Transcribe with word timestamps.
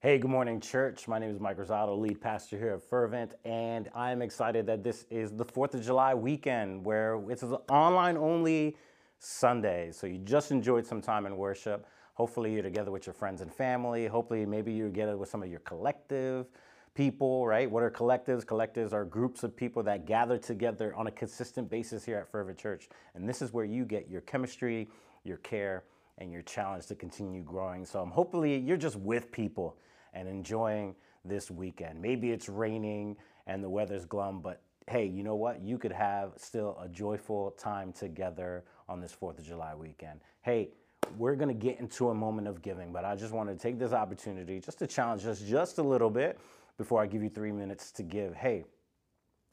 Hey, 0.00 0.18
good 0.18 0.30
morning, 0.30 0.60
church. 0.60 1.08
My 1.08 1.18
name 1.18 1.32
is 1.32 1.40
Mike 1.40 1.56
Rosado, 1.56 1.98
lead 1.98 2.20
pastor 2.20 2.56
here 2.56 2.74
at 2.74 2.88
Fervent, 2.88 3.34
and 3.44 3.90
I'm 3.96 4.22
excited 4.22 4.64
that 4.66 4.84
this 4.84 5.04
is 5.10 5.32
the 5.32 5.44
4th 5.44 5.74
of 5.74 5.82
July 5.82 6.14
weekend 6.14 6.84
where 6.84 7.20
it's 7.28 7.42
an 7.42 7.54
online 7.68 8.16
only 8.16 8.76
Sunday. 9.18 9.90
So 9.90 10.06
you 10.06 10.18
just 10.18 10.52
enjoyed 10.52 10.86
some 10.86 11.00
time 11.00 11.26
in 11.26 11.36
worship. 11.36 11.84
Hopefully, 12.14 12.54
you're 12.54 12.62
together 12.62 12.92
with 12.92 13.08
your 13.08 13.12
friends 13.12 13.40
and 13.40 13.52
family. 13.52 14.06
Hopefully, 14.06 14.46
maybe 14.46 14.72
you're 14.72 14.86
together 14.86 15.16
with 15.16 15.30
some 15.30 15.42
of 15.42 15.48
your 15.48 15.58
collective 15.60 16.46
people, 16.94 17.44
right? 17.44 17.68
What 17.68 17.82
are 17.82 17.90
collectives? 17.90 18.44
Collectives 18.44 18.92
are 18.92 19.04
groups 19.04 19.42
of 19.42 19.56
people 19.56 19.82
that 19.82 20.06
gather 20.06 20.38
together 20.38 20.94
on 20.94 21.08
a 21.08 21.10
consistent 21.10 21.68
basis 21.68 22.04
here 22.04 22.18
at 22.18 22.30
Fervent 22.30 22.56
Church. 22.56 22.88
And 23.16 23.28
this 23.28 23.42
is 23.42 23.52
where 23.52 23.64
you 23.64 23.84
get 23.84 24.08
your 24.08 24.20
chemistry, 24.20 24.88
your 25.24 25.38
care, 25.38 25.82
and 26.18 26.32
your 26.32 26.42
challenge 26.42 26.86
to 26.86 26.94
continue 26.94 27.42
growing. 27.42 27.84
So 27.84 28.04
hopefully 28.04 28.58
you're 28.58 28.76
just 28.76 28.96
with 28.96 29.32
people 29.32 29.76
and 30.12 30.28
enjoying 30.28 30.94
this 31.24 31.50
weekend. 31.50 32.00
Maybe 32.00 32.30
it's 32.30 32.48
raining 32.48 33.16
and 33.46 33.62
the 33.62 33.68
weather's 33.68 34.04
glum, 34.04 34.40
but 34.40 34.62
hey, 34.88 35.06
you 35.06 35.22
know 35.22 35.36
what? 35.36 35.60
You 35.62 35.78
could 35.78 35.92
have 35.92 36.32
still 36.36 36.78
a 36.82 36.88
joyful 36.88 37.52
time 37.52 37.92
together 37.92 38.64
on 38.88 39.00
this 39.00 39.14
4th 39.14 39.38
of 39.38 39.44
July 39.44 39.74
weekend. 39.74 40.20
Hey, 40.42 40.70
we're 41.16 41.36
going 41.36 41.48
to 41.48 41.54
get 41.54 41.78
into 41.78 42.10
a 42.10 42.14
moment 42.14 42.48
of 42.48 42.62
giving, 42.62 42.92
but 42.92 43.04
I 43.04 43.14
just 43.14 43.32
want 43.32 43.48
to 43.48 43.56
take 43.56 43.78
this 43.78 43.92
opportunity 43.92 44.60
just 44.60 44.78
to 44.80 44.86
challenge 44.86 45.24
us 45.26 45.40
just 45.40 45.78
a 45.78 45.82
little 45.82 46.10
bit 46.10 46.38
before 46.76 47.02
I 47.02 47.06
give 47.06 47.22
you 47.22 47.28
three 47.28 47.52
minutes 47.52 47.90
to 47.92 48.02
give. 48.02 48.34
Hey, 48.34 48.64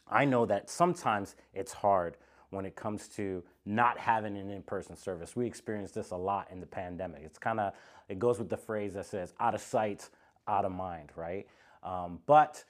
I 0.09 0.25
know 0.25 0.45
that 0.45 0.69
sometimes 0.69 1.35
it's 1.53 1.73
hard 1.73 2.17
when 2.55 2.65
it 2.65 2.75
comes 2.75 3.07
to 3.09 3.43
not 3.65 3.99
having 3.99 4.37
an 4.37 4.49
in-person 4.49 4.95
service. 4.95 5.35
We 5.35 5.45
experienced 5.45 5.95
this 5.95 6.11
a 6.11 6.15
lot 6.15 6.47
in 6.51 6.59
the 6.59 6.65
pandemic. 6.65 7.21
It's 7.23 7.37
kind 7.37 7.59
of 7.59 7.73
it 8.07 8.19
goes 8.19 8.39
with 8.39 8.49
the 8.49 8.57
phrase 8.57 8.93
that 8.93 9.05
says 9.05 9.33
"out 9.39 9.53
of 9.53 9.61
sight, 9.61 10.09
out 10.47 10.65
of 10.65 10.71
mind," 10.71 11.11
right? 11.15 11.47
Um, 11.83 12.19
but 12.25 12.63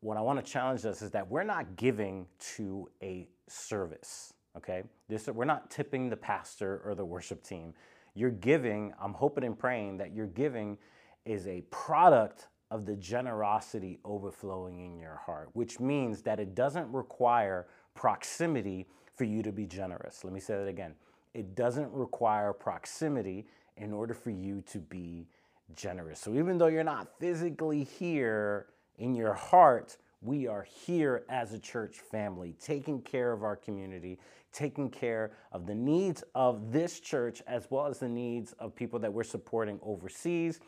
what 0.00 0.16
I 0.16 0.20
want 0.20 0.44
to 0.44 0.50
challenge 0.50 0.84
us 0.84 1.02
is 1.02 1.10
that 1.10 1.30
we're 1.30 1.44
not 1.44 1.76
giving 1.76 2.26
to 2.56 2.88
a 3.02 3.28
service. 3.48 4.32
Okay, 4.56 4.82
this 5.08 5.28
we're 5.28 5.44
not 5.44 5.70
tipping 5.70 6.08
the 6.08 6.16
pastor 6.16 6.82
or 6.84 6.94
the 6.94 7.04
worship 7.04 7.42
team. 7.42 7.74
You're 8.14 8.30
giving. 8.30 8.92
I'm 9.00 9.14
hoping 9.14 9.44
and 9.44 9.58
praying 9.58 9.98
that 9.98 10.14
your 10.14 10.26
giving 10.26 10.78
is 11.24 11.46
a 11.46 11.62
product 11.70 12.48
of 12.70 12.86
the 12.86 12.96
generosity 12.96 13.98
overflowing 14.04 14.80
in 14.80 14.98
your 14.98 15.20
heart, 15.24 15.50
which 15.52 15.78
means 15.78 16.22
that 16.22 16.40
it 16.40 16.54
doesn't 16.54 16.90
require 16.90 17.66
proximity 17.94 18.86
for 19.14 19.24
you 19.24 19.42
to 19.42 19.52
be 19.52 19.66
generous. 19.66 20.24
Let 20.24 20.32
me 20.32 20.40
say 20.40 20.56
that 20.56 20.68
again. 20.68 20.94
It 21.34 21.54
doesn't 21.54 21.90
require 21.92 22.52
proximity 22.52 23.46
in 23.76 23.92
order 23.92 24.14
for 24.14 24.30
you 24.30 24.62
to 24.72 24.78
be 24.78 25.26
generous. 25.74 26.20
So 26.20 26.34
even 26.34 26.58
though 26.58 26.66
you're 26.66 26.84
not 26.84 27.08
physically 27.18 27.84
here 27.84 28.66
in 28.98 29.14
your 29.14 29.34
heart, 29.34 29.96
we 30.20 30.46
are 30.46 30.62
here 30.62 31.24
as 31.28 31.52
a 31.52 31.58
church 31.58 31.98
family, 31.98 32.54
taking 32.60 33.00
care 33.02 33.32
of 33.32 33.42
our 33.42 33.56
community, 33.56 34.18
taking 34.52 34.90
care 34.90 35.32
of 35.50 35.66
the 35.66 35.74
needs 35.74 36.22
of 36.34 36.70
this 36.70 37.00
church 37.00 37.42
as 37.46 37.66
well 37.70 37.86
as 37.86 37.98
the 37.98 38.08
needs 38.08 38.52
of 38.58 38.74
people 38.74 38.98
that 38.98 39.12
we're 39.12 39.24
supporting 39.24 39.80
overseas 39.82 40.60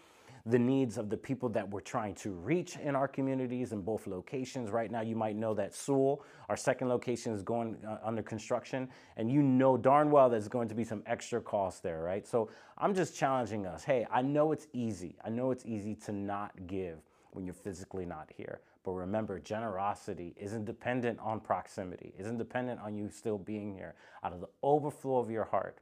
the 0.47 0.59
needs 0.59 0.99
of 0.99 1.09
the 1.09 1.17
people 1.17 1.49
that 1.49 1.69
we're 1.69 1.81
trying 1.81 2.15
to 2.15 2.33
reach 2.33 2.77
in 2.77 2.95
our 2.95 3.09
communities 3.09 3.73
in 3.73 3.81
both 3.81 4.07
locations. 4.07 4.71
Right 4.71 4.91
now, 4.91 5.01
you 5.01 5.17
might 5.17 5.37
know 5.37 5.55
that 5.55 5.75
Sewell, 5.75 6.23
our 6.51 6.57
second 6.57 6.89
location, 6.89 7.33
is 7.33 7.43
going 7.43 7.79
uh, 7.87 7.97
under 8.05 8.23
construction, 8.23 8.89
and 9.17 9.31
you 9.31 9.43
know 9.43 9.79
darn 9.79 10.11
well 10.11 10.29
there's 10.29 10.49
going 10.49 10.69
to 10.69 10.75
be 10.75 10.85
some 10.85 11.03
extra 11.07 11.41
costs 11.41 11.81
there, 11.81 12.03
right? 12.03 12.27
So 12.27 12.51
I'm 12.77 12.95
just 12.95 13.17
challenging 13.17 13.65
us. 13.65 13.85
Hey, 13.85 14.07
I 14.11 14.21
know 14.21 14.53
it's 14.53 14.67
easy. 14.75 15.17
I 15.25 15.31
know 15.31 15.51
it's 15.51 15.65
easy 15.65 15.95
to 16.07 16.13
not 16.13 16.53
give 16.67 16.99
when 17.31 17.47
you're 17.47 17.55
physically 17.55 18.05
not 18.05 18.31
here. 18.37 18.61
But 18.85 18.93
remember, 18.93 19.39
generosity 19.41 20.35
isn't 20.37 20.67
dependent 20.67 21.19
on 21.21 21.41
proximity, 21.41 22.13
isn't 22.19 22.37
dependent 22.37 22.81
on 22.81 22.95
you 22.95 23.09
still 23.09 23.39
being 23.39 23.73
here. 23.75 23.95
Out 24.23 24.35
of 24.35 24.41
the 24.41 24.49
overflow 24.63 25.19
of 25.19 25.31
your 25.31 25.45
heart, 25.45 25.79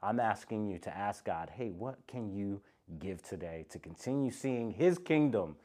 I'm 0.00 0.20
asking 0.20 0.68
you 0.68 0.78
to 0.78 0.96
ask 0.96 1.24
God, 1.24 1.50
hey, 1.52 1.70
what 1.70 1.98
can 2.06 2.30
you 2.30 2.62
give 2.98 3.22
today 3.22 3.66
to 3.70 3.78
continue 3.78 4.30
seeing 4.30 4.70
his 4.70 4.98
kingdom 4.98 5.56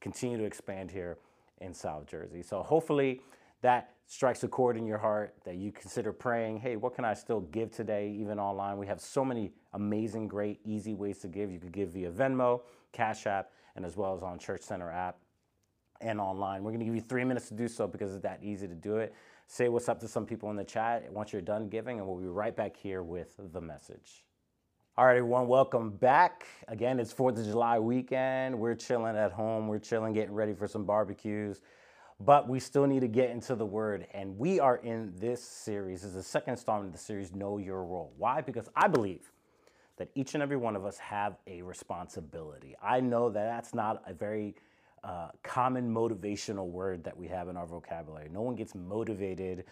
continue 0.00 0.38
to 0.38 0.44
expand 0.44 0.90
here 0.90 1.18
in 1.60 1.74
South 1.74 2.06
Jersey. 2.06 2.42
So 2.42 2.62
hopefully 2.62 3.20
that 3.62 3.94
strikes 4.06 4.42
a 4.44 4.48
chord 4.48 4.76
in 4.76 4.86
your 4.86 4.98
heart 4.98 5.34
that 5.44 5.56
you 5.56 5.72
consider 5.72 6.12
praying, 6.12 6.58
hey, 6.58 6.76
what 6.76 6.94
can 6.94 7.04
I 7.04 7.14
still 7.14 7.40
give 7.40 7.70
today, 7.70 8.10
even 8.18 8.38
online? 8.38 8.78
We 8.78 8.86
have 8.86 9.00
so 9.00 9.24
many 9.24 9.52
amazing, 9.72 10.28
great, 10.28 10.60
easy 10.64 10.94
ways 10.94 11.18
to 11.18 11.28
give. 11.28 11.50
You 11.50 11.58
could 11.58 11.72
give 11.72 11.90
via 11.90 12.10
Venmo, 12.10 12.62
Cash 12.92 13.26
App, 13.26 13.50
and 13.76 13.84
as 13.84 13.96
well 13.96 14.14
as 14.14 14.22
on 14.22 14.38
Church 14.38 14.62
Center 14.62 14.90
app 14.90 15.18
and 16.00 16.20
online. 16.20 16.62
We're 16.62 16.72
to 16.72 16.84
give 16.84 16.94
you 16.94 17.00
three 17.00 17.24
minutes 17.24 17.48
to 17.48 17.54
do 17.54 17.68
so 17.68 17.86
because 17.86 18.12
it's 18.12 18.22
that 18.22 18.40
easy 18.42 18.68
to 18.68 18.74
do 18.74 18.98
it. 18.98 19.14
Say 19.46 19.68
what's 19.68 19.88
up 19.88 19.98
to 20.00 20.08
some 20.08 20.26
people 20.26 20.50
in 20.50 20.56
the 20.56 20.64
chat 20.64 21.10
once 21.12 21.32
you're 21.32 21.42
done 21.42 21.68
giving, 21.68 21.98
and 21.98 22.06
we'll 22.06 22.18
be 22.18 22.26
right 22.26 22.54
back 22.54 22.76
here 22.76 23.02
with 23.02 23.34
the 23.52 23.60
message. 23.60 24.24
All 24.98 25.06
right, 25.06 25.16
everyone, 25.16 25.46
welcome 25.46 25.90
back. 25.90 26.44
Again, 26.66 26.98
it's 26.98 27.14
4th 27.14 27.38
of 27.38 27.44
July 27.44 27.78
weekend. 27.78 28.58
We're 28.58 28.74
chilling 28.74 29.16
at 29.16 29.30
home. 29.30 29.68
We're 29.68 29.78
chilling, 29.78 30.12
getting 30.12 30.34
ready 30.34 30.54
for 30.54 30.66
some 30.66 30.84
barbecues. 30.84 31.60
But 32.18 32.48
we 32.48 32.58
still 32.58 32.84
need 32.84 33.02
to 33.02 33.06
get 33.06 33.30
into 33.30 33.54
the 33.54 33.64
word. 33.64 34.08
And 34.12 34.36
we 34.36 34.58
are 34.58 34.78
in 34.78 35.12
this 35.16 35.40
series. 35.40 36.00
This 36.00 36.08
is 36.08 36.14
the 36.16 36.22
second 36.24 36.54
installment 36.54 36.88
of 36.88 36.92
the 36.94 36.98
series, 36.98 37.32
Know 37.32 37.58
Your 37.58 37.84
Role. 37.84 38.12
Why? 38.18 38.40
Because 38.40 38.68
I 38.74 38.88
believe 38.88 39.30
that 39.98 40.08
each 40.16 40.34
and 40.34 40.42
every 40.42 40.56
one 40.56 40.74
of 40.74 40.84
us 40.84 40.98
have 40.98 41.36
a 41.46 41.62
responsibility. 41.62 42.74
I 42.82 42.98
know 42.98 43.30
that 43.30 43.44
that's 43.44 43.72
not 43.72 44.02
a 44.04 44.12
very 44.12 44.56
uh, 45.04 45.28
common 45.44 45.94
motivational 45.94 46.66
word 46.66 47.04
that 47.04 47.16
we 47.16 47.28
have 47.28 47.46
in 47.46 47.56
our 47.56 47.66
vocabulary. 47.66 48.30
No 48.32 48.40
one 48.40 48.56
gets 48.56 48.74
motivated 48.74 49.64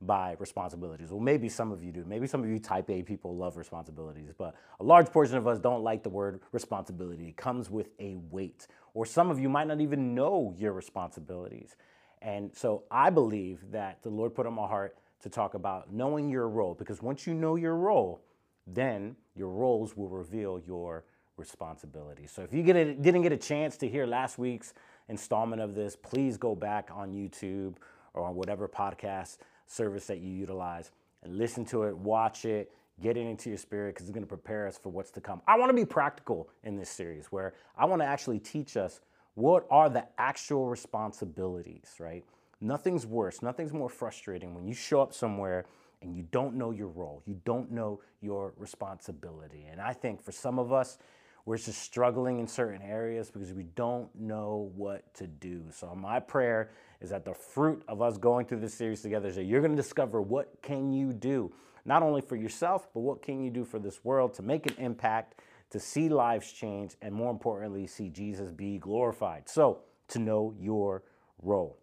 by 0.00 0.36
responsibilities. 0.38 1.10
Well, 1.10 1.20
maybe 1.20 1.48
some 1.48 1.72
of 1.72 1.82
you 1.82 1.92
do. 1.92 2.04
Maybe 2.06 2.26
some 2.26 2.42
of 2.42 2.48
you 2.48 2.58
type 2.58 2.90
A 2.90 3.02
people 3.02 3.36
love 3.36 3.56
responsibilities, 3.56 4.32
but 4.36 4.54
a 4.80 4.84
large 4.84 5.10
portion 5.10 5.36
of 5.36 5.46
us 5.46 5.58
don't 5.58 5.82
like 5.82 6.02
the 6.02 6.10
word 6.10 6.40
responsibility. 6.52 7.28
It 7.28 7.36
comes 7.36 7.70
with 7.70 7.90
a 7.98 8.16
weight. 8.30 8.66
Or 8.94 9.06
some 9.06 9.30
of 9.30 9.38
you 9.38 9.48
might 9.48 9.66
not 9.66 9.80
even 9.80 10.14
know 10.14 10.54
your 10.56 10.72
responsibilities. 10.72 11.76
And 12.22 12.54
so 12.54 12.84
I 12.90 13.10
believe 13.10 13.70
that 13.72 14.02
the 14.02 14.10
Lord 14.10 14.34
put 14.34 14.46
on 14.46 14.54
my 14.54 14.66
heart 14.66 14.98
to 15.22 15.28
talk 15.28 15.54
about 15.54 15.92
knowing 15.92 16.28
your 16.28 16.48
role, 16.48 16.74
because 16.74 17.02
once 17.02 17.26
you 17.26 17.34
know 17.34 17.56
your 17.56 17.74
role, 17.74 18.22
then 18.66 19.16
your 19.34 19.50
roles 19.50 19.96
will 19.96 20.08
reveal 20.08 20.60
your 20.66 21.04
responsibility. 21.36 22.26
So 22.26 22.42
if 22.42 22.52
you 22.52 22.62
get 22.62 22.76
a, 22.76 22.94
didn't 22.94 23.22
get 23.22 23.32
a 23.32 23.36
chance 23.36 23.76
to 23.78 23.88
hear 23.88 24.06
last 24.06 24.38
week's 24.38 24.72
installment 25.08 25.62
of 25.62 25.74
this, 25.74 25.96
please 25.96 26.36
go 26.36 26.54
back 26.54 26.90
on 26.92 27.12
YouTube 27.12 27.76
or 28.14 28.24
on 28.24 28.34
whatever 28.34 28.68
podcast 28.68 29.38
service 29.66 30.06
that 30.06 30.18
you 30.18 30.30
utilize 30.30 30.90
and 31.22 31.36
listen 31.36 31.64
to 31.66 31.84
it, 31.84 31.96
watch 31.96 32.44
it, 32.44 32.72
get 33.02 33.16
it 33.16 33.26
into 33.26 33.50
your 33.50 33.58
spirit 33.58 33.94
because 33.94 34.08
it's 34.08 34.14
going 34.14 34.24
to 34.24 34.28
prepare 34.28 34.66
us 34.66 34.78
for 34.78 34.90
what's 34.90 35.10
to 35.12 35.20
come. 35.20 35.42
I 35.46 35.58
want 35.58 35.70
to 35.70 35.74
be 35.74 35.84
practical 35.84 36.48
in 36.64 36.76
this 36.76 36.88
series 36.88 37.26
where 37.26 37.54
I 37.76 37.84
want 37.84 38.00
to 38.02 38.06
actually 38.06 38.38
teach 38.38 38.76
us 38.76 39.00
what 39.34 39.66
are 39.70 39.90
the 39.90 40.06
actual 40.18 40.66
responsibilities, 40.68 41.94
right? 41.98 42.24
Nothing's 42.60 43.06
worse, 43.06 43.42
nothing's 43.42 43.72
more 43.72 43.90
frustrating 43.90 44.54
when 44.54 44.66
you 44.66 44.72
show 44.72 45.02
up 45.02 45.12
somewhere 45.12 45.66
and 46.00 46.16
you 46.16 46.26
don't 46.30 46.54
know 46.54 46.70
your 46.70 46.88
role, 46.88 47.22
you 47.26 47.38
don't 47.44 47.70
know 47.70 48.00
your 48.20 48.54
responsibility. 48.56 49.66
And 49.70 49.80
I 49.80 49.92
think 49.92 50.22
for 50.22 50.32
some 50.32 50.58
of 50.58 50.72
us, 50.72 50.98
we're 51.46 51.56
just 51.56 51.80
struggling 51.80 52.40
in 52.40 52.48
certain 52.48 52.82
areas 52.82 53.30
because 53.30 53.52
we 53.52 53.62
don't 53.76 54.12
know 54.14 54.70
what 54.74 55.14
to 55.14 55.28
do. 55.28 55.62
So 55.70 55.94
my 55.94 56.18
prayer 56.18 56.70
is 57.00 57.10
that 57.10 57.24
the 57.24 57.34
fruit 57.34 57.82
of 57.86 58.02
us 58.02 58.18
going 58.18 58.46
through 58.46 58.60
this 58.60 58.74
series 58.74 59.00
together 59.00 59.28
is 59.28 59.36
that 59.36 59.44
you're 59.44 59.60
going 59.60 59.76
to 59.76 59.80
discover 59.80 60.20
what 60.20 60.60
can 60.60 60.92
you 60.92 61.12
do, 61.12 61.52
not 61.84 62.02
only 62.02 62.20
for 62.20 62.34
yourself, 62.34 62.88
but 62.92 63.00
what 63.00 63.22
can 63.22 63.40
you 63.40 63.50
do 63.50 63.64
for 63.64 63.78
this 63.78 64.04
world 64.04 64.34
to 64.34 64.42
make 64.42 64.66
an 64.66 64.74
impact, 64.78 65.40
to 65.70 65.78
see 65.78 66.08
lives 66.08 66.52
change, 66.52 66.96
and 67.00 67.14
more 67.14 67.30
importantly, 67.30 67.86
see 67.86 68.08
Jesus 68.08 68.50
be 68.50 68.78
glorified. 68.78 69.48
So 69.48 69.78
to 70.08 70.18
know 70.18 70.52
your 70.58 71.04
role. 71.40 71.78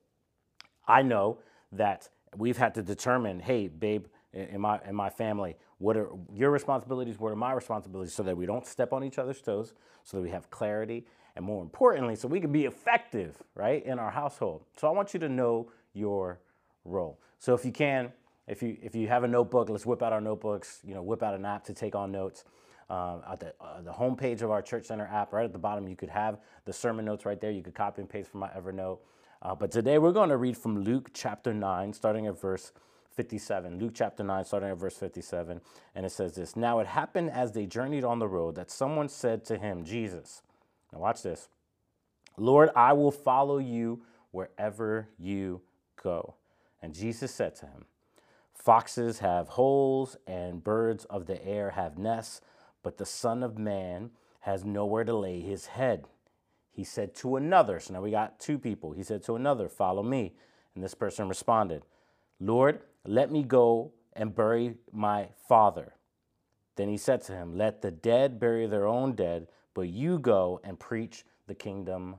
I 0.86 1.04
know 1.04 1.40
that 1.72 2.10
we've 2.36 2.58
had 2.58 2.76
to 2.76 2.84
determine, 2.84 3.40
hey, 3.40 3.70
babe, 3.70 4.08
in 4.34 4.60
my 4.60 4.80
in 4.88 4.96
my 4.96 5.10
family, 5.10 5.56
what 5.84 5.98
are 5.98 6.08
your 6.34 6.50
responsibilities? 6.50 7.20
What 7.20 7.34
are 7.34 7.36
my 7.36 7.52
responsibilities? 7.52 8.14
So 8.14 8.24
that 8.24 8.38
we 8.38 8.46
don't 8.46 8.66
step 8.66 8.94
on 8.94 9.04
each 9.04 9.20
other's 9.20 9.42
toes, 9.42 9.74
so 10.06 10.16
that 10.16 10.24
we 10.24 10.30
have 10.30 10.50
clarity, 10.50 11.06
and 11.36 11.44
more 11.44 11.62
importantly, 11.62 12.16
so 12.16 12.30
we 12.30 12.40
can 12.40 12.54
be 12.54 12.64
effective, 12.64 13.44
right, 13.54 13.86
in 13.86 14.00
our 14.00 14.10
household. 14.10 14.64
So 14.78 14.88
I 14.88 14.92
want 14.92 15.14
you 15.14 15.20
to 15.20 15.28
know 15.28 15.70
your 15.94 16.40
role. 16.86 17.20
So 17.38 17.54
if 17.54 17.66
you 17.66 17.74
can, 17.74 18.14
if 18.48 18.64
you 18.64 18.78
if 18.82 18.96
you 18.96 19.10
have 19.10 19.26
a 19.26 19.28
notebook, 19.28 19.70
let's 19.70 19.86
whip 19.86 20.02
out 20.02 20.14
our 20.14 20.22
notebooks. 20.22 20.80
You 20.86 20.94
know, 20.94 21.04
whip 21.04 21.22
out 21.22 21.34
an 21.34 21.44
app 21.44 21.66
to 21.66 21.74
take 21.74 21.96
on 21.96 22.14
notes. 22.14 22.46
Uh, 22.90 23.20
at 23.32 23.40
the, 23.40 23.54
uh, 23.60 23.82
the 23.82 23.92
homepage 23.92 24.42
of 24.42 24.52
our 24.52 24.62
Church 24.62 24.86
Center 24.86 25.08
app, 25.08 25.34
right 25.34 25.46
at 25.46 25.54
the 25.54 25.60
bottom, 25.60 25.88
you 25.88 25.96
could 25.96 26.10
have 26.10 26.38
the 26.66 26.74
sermon 26.74 27.04
notes 27.04 27.26
right 27.26 27.40
there. 27.42 27.52
You 27.52 27.64
could 27.64 27.74
copy 27.74 28.02
and 28.02 28.10
paste 28.10 28.30
from 28.30 28.42
my 28.42 28.50
Evernote. 28.50 29.00
Uh, 29.42 29.56
but 29.56 29.72
today 29.72 29.98
we're 29.98 30.12
going 30.12 30.30
to 30.30 30.38
read 30.38 30.58
from 30.58 30.84
Luke 30.84 31.10
chapter 31.14 31.54
9, 31.54 31.94
starting 31.94 32.28
at 32.28 32.40
verse 32.40 32.72
57. 33.16 33.80
Luke 33.80 33.94
chapter 33.96 34.24
9, 34.24 34.46
starting 34.46 34.70
at 34.70 34.78
verse 34.78 34.98
57. 34.98 35.62
And 35.96 36.06
it 36.06 36.12
says 36.12 36.36
this 36.36 36.56
Now 36.56 36.80
it 36.80 36.88
happened 36.88 37.32
as 37.32 37.52
they 37.52 37.66
journeyed 37.66 38.04
on 38.04 38.20
the 38.20 38.28
road 38.28 38.56
that 38.56 38.72
someone 38.72 39.10
said 39.10 39.46
to 39.46 39.58
him, 39.58 39.86
Jesus, 39.86 40.42
now 40.92 41.00
watch 41.00 41.24
this, 41.24 41.50
Lord, 42.38 42.70
I 42.76 42.94
will 42.94 43.12
follow 43.12 43.58
you 43.60 44.04
wherever 44.32 45.08
you 45.20 45.62
go. 46.02 46.36
And 46.82 46.94
Jesus 46.94 47.34
said 47.34 47.56
to 47.58 47.66
him, 47.68 47.86
Foxes 48.54 49.20
have 49.20 49.50
holes 49.50 50.18
and 50.26 50.64
birds 50.64 51.06
of 51.06 51.26
the 51.26 51.44
air 51.46 51.72
have 51.72 51.98
nests, 51.98 52.42
but 52.82 52.98
the 52.98 53.06
Son 53.06 53.44
of 53.44 53.58
Man 53.58 54.12
has 54.42 54.66
nowhere 54.66 55.04
to 55.04 55.16
lay 55.16 55.40
his 55.42 55.68
head. 55.68 56.06
He 56.72 56.84
said 56.84 57.14
to 57.16 57.36
another, 57.36 57.80
so 57.80 57.94
now 57.94 58.02
we 58.02 58.12
got 58.12 58.40
two 58.40 58.58
people. 58.58 58.92
He 58.94 59.04
said 59.04 59.24
to 59.24 59.36
another, 59.36 59.70
Follow 59.70 60.02
me. 60.04 60.34
And 60.76 60.84
this 60.84 60.96
person 60.96 61.30
responded, 61.30 61.84
Lord, 62.40 62.82
let 63.06 63.32
me 63.32 63.44
go 63.44 63.92
and 64.14 64.36
bury 64.36 64.76
my 64.92 65.30
father. 65.48 65.94
Then 66.76 66.90
he 66.90 66.98
said 66.98 67.22
to 67.24 67.34
him, 67.34 67.58
Let 67.58 67.82
the 67.82 67.92
dead 67.92 68.40
bury 68.40 68.68
their 68.68 68.88
own 68.88 69.14
dead, 69.14 69.48
but 69.74 69.90
you 69.90 70.20
go 70.20 70.60
and 70.64 70.80
preach 70.80 71.24
the 71.48 71.56
kingdom 71.56 72.16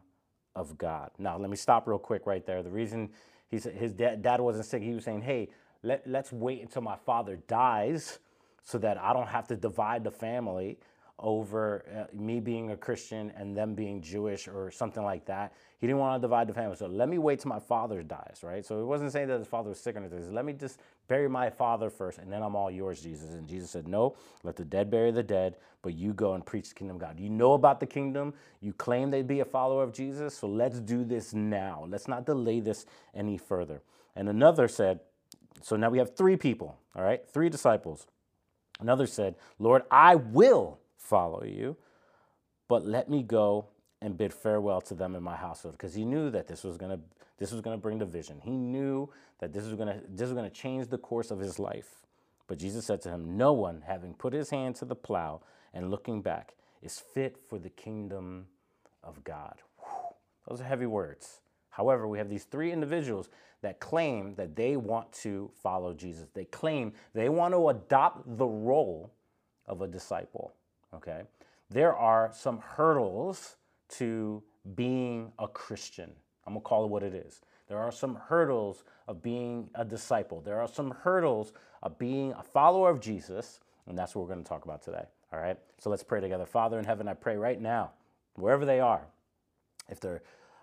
of 0.54 0.78
God. 0.78 1.10
Now, 1.18 1.36
let 1.38 1.50
me 1.50 1.56
stop 1.56 1.86
real 1.86 1.98
quick 1.98 2.26
right 2.26 2.44
there. 2.44 2.62
The 2.62 2.70
reason 2.70 3.10
he 3.48 3.58
said 3.58 3.74
his 3.74 3.92
dad, 3.92 4.22
dad 4.22 4.40
wasn't 4.40 4.66
sick, 4.66 4.82
he 4.82 4.92
was 4.92 5.04
saying, 5.04 5.22
Hey, 5.22 5.48
let, 5.82 6.06
let's 6.06 6.32
wait 6.32 6.62
until 6.62 6.82
my 6.82 6.96
father 6.96 7.36
dies 7.48 8.18
so 8.62 8.78
that 8.78 8.98
I 8.98 9.12
don't 9.12 9.28
have 9.28 9.46
to 9.48 9.56
divide 9.56 10.04
the 10.04 10.10
family 10.10 10.78
over 11.18 11.84
uh, 11.96 12.16
me 12.16 12.40
being 12.40 12.72
a 12.72 12.76
Christian 12.76 13.32
and 13.36 13.56
them 13.56 13.74
being 13.74 14.02
Jewish 14.02 14.48
or 14.48 14.70
something 14.70 15.04
like 15.04 15.24
that. 15.26 15.52
He 15.78 15.86
didn't 15.86 16.00
want 16.00 16.20
to 16.20 16.26
divide 16.26 16.48
the 16.48 16.54
family. 16.54 16.76
So 16.76 16.86
let 16.86 17.08
me 17.08 17.18
wait 17.18 17.40
till 17.40 17.50
my 17.50 17.60
father 17.60 18.02
dies, 18.02 18.40
right? 18.42 18.64
So 18.64 18.78
he 18.78 18.84
wasn't 18.84 19.12
saying 19.12 19.28
that 19.28 19.38
his 19.38 19.46
father 19.46 19.68
was 19.68 19.78
sick 19.78 19.94
or 19.94 20.00
anything. 20.00 20.34
Let 20.34 20.44
me 20.44 20.54
just 20.54 20.80
bury 21.06 21.28
my 21.28 21.50
father 21.50 21.88
first 21.88 22.18
and 22.18 22.32
then 22.32 22.42
I'm 22.42 22.56
all 22.56 22.70
yours, 22.70 23.00
Jesus. 23.00 23.30
And 23.32 23.46
Jesus 23.46 23.70
said, 23.70 23.86
No, 23.86 24.16
let 24.42 24.56
the 24.56 24.64
dead 24.64 24.90
bury 24.90 25.12
the 25.12 25.22
dead, 25.22 25.56
but 25.82 25.94
you 25.94 26.12
go 26.12 26.34
and 26.34 26.44
preach 26.44 26.70
the 26.70 26.74
kingdom 26.74 26.96
of 26.96 27.00
God. 27.00 27.20
You 27.20 27.30
know 27.30 27.52
about 27.52 27.78
the 27.78 27.86
kingdom. 27.86 28.34
You 28.60 28.72
claim 28.72 29.12
to 29.12 29.22
be 29.22 29.40
a 29.40 29.44
follower 29.44 29.84
of 29.84 29.92
Jesus. 29.92 30.36
So 30.36 30.48
let's 30.48 30.80
do 30.80 31.04
this 31.04 31.32
now. 31.32 31.86
Let's 31.88 32.08
not 32.08 32.26
delay 32.26 32.60
this 32.60 32.86
any 33.14 33.38
further. 33.38 33.82
And 34.16 34.28
another 34.28 34.66
said, 34.66 35.00
So 35.62 35.76
now 35.76 35.90
we 35.90 35.98
have 35.98 36.16
three 36.16 36.36
people, 36.36 36.76
all 36.96 37.04
right? 37.04 37.26
Three 37.28 37.48
disciples. 37.48 38.06
Another 38.80 39.06
said, 39.06 39.36
Lord, 39.60 39.82
I 39.90 40.16
will 40.16 40.80
follow 41.04 41.44
you, 41.44 41.76
but 42.68 42.86
let 42.86 43.08
me 43.08 43.22
go 43.22 43.66
and 44.00 44.16
bid 44.16 44.32
farewell 44.32 44.80
to 44.82 44.94
them 44.94 45.14
in 45.14 45.22
my 45.22 45.36
household 45.36 45.74
because 45.74 45.94
he 45.94 46.04
knew 46.04 46.30
that 46.30 46.46
this 46.46 46.64
was 46.64 46.76
going 46.76 46.96
to 46.96 47.02
this 47.36 47.50
was 47.50 47.60
going 47.60 47.76
to 47.76 47.82
bring 47.82 47.98
division. 47.98 48.40
He 48.40 48.56
knew 48.56 49.10
that 49.40 49.52
this 49.52 49.64
was 49.64 49.74
going 49.74 49.88
to 49.88 50.00
this 50.08 50.28
was 50.28 50.34
going 50.34 50.48
to 50.48 50.54
change 50.54 50.88
the 50.88 50.98
course 50.98 51.30
of 51.30 51.38
his 51.38 51.58
life. 51.58 52.02
But 52.46 52.58
Jesus 52.58 52.84
said 52.84 53.00
to 53.02 53.10
him, 53.10 53.36
"No 53.36 53.52
one 53.52 53.82
having 53.86 54.14
put 54.14 54.32
his 54.32 54.50
hand 54.50 54.76
to 54.76 54.84
the 54.84 54.94
plow 54.94 55.40
and 55.72 55.90
looking 55.90 56.22
back 56.22 56.54
is 56.82 56.98
fit 56.98 57.36
for 57.36 57.58
the 57.58 57.70
kingdom 57.70 58.46
of 59.02 59.24
God." 59.24 59.62
Whew. 59.78 60.14
Those 60.48 60.60
are 60.60 60.64
heavy 60.64 60.86
words. 60.86 61.40
However, 61.70 62.06
we 62.06 62.18
have 62.18 62.28
these 62.28 62.44
three 62.44 62.70
individuals 62.70 63.28
that 63.62 63.80
claim 63.80 64.34
that 64.36 64.54
they 64.54 64.76
want 64.76 65.10
to 65.12 65.50
follow 65.54 65.94
Jesus. 65.94 66.28
They 66.34 66.44
claim 66.44 66.92
they 67.14 67.28
want 67.28 67.54
to 67.54 67.68
adopt 67.70 68.36
the 68.36 68.46
role 68.46 69.10
of 69.66 69.80
a 69.80 69.88
disciple 69.88 70.54
okay? 70.94 71.22
There 71.70 71.96
are 71.96 72.30
some 72.32 72.58
hurdles 72.58 73.56
to 73.90 74.42
being 74.74 75.32
a 75.38 75.48
Christian. 75.48 76.10
I'm 76.46 76.54
gonna 76.54 76.60
call 76.60 76.84
it 76.84 76.90
what 76.90 77.02
it 77.02 77.14
is. 77.14 77.40
There 77.68 77.78
are 77.78 77.92
some 77.92 78.16
hurdles 78.16 78.84
of 79.08 79.22
being 79.22 79.70
a 79.74 79.84
disciple. 79.84 80.40
There 80.40 80.60
are 80.60 80.68
some 80.68 80.90
hurdles 80.90 81.52
of 81.82 81.98
being 81.98 82.32
a 82.32 82.42
follower 82.42 82.90
of 82.90 83.00
Jesus, 83.00 83.60
and 83.86 83.96
that's 83.96 84.14
what 84.14 84.22
we're 84.22 84.34
gonna 84.34 84.44
talk 84.44 84.64
about 84.64 84.82
today, 84.82 85.04
all 85.32 85.40
right? 85.40 85.58
So 85.78 85.90
let's 85.90 86.02
pray 86.02 86.20
together. 86.20 86.46
Father 86.46 86.78
in 86.78 86.84
heaven, 86.84 87.08
I 87.08 87.14
pray 87.14 87.36
right 87.36 87.60
now, 87.60 87.92
wherever 88.34 88.64
they 88.64 88.80
are, 88.80 89.06
if 89.88 90.00
they're 90.00 90.22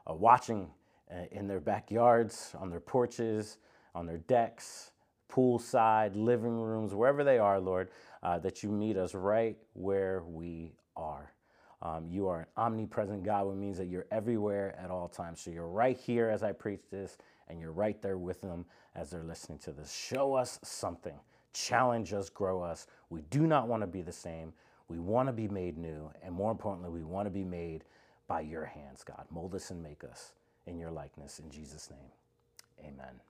uh, 0.09 0.13
watching 0.13 0.69
uh, 1.11 1.25
in 1.31 1.47
their 1.47 1.59
backyards, 1.59 2.55
on 2.59 2.69
their 2.69 2.79
porches, 2.79 3.57
on 3.93 4.05
their 4.05 4.17
decks, 4.17 4.91
poolside, 5.29 6.11
living 6.15 6.59
rooms, 6.59 6.93
wherever 6.93 7.23
they 7.23 7.37
are, 7.37 7.59
Lord, 7.59 7.89
uh, 8.23 8.39
that 8.39 8.63
you 8.63 8.69
meet 8.69 8.97
us 8.97 9.13
right 9.13 9.57
where 9.73 10.23
we 10.23 10.73
are. 10.95 11.33
Um, 11.81 12.05
you 12.07 12.27
are 12.27 12.41
an 12.41 12.45
omnipresent 12.57 13.23
God, 13.23 13.47
which 13.47 13.57
means 13.57 13.77
that 13.77 13.87
you're 13.87 14.05
everywhere 14.11 14.75
at 14.77 14.91
all 14.91 15.07
times. 15.07 15.41
So 15.41 15.49
you're 15.49 15.67
right 15.67 15.97
here 15.97 16.29
as 16.29 16.43
I 16.43 16.51
preach 16.51 16.81
this, 16.91 17.17
and 17.47 17.59
you're 17.59 17.71
right 17.71 17.99
there 18.01 18.17
with 18.17 18.41
them 18.41 18.65
as 18.95 19.09
they're 19.09 19.23
listening 19.23 19.57
to 19.59 19.71
this. 19.71 19.91
Show 19.91 20.35
us 20.35 20.59
something, 20.63 21.19
challenge 21.53 22.13
us, 22.13 22.29
grow 22.29 22.61
us. 22.61 22.85
We 23.09 23.21
do 23.31 23.47
not 23.47 23.67
want 23.67 23.81
to 23.81 23.87
be 23.87 24.01
the 24.01 24.11
same. 24.11 24.53
We 24.87 24.99
want 24.99 25.27
to 25.29 25.33
be 25.33 25.47
made 25.47 25.77
new, 25.77 26.11
and 26.21 26.35
more 26.35 26.51
importantly, 26.51 26.91
we 26.91 27.03
want 27.03 27.25
to 27.25 27.31
be 27.31 27.45
made 27.45 27.85
by 28.27 28.41
your 28.41 28.65
hands, 28.65 29.03
God. 29.03 29.25
Mold 29.31 29.55
us 29.55 29.71
and 29.71 29.81
make 29.81 30.03
us 30.03 30.33
in 30.67 30.77
your 30.77 30.91
likeness. 30.91 31.39
In 31.39 31.49
Jesus' 31.49 31.89
name, 31.89 32.91
amen. 32.93 33.21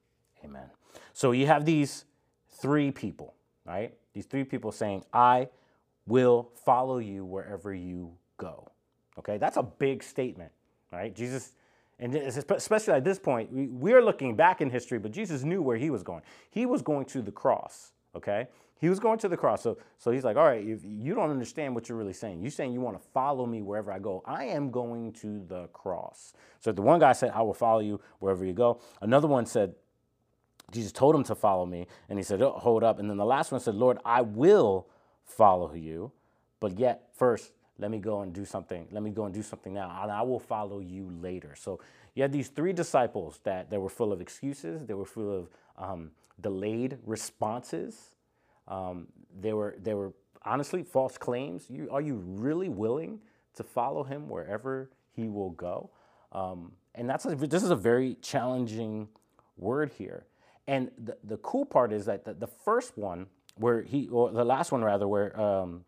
Amen. 0.43 0.69
So 1.13 1.31
you 1.31 1.45
have 1.47 1.65
these 1.65 2.05
three 2.49 2.91
people, 2.91 3.35
right? 3.65 3.93
These 4.13 4.25
three 4.25 4.43
people 4.43 4.71
saying, 4.71 5.03
I 5.13 5.49
will 6.07 6.49
follow 6.65 6.97
you 6.97 7.25
wherever 7.25 7.73
you 7.73 8.13
go. 8.37 8.71
Okay, 9.19 9.37
that's 9.37 9.57
a 9.57 9.63
big 9.63 10.03
statement, 10.03 10.51
right? 10.91 11.15
Jesus, 11.15 11.53
and 11.99 12.15
especially 12.15 12.93
at 12.93 13.03
this 13.03 13.19
point, 13.19 13.51
we 13.51 13.93
are 13.93 14.01
looking 14.01 14.35
back 14.35 14.61
in 14.61 14.69
history, 14.69 14.99
but 14.99 15.11
Jesus 15.11 15.43
knew 15.43 15.61
where 15.61 15.77
he 15.77 15.89
was 15.89 16.01
going. 16.01 16.21
He 16.49 16.65
was 16.65 16.81
going 16.81 17.05
to 17.05 17.21
the 17.21 17.31
cross, 17.31 17.91
okay? 18.15 18.47
He 18.79 18.89
was 18.89 18.99
going 18.99 19.19
to 19.19 19.27
the 19.27 19.37
cross. 19.37 19.61
So, 19.61 19.77
so 19.99 20.09
he's 20.09 20.23
like, 20.23 20.37
all 20.37 20.45
right, 20.45 20.65
if 20.67 20.83
you 20.83 21.13
don't 21.13 21.29
understand 21.29 21.75
what 21.75 21.87
you're 21.87 21.97
really 21.97 22.13
saying. 22.13 22.41
You're 22.41 22.49
saying 22.49 22.73
you 22.73 22.81
want 22.81 22.99
to 22.99 23.07
follow 23.13 23.45
me 23.45 23.61
wherever 23.61 23.91
I 23.91 23.99
go. 23.99 24.23
I 24.25 24.45
am 24.45 24.71
going 24.71 25.13
to 25.13 25.45
the 25.47 25.67
cross. 25.67 26.33
So 26.59 26.71
the 26.71 26.81
one 26.81 26.99
guy 26.99 27.13
said, 27.13 27.31
I 27.35 27.43
will 27.43 27.53
follow 27.53 27.81
you 27.81 28.01
wherever 28.17 28.43
you 28.43 28.53
go. 28.53 28.81
Another 29.01 29.27
one 29.27 29.45
said, 29.45 29.75
Jesus 30.71 30.91
told 30.91 31.15
him 31.15 31.23
to 31.25 31.35
follow 31.35 31.65
me, 31.65 31.87
and 32.09 32.17
he 32.17 32.23
said, 32.23 32.41
oh, 32.41 32.51
Hold 32.51 32.83
up. 32.83 32.99
And 32.99 33.09
then 33.09 33.17
the 33.17 33.25
last 33.25 33.51
one 33.51 33.61
said, 33.61 33.75
Lord, 33.75 33.97
I 34.05 34.21
will 34.21 34.87
follow 35.25 35.73
you, 35.73 36.11
but 36.59 36.79
yet 36.79 37.09
first, 37.13 37.51
let 37.77 37.91
me 37.91 37.97
go 37.97 38.21
and 38.21 38.33
do 38.33 38.45
something. 38.45 38.87
Let 38.91 39.03
me 39.03 39.09
go 39.09 39.25
and 39.25 39.33
do 39.33 39.41
something 39.41 39.73
now, 39.73 39.99
and 40.01 40.11
I 40.11 40.21
will 40.21 40.39
follow 40.39 40.79
you 40.79 41.11
later. 41.21 41.55
So 41.55 41.79
you 42.13 42.21
had 42.21 42.31
these 42.31 42.49
three 42.49 42.73
disciples 42.73 43.39
that, 43.43 43.69
that 43.69 43.79
were 43.79 43.89
full 43.89 44.11
of 44.11 44.21
excuses, 44.21 44.85
they 44.85 44.93
were 44.93 45.05
full 45.05 45.39
of 45.39 45.49
um, 45.77 46.11
delayed 46.39 46.97
responses. 47.05 48.15
Um, 48.67 49.07
they 49.39 49.53
were 49.53 49.75
they 49.81 49.93
were 49.93 50.13
honestly 50.43 50.83
false 50.83 51.17
claims. 51.17 51.69
You, 51.69 51.89
are 51.91 52.01
you 52.01 52.15
really 52.15 52.69
willing 52.69 53.19
to 53.55 53.63
follow 53.63 54.03
him 54.03 54.29
wherever 54.29 54.89
he 55.13 55.27
will 55.27 55.51
go? 55.51 55.89
Um, 56.31 56.73
and 56.95 57.09
that's 57.09 57.25
a, 57.25 57.35
this 57.35 57.63
is 57.63 57.71
a 57.71 57.75
very 57.75 58.15
challenging 58.21 59.07
word 59.57 59.91
here. 59.97 60.25
And 60.67 60.91
the, 60.97 61.17
the 61.23 61.37
cool 61.37 61.65
part 61.65 61.91
is 61.91 62.05
that 62.05 62.25
the, 62.25 62.33
the 62.33 62.47
first 62.47 62.97
one, 62.97 63.27
where 63.55 63.81
he, 63.81 64.07
or 64.09 64.31
the 64.31 64.45
last 64.45 64.71
one 64.71 64.83
rather, 64.83 65.07
where, 65.07 65.39
um, 65.39 65.85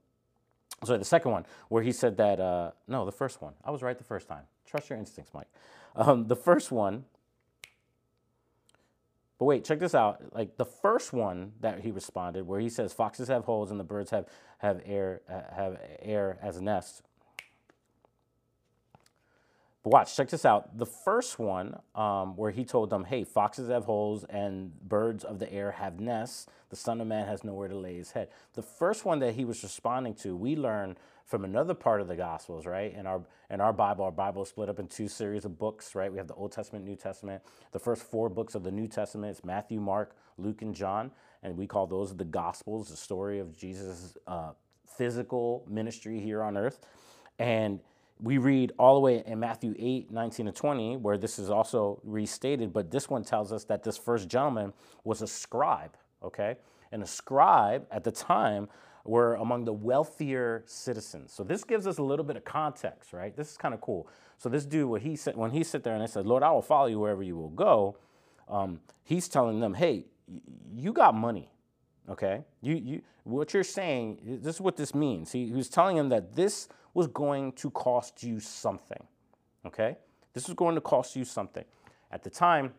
sorry, 0.84 1.00
the 1.00 1.06
second 1.06 1.32
one, 1.32 1.46
where 1.70 1.84
he 1.84 1.92
said 1.92 2.18
that, 2.18 2.40
uh, 2.40 2.72
no, 2.88 3.06
the 3.06 3.12
first 3.12 3.42
one. 3.42 3.54
I 3.64 3.72
was 3.72 3.82
right 3.82 3.98
the 3.98 4.04
first 4.04 4.28
time. 4.28 4.44
Trust 4.66 4.90
your 4.90 5.00
instincts, 5.00 5.34
Mike. 5.34 5.48
Um, 5.96 6.28
the 6.28 6.36
first 6.36 6.72
one, 6.72 7.06
but 9.38 9.46
wait, 9.46 9.66
check 9.66 9.80
this 9.80 9.94
out. 9.94 10.34
Like 10.34 10.58
the 10.58 10.66
first 10.66 11.14
one 11.14 11.54
that 11.60 11.82
he 11.82 11.92
responded, 11.92 12.48
where 12.48 12.60
he 12.60 12.70
says, 12.70 12.94
"Foxes 12.94 13.28
have 13.28 13.46
holes 13.46 13.72
and 13.72 13.80
the 13.80 13.84
birds 13.84 14.10
have 14.12 14.28
have 14.60 14.82
air 14.86 15.22
uh, 15.30 15.54
have 15.56 15.80
air 16.00 16.38
as 16.42 16.58
a 16.58 16.64
nest." 16.64 17.04
But 19.84 19.92
watch, 19.92 20.16
check 20.16 20.30
this 20.30 20.46
out. 20.46 20.78
The 20.78 20.86
first 20.86 21.40
one, 21.40 21.78
um, 21.94 22.38
where 22.38 22.52
he 22.52 22.64
told 22.64 22.90
them, 22.90 23.04
hey, 23.04 23.26
foxes 23.26 23.70
have 23.70 23.84
holes 23.84 24.24
and 24.30 24.72
birds 24.88 25.26
of 25.26 25.40
the 25.40 25.52
air 25.52 25.72
have 25.72 26.00
nests, 26.00 26.48
the 26.70 26.78
Son 26.78 27.02
of 27.02 27.08
Man 27.08 27.28
has 27.28 27.44
nowhere 27.44 27.68
to 27.68 27.76
lay 27.76 27.98
his 27.98 28.12
head. 28.12 28.30
The 28.54 28.62
first 28.62 29.04
one 29.04 29.20
that 29.20 29.36
he 29.36 29.44
was 29.44 29.62
responding 29.62 30.14
to, 30.16 30.38
we 30.38 30.56
learn 30.56 30.96
from 31.26 31.44
another 31.44 31.74
part 31.74 32.00
of 32.00 32.08
the 32.08 32.16
Gospels, 32.16 32.66
right? 32.66 32.94
In 32.94 33.06
our 33.06 33.22
in 33.50 33.60
our 33.62 33.74
Bible, 33.74 34.06
our 34.06 34.12
Bible 34.12 34.44
is 34.44 34.50
split 34.50 34.70
up 34.70 34.80
in 34.80 34.88
two 34.88 35.08
series 35.08 35.46
of 35.46 35.60
books, 35.60 35.96
right? 35.96 36.12
We 36.12 36.18
have 36.18 36.28
the 36.28 36.34
Old 36.34 36.52
Testament, 36.52 36.86
New 36.86 36.96
Testament. 36.96 37.44
The 37.72 37.80
first 37.80 38.04
four 38.04 38.30
books 38.30 38.56
of 38.56 38.64
the 38.64 38.72
New 38.72 38.88
Testament 38.88 39.38
is 39.38 39.44
Matthew, 39.44 39.80
Mark, 39.80 40.16
Luke, 40.38 40.62
and 40.62 40.74
John, 40.74 41.12
and 41.44 41.58
we 41.58 41.68
call 41.68 41.88
those 41.88 42.16
the 42.16 42.24
Gospels, 42.24 42.90
the 42.90 42.98
story 42.98 43.40
of 43.40 43.56
Jesus' 43.58 44.18
uh, 44.28 44.52
physical 44.98 45.66
ministry 45.70 46.20
here 46.20 46.42
on 46.42 46.58
earth. 46.58 46.80
And 47.38 47.80
we 48.20 48.38
read 48.38 48.72
all 48.78 48.96
the 48.96 49.02
way 49.02 49.24
in 49.26 49.40
Matthew 49.40 49.76
8, 49.78 50.12
19 50.12 50.46
to 50.48 50.52
20, 50.52 50.98
where 50.98 51.18
this 51.18 51.40
is 51.40 51.50
also 51.50 52.00
restated, 52.04 52.72
but 52.72 52.92
this 52.92 53.10
one 53.10 53.24
tells 53.24 53.52
us 53.52 53.64
that 53.66 53.84
this 53.84 53.98
first 53.98 54.30
gentleman 54.30 54.74
was 55.04 55.22
a 55.22 55.28
scribe, 55.28 55.98
okay? 56.24 56.56
And 56.92 57.04
a 57.04 57.08
scribe 57.08 57.86
at 57.92 58.04
the 58.04 58.12
time 58.12 58.70
were 59.06 59.36
among 59.36 59.66
the 59.66 59.74
wealthier 59.74 60.64
citizens. 60.66 61.34
So 61.34 61.44
this 61.44 61.64
gives 61.64 61.88
us 61.88 61.98
a 61.98 62.04
little 62.04 62.24
bit 62.24 62.38
of 62.38 62.46
context, 62.46 63.12
right? 63.12 63.36
This 63.36 63.52
is 63.52 63.58
kind 63.58 63.74
of 63.74 63.82
cool. 63.82 64.08
So 64.38 64.48
this 64.48 64.66
dude, 64.66 64.90
when 64.90 65.02
he 65.02 65.16
said, 65.16 65.36
when 65.36 65.52
he 65.52 65.64
sit 65.64 65.84
there 65.84 65.94
and 65.94 66.02
they 66.02 66.08
said, 66.08 66.26
Lord, 66.26 66.44
I 66.44 66.52
will 66.52 66.62
follow 66.62 66.88
you 66.88 67.00
wherever 67.00 67.24
you 67.24 67.36
will 67.36 67.50
go, 67.50 67.98
um, 68.48 68.80
he's 69.04 69.28
telling 69.28 69.60
them, 69.60 69.74
hey, 69.74 70.06
you 70.74 70.94
got 70.94 71.16
money, 71.16 71.50
okay? 72.10 72.44
You, 72.62 72.76
you, 72.76 73.02
what 73.24 73.54
you're 73.54 73.64
saying, 73.64 74.40
this 74.42 74.56
is 74.56 74.62
what 74.62 74.78
this 74.78 74.96
means. 74.96 75.32
He, 75.32 75.48
he 75.48 75.54
was 75.54 75.70
telling 75.70 75.98
him 75.98 76.10
that 76.10 76.36
this 76.36 76.70
was 76.94 77.08
going 77.08 77.52
to 77.54 77.70
cost 77.72 78.24
you 78.24 78.40
something. 78.40 79.04
Okay? 79.66 79.98
This 80.34 80.48
is 80.48 80.56
going 80.56 80.76
to 80.76 80.82
cost 80.82 81.16
you 81.16 81.26
something. 81.26 81.64
At 82.12 82.24
the 82.24 82.30
time, 82.30 82.74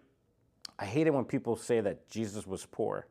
I 0.78 0.84
hate 0.84 1.06
it 1.06 1.14
when 1.14 1.24
people 1.24 1.56
say 1.56 1.80
that 1.80 2.08
Jesus 2.08 2.46
was 2.46 2.66
poor. 2.66 3.06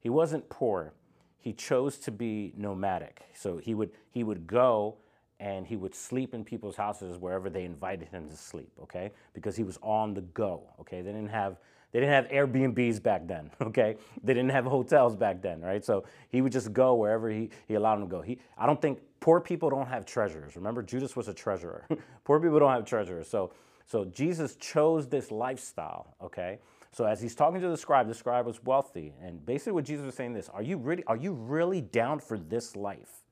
He 0.00 0.10
wasn't 0.10 0.48
poor. 0.48 0.92
He 1.38 1.52
chose 1.52 1.98
to 1.98 2.10
be 2.10 2.52
nomadic. 2.56 3.22
So 3.34 3.58
he 3.58 3.74
would 3.74 3.90
he 4.10 4.24
would 4.24 4.46
go 4.46 4.96
and 5.38 5.66
he 5.66 5.76
would 5.76 5.94
sleep 5.94 6.34
in 6.34 6.44
people's 6.44 6.76
houses 6.76 7.18
wherever 7.18 7.50
they 7.50 7.64
invited 7.64 8.08
him 8.08 8.28
to 8.28 8.36
sleep, 8.36 8.70
okay? 8.82 9.12
Because 9.34 9.54
he 9.56 9.62
was 9.62 9.78
on 9.82 10.14
the 10.14 10.22
go, 10.22 10.62
okay? 10.80 11.02
They 11.02 11.12
didn't 11.12 11.30
have 11.30 11.58
they 11.92 12.00
didn't 12.00 12.14
have 12.14 12.28
Airbnbs 12.28 13.02
back 13.02 13.26
then, 13.26 13.50
okay? 13.60 13.96
They 14.22 14.34
didn't 14.34 14.50
have 14.50 14.64
hotels 14.64 15.16
back 15.16 15.40
then, 15.40 15.60
right? 15.60 15.84
So 15.84 16.04
he 16.28 16.42
would 16.42 16.52
just 16.52 16.72
go 16.72 16.94
wherever 16.94 17.30
he, 17.30 17.50
he 17.68 17.74
allowed 17.74 17.94
him 17.94 18.02
to 18.02 18.06
go. 18.06 18.22
He, 18.22 18.38
I 18.58 18.66
don't 18.66 18.80
think 18.82 19.00
poor 19.26 19.40
people 19.40 19.68
don't 19.68 19.88
have 19.88 20.06
treasures. 20.06 20.54
Remember, 20.54 20.84
Judas 20.84 21.16
was 21.16 21.26
a 21.26 21.34
treasurer. 21.34 21.84
poor 22.24 22.38
people 22.38 22.60
don't 22.60 22.70
have 22.70 22.84
treasures. 22.84 23.26
So, 23.26 23.50
so 23.84 24.04
Jesus 24.04 24.54
chose 24.54 25.08
this 25.08 25.32
lifestyle, 25.32 26.14
okay? 26.22 26.60
So 26.92 27.04
as 27.06 27.20
he's 27.20 27.34
talking 27.34 27.60
to 27.60 27.68
the 27.68 27.76
scribe, 27.76 28.06
the 28.06 28.14
scribe 28.14 28.46
was 28.46 28.62
wealthy. 28.62 29.14
And 29.20 29.44
basically 29.44 29.72
what 29.72 29.84
Jesus 29.84 30.06
was 30.06 30.14
saying 30.14 30.34
this, 30.34 30.48
are 30.50 30.62
you 30.62 30.76
really, 30.76 31.02
are 31.08 31.16
you 31.16 31.32
really 31.32 31.80
down 31.80 32.20
for 32.20 32.38
this 32.38 32.76
life? 32.76 33.24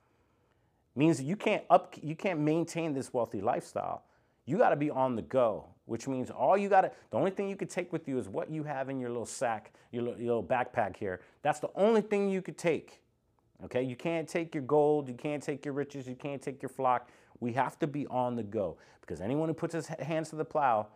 Means 0.97 1.23
you 1.23 1.37
can't 1.37 1.63
up, 1.71 1.95
you 2.03 2.17
can't 2.17 2.41
maintain 2.41 2.93
this 2.93 3.15
wealthy 3.15 3.41
lifestyle. 3.41 4.03
You 4.47 4.59
got 4.59 4.71
to 4.71 4.77
be 4.77 4.91
on 4.91 5.15
the 5.15 5.23
go, 5.23 5.67
which 5.85 6.09
means 6.09 6.29
all 6.29 6.59
you 6.59 6.69
got 6.69 6.81
to, 6.81 6.91
the 7.13 7.17
only 7.17 7.31
thing 7.31 7.49
you 7.49 7.55
could 7.55 7.71
take 7.71 7.93
with 7.93 8.09
you 8.09 8.19
is 8.19 8.29
what 8.29 8.51
you 8.51 8.65
have 8.65 8.91
in 8.91 8.99
your 8.99 9.11
little 9.11 9.27
sack, 9.27 9.73
your 9.93 10.03
your 10.03 10.17
little 10.17 10.43
backpack 10.43 10.97
here. 10.97 11.21
That's 11.43 11.61
the 11.61 11.71
only 11.77 12.01
thing 12.01 12.29
you 12.29 12.43
could 12.43 12.59
take. 12.59 13.01
Okay, 13.63 13.83
you 13.83 13.97
can't 13.97 14.29
take 14.29 14.55
your 14.55 14.65
gold, 14.65 15.09
you 15.09 15.15
can't 15.15 15.43
take 15.43 15.65
your 15.65 15.75
riches, 15.75 16.09
you 16.09 16.17
can't 16.17 16.43
take 16.43 16.61
your 16.61 16.69
flock. 16.69 17.09
We 17.41 17.53
have 17.53 17.79
to 17.79 17.87
be 17.87 18.07
on 18.09 18.37
the 18.37 18.43
go 18.43 18.77
because 19.01 19.21
anyone 19.21 19.49
who 19.49 19.55
puts 19.55 19.75
his 19.75 19.87
hands 19.87 20.31
to 20.31 20.37
the 20.37 20.45
plow 20.45 20.89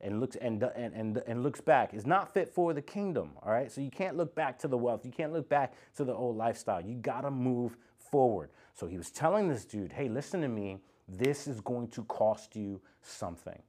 and 0.00 0.18
looks 0.18 0.36
and, 0.36 0.62
and, 0.62 0.94
and, 0.94 1.22
and 1.26 1.42
looks 1.42 1.60
back 1.60 1.94
is 1.94 2.06
not 2.06 2.32
fit 2.32 2.48
for 2.48 2.72
the 2.72 2.82
kingdom. 2.82 3.30
All 3.42 3.52
right, 3.52 3.70
so 3.70 3.80
you 3.80 3.90
can't 3.90 4.16
look 4.16 4.34
back 4.34 4.58
to 4.60 4.68
the 4.68 4.76
wealth, 4.76 5.04
you 5.04 5.12
can't 5.12 5.32
look 5.32 5.48
back 5.48 5.74
to 5.96 6.04
the 6.04 6.14
old 6.14 6.36
lifestyle. 6.36 6.80
You 6.80 6.96
got 6.96 7.22
to 7.22 7.30
move 7.30 7.76
forward. 7.96 8.50
So 8.74 8.86
he 8.86 8.96
was 8.96 9.10
telling 9.10 9.48
this 9.48 9.64
dude, 9.64 9.92
hey, 9.92 10.08
listen 10.08 10.40
to 10.40 10.48
me. 10.48 10.78
This 11.08 11.46
is 11.46 11.60
going 11.60 11.88
to 11.88 12.04
cost 12.04 12.54
you 12.54 12.80
something. 13.02 13.60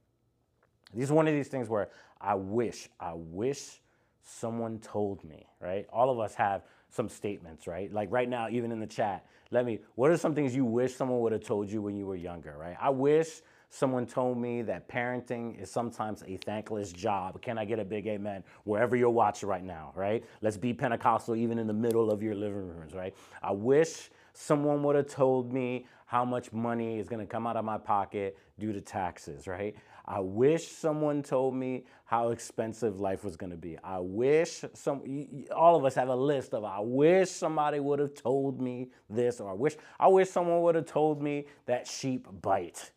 This 0.94 1.04
is 1.04 1.12
one 1.12 1.26
of 1.26 1.34
these 1.34 1.48
things 1.48 1.68
where 1.68 1.88
I 2.20 2.34
wish, 2.34 2.88
I 3.00 3.12
wish 3.14 3.80
someone 4.22 4.78
told 4.78 5.24
me, 5.24 5.46
right? 5.60 5.86
All 5.92 6.10
of 6.10 6.20
us 6.20 6.34
have 6.34 6.62
some 6.92 7.08
statements, 7.08 7.66
right? 7.66 7.92
Like 7.92 8.12
right 8.12 8.28
now, 8.28 8.48
even 8.50 8.70
in 8.70 8.78
the 8.78 8.86
chat, 8.86 9.26
let 9.50 9.64
me, 9.64 9.80
what 9.94 10.10
are 10.10 10.16
some 10.16 10.34
things 10.34 10.54
you 10.54 10.64
wish 10.64 10.94
someone 10.94 11.20
would 11.20 11.32
have 11.32 11.42
told 11.42 11.70
you 11.70 11.82
when 11.82 11.96
you 11.96 12.06
were 12.06 12.16
younger, 12.16 12.54
right? 12.56 12.76
I 12.80 12.90
wish 12.90 13.40
someone 13.70 14.04
told 14.04 14.36
me 14.36 14.60
that 14.60 14.86
parenting 14.88 15.60
is 15.60 15.70
sometimes 15.70 16.22
a 16.26 16.36
thankless 16.36 16.92
job. 16.92 17.40
Can 17.40 17.56
I 17.56 17.64
get 17.64 17.78
a 17.78 17.84
big 17.84 18.06
amen 18.06 18.44
wherever 18.64 18.94
you're 18.94 19.10
watching 19.10 19.48
right 19.48 19.64
now, 19.64 19.92
right? 19.96 20.22
Let's 20.42 20.58
be 20.58 20.74
Pentecostal 20.74 21.34
even 21.34 21.58
in 21.58 21.66
the 21.66 21.72
middle 21.72 22.10
of 22.10 22.22
your 22.22 22.34
living 22.34 22.68
rooms, 22.68 22.92
right? 22.94 23.14
I 23.42 23.52
wish 23.52 24.10
someone 24.34 24.82
would 24.82 24.96
have 24.96 25.08
told 25.08 25.52
me 25.52 25.86
how 26.04 26.26
much 26.26 26.52
money 26.52 26.98
is 26.98 27.08
going 27.08 27.20
to 27.20 27.26
come 27.26 27.46
out 27.46 27.56
of 27.56 27.64
my 27.64 27.78
pocket 27.78 28.36
due 28.58 28.74
to 28.74 28.82
taxes, 28.82 29.46
right? 29.46 29.74
I 30.04 30.20
wish 30.20 30.68
someone 30.68 31.22
told 31.22 31.54
me 31.54 31.84
how 32.04 32.30
expensive 32.30 33.00
life 33.00 33.24
was 33.24 33.36
going 33.36 33.50
to 33.50 33.56
be. 33.56 33.78
I 33.82 33.98
wish 33.98 34.64
some 34.74 35.02
all 35.54 35.76
of 35.76 35.84
us 35.84 35.94
have 35.94 36.08
a 36.08 36.16
list 36.16 36.54
of 36.54 36.64
I 36.64 36.80
wish 36.80 37.30
somebody 37.30 37.80
would 37.80 37.98
have 37.98 38.14
told 38.14 38.60
me 38.60 38.90
this 39.08 39.40
or 39.40 39.50
I 39.50 39.54
wish 39.54 39.76
I 39.98 40.08
wish 40.08 40.28
someone 40.28 40.60
would 40.62 40.74
have 40.74 40.86
told 40.86 41.22
me 41.22 41.46
that 41.66 41.86
sheep 41.86 42.26
bite 42.42 42.90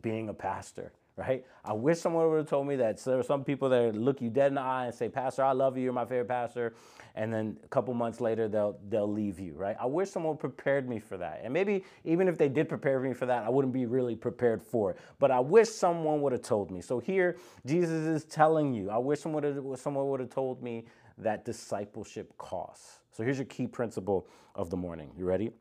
being 0.00 0.28
a 0.28 0.34
pastor 0.34 0.92
right? 1.16 1.44
I 1.64 1.72
wish 1.72 2.00
someone 2.00 2.28
would 2.28 2.38
have 2.38 2.48
told 2.48 2.66
me 2.66 2.76
that. 2.76 2.98
So 2.98 3.10
there 3.10 3.20
are 3.20 3.24
some 3.24 3.44
people 3.44 3.68
that 3.68 3.94
look 3.94 4.20
you 4.20 4.30
dead 4.30 4.48
in 4.48 4.54
the 4.56 4.60
eye 4.60 4.86
and 4.86 4.94
say, 4.94 5.08
Pastor, 5.08 5.44
I 5.44 5.52
love 5.52 5.76
you, 5.76 5.84
you're 5.84 5.92
my 5.92 6.04
favorite 6.04 6.28
pastor. 6.28 6.74
And 7.14 7.32
then 7.32 7.56
a 7.64 7.68
couple 7.68 7.94
months 7.94 8.20
later, 8.20 8.48
they'll, 8.48 8.76
they'll 8.88 9.10
leave 9.10 9.38
you, 9.38 9.54
right? 9.54 9.76
I 9.80 9.86
wish 9.86 10.10
someone 10.10 10.36
prepared 10.36 10.88
me 10.88 10.98
for 10.98 11.16
that. 11.18 11.40
And 11.44 11.52
maybe 11.52 11.84
even 12.04 12.26
if 12.26 12.36
they 12.36 12.48
did 12.48 12.68
prepare 12.68 12.98
me 12.98 13.12
for 13.12 13.26
that, 13.26 13.44
I 13.44 13.48
wouldn't 13.48 13.72
be 13.72 13.86
really 13.86 14.16
prepared 14.16 14.62
for 14.62 14.90
it. 14.90 14.98
But 15.20 15.30
I 15.30 15.38
wish 15.38 15.68
someone 15.68 16.20
would 16.22 16.32
have 16.32 16.42
told 16.42 16.72
me. 16.72 16.80
So 16.80 16.98
here, 16.98 17.36
Jesus 17.64 18.06
is 18.06 18.24
telling 18.24 18.74
you, 18.74 18.90
I 18.90 18.98
wish 18.98 19.20
someone 19.20 19.44
would 19.44 19.56
have, 19.56 19.80
someone 19.80 20.08
would 20.08 20.20
have 20.20 20.30
told 20.30 20.62
me 20.62 20.86
that 21.18 21.44
discipleship 21.44 22.36
costs. 22.38 22.98
So 23.12 23.22
here's 23.22 23.38
your 23.38 23.46
key 23.46 23.68
principle 23.68 24.26
of 24.56 24.70
the 24.70 24.76
morning. 24.76 25.12
You 25.16 25.24
ready? 25.24 25.52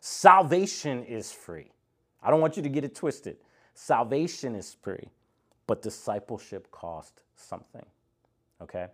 Salvation 0.00 1.04
is 1.04 1.30
free. 1.32 1.70
I 2.22 2.30
don't 2.30 2.40
want 2.40 2.56
you 2.56 2.62
to 2.62 2.68
get 2.70 2.84
it 2.84 2.94
twisted. 2.94 3.36
Salvation 3.74 4.54
is 4.54 4.76
free, 4.80 5.08
but 5.66 5.82
discipleship 5.82 6.70
costs 6.70 7.20
something. 7.36 7.84
Okay? 8.62 8.86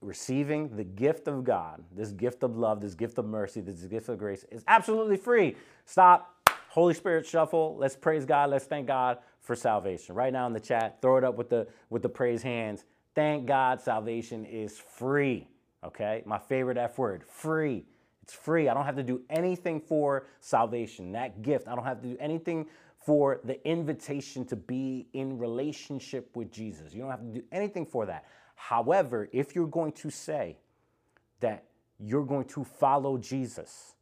Receiving 0.00 0.74
the 0.76 0.84
gift 0.84 1.28
of 1.28 1.44
God, 1.44 1.84
this 1.94 2.10
gift 2.10 2.42
of 2.42 2.56
love, 2.56 2.80
this 2.80 2.94
gift 2.94 3.18
of 3.18 3.26
mercy, 3.26 3.60
this 3.60 3.82
gift 3.84 4.08
of 4.08 4.18
grace 4.18 4.44
is 4.50 4.64
absolutely 4.66 5.18
free. 5.18 5.56
Stop. 5.84 6.34
Holy 6.70 6.94
Spirit 6.94 7.26
shuffle. 7.26 7.76
Let's 7.78 7.96
praise 7.96 8.24
God. 8.24 8.50
Let's 8.50 8.64
thank 8.64 8.86
God 8.86 9.18
for 9.40 9.54
salvation. 9.54 10.14
Right 10.14 10.32
now 10.32 10.46
in 10.46 10.52
the 10.52 10.60
chat, 10.60 11.02
throw 11.02 11.16
it 11.16 11.24
up 11.24 11.36
with 11.36 11.50
the 11.50 11.66
with 11.90 12.02
the 12.02 12.08
praise 12.08 12.42
hands. 12.42 12.84
Thank 13.14 13.46
God 13.46 13.80
salvation 13.80 14.44
is 14.44 14.78
free. 14.78 15.48
Okay? 15.84 16.22
My 16.24 16.38
favorite 16.38 16.78
F 16.78 16.96
word, 16.96 17.24
free. 17.24 17.84
It's 18.22 18.32
free. 18.32 18.68
I 18.68 18.74
don't 18.74 18.84
have 18.84 18.96
to 18.96 19.02
do 19.02 19.22
anything 19.28 19.80
for 19.80 20.26
salvation. 20.40 21.12
That 21.12 21.42
gift, 21.42 21.66
I 21.66 21.74
don't 21.74 21.84
have 21.84 22.00
to 22.02 22.08
do 22.08 22.16
anything 22.20 22.66
for 23.00 23.40
the 23.44 23.66
invitation 23.66 24.44
to 24.44 24.56
be 24.56 25.06
in 25.14 25.38
relationship 25.38 26.36
with 26.36 26.52
Jesus. 26.52 26.92
You 26.92 27.00
don't 27.00 27.10
have 27.10 27.20
to 27.20 27.40
do 27.40 27.42
anything 27.50 27.86
for 27.86 28.06
that. 28.06 28.26
However, 28.54 29.28
if 29.32 29.54
you're 29.54 29.66
going 29.66 29.92
to 29.92 30.10
say 30.10 30.58
that 31.40 31.64
you're 31.98 32.24
going 32.24 32.44
to 32.46 32.62
follow 32.62 33.16
Jesus, 33.16 33.94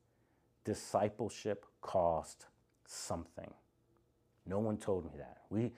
discipleship 0.65 1.65
cost 1.81 2.47
something. 2.85 3.53
No 4.47 4.59
one 4.59 4.77
told 4.77 5.05
me 5.05 5.13
that. 5.19 5.39
We, 5.51 5.73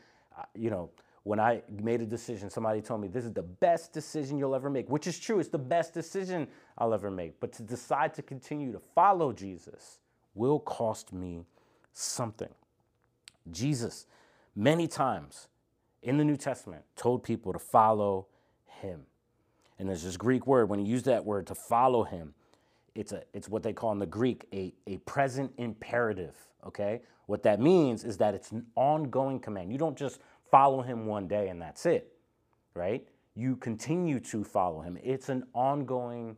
you 0.54 0.70
know, 0.70 0.90
when 1.24 1.38
I 1.38 1.62
made 1.70 2.00
a 2.00 2.06
decision, 2.06 2.48
somebody 2.48 2.80
told 2.80 3.02
me 3.02 3.08
this 3.08 3.26
is 3.26 3.32
the 3.32 3.42
best 3.42 3.92
decision 3.92 4.38
you'll 4.38 4.54
ever 4.54 4.70
make, 4.70 4.88
which 4.88 5.06
is 5.06 5.18
true. 5.18 5.38
It's 5.38 5.50
the 5.50 5.58
best 5.58 5.92
decision 5.92 6.48
I'll 6.78 6.94
ever 6.94 7.10
make. 7.10 7.38
But 7.40 7.52
to 7.54 7.62
decide 7.62 8.14
to 8.14 8.22
continue 8.22 8.72
to 8.72 8.80
follow 8.94 9.32
Jesus 9.32 9.98
will 10.34 10.60
cost 10.60 11.12
me 11.12 11.44
something. 11.92 12.48
Jesus, 13.52 14.06
many 14.54 14.86
times 14.88 15.48
in 16.02 16.16
the 16.16 16.24
New 16.24 16.36
Testament, 16.36 16.84
told 16.96 17.22
people 17.22 17.52
to 17.52 17.58
follow 17.58 18.26
him. 18.66 19.02
And 19.78 19.88
there's 19.88 20.02
this 20.02 20.16
Greek 20.16 20.46
word, 20.46 20.68
when 20.68 20.78
he 20.78 20.84
used 20.84 21.06
that 21.06 21.24
word 21.24 21.46
to 21.48 21.54
follow 21.54 22.04
him, 22.04 22.34
it's, 22.94 23.12
a, 23.12 23.22
it's 23.32 23.48
what 23.48 23.62
they 23.62 23.72
call 23.72 23.92
in 23.92 23.98
the 23.98 24.06
Greek 24.06 24.46
a, 24.52 24.74
a 24.86 24.98
present 24.98 25.52
imperative, 25.58 26.36
okay? 26.66 27.00
What 27.26 27.42
that 27.44 27.60
means 27.60 28.04
is 28.04 28.16
that 28.18 28.34
it's 28.34 28.50
an 28.50 28.66
ongoing 28.74 29.38
command. 29.38 29.70
You 29.72 29.78
don't 29.78 29.96
just 29.96 30.20
follow 30.50 30.82
him 30.82 31.06
one 31.06 31.28
day 31.28 31.48
and 31.48 31.62
that's 31.62 31.86
it, 31.86 32.12
right? 32.74 33.06
You 33.34 33.56
continue 33.56 34.20
to 34.20 34.42
follow 34.42 34.80
him. 34.80 34.98
It's 35.02 35.28
an 35.28 35.44
ongoing 35.54 36.36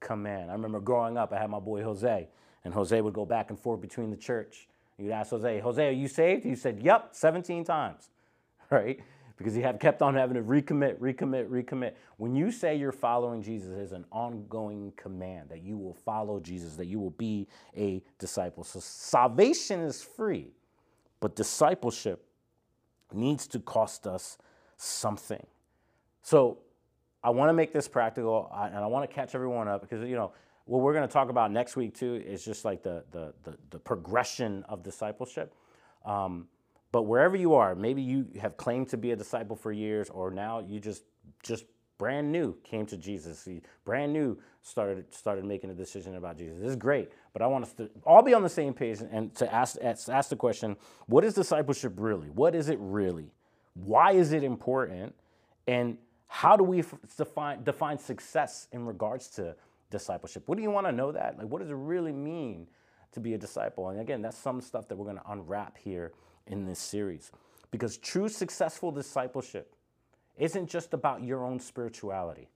command. 0.00 0.50
I 0.50 0.54
remember 0.54 0.80
growing 0.80 1.16
up, 1.16 1.32
I 1.32 1.38
had 1.38 1.50
my 1.50 1.58
boy 1.58 1.82
Jose, 1.82 2.28
and 2.64 2.74
Jose 2.74 3.00
would 3.00 3.14
go 3.14 3.24
back 3.24 3.50
and 3.50 3.58
forth 3.58 3.80
between 3.80 4.10
the 4.10 4.16
church 4.16 4.68
You'd 4.98 5.12
ask 5.12 5.30
Jose, 5.30 5.60
Jose, 5.60 5.88
are 5.88 5.92
you 5.92 6.08
saved? 6.08 6.44
He 6.44 6.54
said, 6.54 6.80
Yep, 6.80 7.10
17 7.12 7.64
times, 7.64 8.10
right? 8.70 9.00
Because 9.36 9.54
he 9.54 9.60
had 9.60 9.78
kept 9.78 10.00
on 10.00 10.14
having 10.14 10.34
to 10.36 10.42
recommit, 10.42 10.96
recommit, 10.98 11.48
recommit. 11.48 11.92
When 12.16 12.34
you 12.34 12.50
say 12.50 12.76
you're 12.76 12.90
following 12.90 13.42
Jesus, 13.42 13.76
it's 13.76 13.92
an 13.92 14.06
ongoing 14.10 14.94
command 14.96 15.50
that 15.50 15.62
you 15.62 15.76
will 15.76 15.92
follow 15.92 16.40
Jesus, 16.40 16.76
that 16.76 16.86
you 16.86 16.98
will 16.98 17.10
be 17.10 17.46
a 17.76 18.02
disciple. 18.18 18.64
So 18.64 18.80
salvation 18.80 19.80
is 19.80 20.02
free, 20.02 20.52
but 21.20 21.36
discipleship 21.36 22.24
needs 23.12 23.46
to 23.48 23.60
cost 23.60 24.06
us 24.06 24.38
something. 24.78 25.46
So 26.22 26.58
I 27.22 27.30
want 27.30 27.50
to 27.50 27.52
make 27.52 27.74
this 27.74 27.88
practical, 27.88 28.50
and 28.54 28.76
I 28.76 28.86
want 28.86 29.08
to 29.08 29.14
catch 29.14 29.34
everyone 29.34 29.68
up 29.68 29.82
because 29.82 30.08
you 30.08 30.16
know 30.16 30.32
what 30.66 30.82
we're 30.82 30.92
going 30.92 31.06
to 31.06 31.12
talk 31.12 31.30
about 31.30 31.50
next 31.50 31.76
week 31.76 31.94
too 31.94 32.14
is 32.14 32.44
just 32.44 32.64
like 32.64 32.82
the 32.82 33.04
the 33.12 33.32
the, 33.44 33.56
the 33.70 33.78
progression 33.78 34.64
of 34.68 34.82
discipleship. 34.82 35.54
Um, 36.04 36.48
but 36.92 37.02
wherever 37.02 37.36
you 37.36 37.54
are, 37.54 37.74
maybe 37.74 38.02
you 38.02 38.26
have 38.40 38.56
claimed 38.56 38.88
to 38.90 38.96
be 38.96 39.12
a 39.12 39.16
disciple 39.16 39.56
for 39.56 39.72
years, 39.72 40.10
or 40.10 40.30
now 40.30 40.60
you 40.60 40.80
just 40.80 41.04
just 41.42 41.64
brand 41.98 42.30
new 42.30 42.56
came 42.64 42.84
to 42.86 42.96
Jesus. 42.96 43.46
You 43.46 43.60
brand 43.84 44.12
new 44.12 44.38
started 44.62 45.12
started 45.14 45.44
making 45.44 45.70
a 45.70 45.74
decision 45.74 46.16
about 46.16 46.36
Jesus. 46.36 46.58
This 46.58 46.70
is 46.70 46.76
great, 46.76 47.10
but 47.32 47.42
I 47.42 47.46
want 47.46 47.64
us 47.64 47.72
to 47.74 47.88
all 48.04 48.22
be 48.22 48.34
on 48.34 48.42
the 48.42 48.48
same 48.48 48.74
page 48.74 49.00
and 49.00 49.34
to 49.36 49.52
ask 49.52 49.76
ask 49.82 50.28
the 50.28 50.36
question: 50.36 50.76
What 51.06 51.24
is 51.24 51.34
discipleship 51.34 51.94
really? 51.96 52.28
What 52.28 52.54
is 52.54 52.68
it 52.68 52.78
really? 52.80 53.30
Why 53.74 54.12
is 54.12 54.32
it 54.32 54.42
important? 54.42 55.14
And 55.68 55.98
how 56.28 56.56
do 56.56 56.64
we 56.64 56.82
define 57.16 57.62
define 57.62 57.98
success 57.98 58.68
in 58.72 58.84
regards 58.84 59.28
to 59.30 59.54
discipleship. 59.90 60.44
What 60.46 60.56
do 60.56 60.62
you 60.62 60.70
want 60.70 60.86
to 60.86 60.92
know 60.92 61.12
that? 61.12 61.38
Like, 61.38 61.48
what 61.48 61.60
does 61.60 61.70
it 61.70 61.76
really 61.76 62.12
mean 62.12 62.66
to 63.12 63.20
be 63.20 63.34
a 63.34 63.38
disciple? 63.38 63.88
And 63.88 64.00
again, 64.00 64.22
that's 64.22 64.38
some 64.38 64.60
stuff 64.60 64.88
that 64.88 64.96
we're 64.96 65.04
going 65.04 65.18
to 65.18 65.30
unwrap 65.30 65.78
here 65.78 66.12
in 66.46 66.64
this 66.64 66.78
series. 66.78 67.30
Because 67.70 67.96
true 67.96 68.28
successful 68.28 68.90
discipleship 68.90 69.74
isn't 70.36 70.68
just 70.68 70.94
about 70.94 71.22
your 71.22 71.44
own 71.44 71.58
spirituality. 71.58 72.48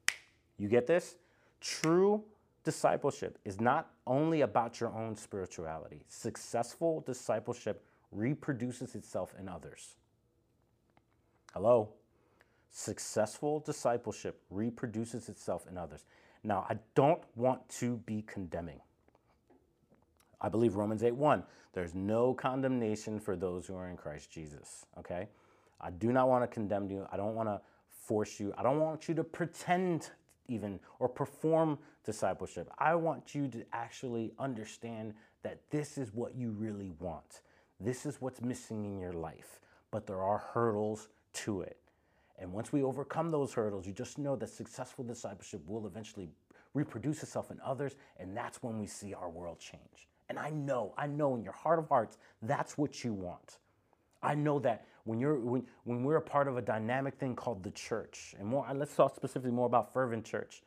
You 0.58 0.68
get 0.68 0.86
this? 0.86 1.16
True 1.60 2.24
discipleship 2.64 3.38
is 3.44 3.60
not 3.60 3.90
only 4.06 4.42
about 4.42 4.80
your 4.80 4.92
own 4.92 5.16
spirituality. 5.16 6.04
Successful 6.08 7.00
discipleship 7.00 7.84
reproduces 8.12 8.94
itself 8.94 9.34
in 9.38 9.48
others. 9.48 9.94
Hello? 11.52 11.90
Successful 12.70 13.60
discipleship 13.60 14.40
reproduces 14.50 15.28
itself 15.28 15.66
in 15.68 15.76
others. 15.76 16.04
Now, 16.42 16.66
I 16.68 16.78
don't 16.94 17.22
want 17.36 17.68
to 17.80 17.96
be 18.06 18.22
condemning. 18.22 18.80
I 20.40 20.48
believe 20.48 20.76
Romans 20.76 21.02
8 21.02 21.14
1. 21.14 21.42
There's 21.72 21.94
no 21.94 22.34
condemnation 22.34 23.20
for 23.20 23.36
those 23.36 23.66
who 23.66 23.76
are 23.76 23.88
in 23.88 23.96
Christ 23.96 24.30
Jesus. 24.30 24.86
Okay? 24.98 25.28
I 25.80 25.90
do 25.90 26.12
not 26.12 26.28
want 26.28 26.42
to 26.42 26.48
condemn 26.48 26.90
you. 26.90 27.06
I 27.12 27.16
don't 27.16 27.34
want 27.34 27.48
to 27.48 27.60
force 27.88 28.40
you. 28.40 28.52
I 28.58 28.62
don't 28.62 28.80
want 28.80 29.08
you 29.08 29.14
to 29.14 29.24
pretend 29.24 30.10
even 30.48 30.80
or 30.98 31.08
perform 31.08 31.78
discipleship. 32.04 32.70
I 32.78 32.94
want 32.94 33.34
you 33.34 33.48
to 33.48 33.64
actually 33.72 34.32
understand 34.38 35.14
that 35.42 35.60
this 35.70 35.96
is 35.96 36.12
what 36.12 36.34
you 36.34 36.50
really 36.50 36.90
want. 36.98 37.42
This 37.78 38.04
is 38.04 38.20
what's 38.20 38.42
missing 38.42 38.84
in 38.84 38.98
your 38.98 39.12
life. 39.12 39.60
But 39.90 40.06
there 40.06 40.22
are 40.22 40.38
hurdles 40.38 41.08
to 41.34 41.62
it. 41.62 41.78
And 42.40 42.52
once 42.52 42.72
we 42.72 42.82
overcome 42.82 43.30
those 43.30 43.52
hurdles, 43.52 43.86
you 43.86 43.92
just 43.92 44.18
know 44.18 44.34
that 44.36 44.48
successful 44.48 45.04
discipleship 45.04 45.60
will 45.66 45.86
eventually 45.86 46.30
reproduce 46.72 47.22
itself 47.22 47.50
in 47.50 47.60
others, 47.64 47.96
and 48.18 48.36
that's 48.36 48.62
when 48.62 48.78
we 48.78 48.86
see 48.86 49.12
our 49.12 49.28
world 49.28 49.58
change. 49.58 50.08
And 50.28 50.38
I 50.38 50.50
know, 50.50 50.94
I 50.96 51.06
know 51.06 51.34
in 51.34 51.42
your 51.42 51.52
heart 51.52 51.78
of 51.78 51.88
hearts, 51.88 52.16
that's 52.42 52.78
what 52.78 53.04
you 53.04 53.12
want. 53.12 53.58
I 54.22 54.34
know 54.34 54.58
that 54.60 54.86
when 55.04 55.18
you're 55.18 55.38
when, 55.38 55.66
when 55.84 56.04
we're 56.04 56.16
a 56.16 56.22
part 56.22 56.46
of 56.46 56.56
a 56.56 56.62
dynamic 56.62 57.14
thing 57.14 57.34
called 57.34 57.62
the 57.62 57.70
church, 57.72 58.34
and 58.38 58.46
more 58.46 58.66
let's 58.74 58.94
talk 58.94 59.16
specifically 59.16 59.50
more 59.50 59.66
about 59.66 59.92
fervent 59.92 60.24
church. 60.24 60.62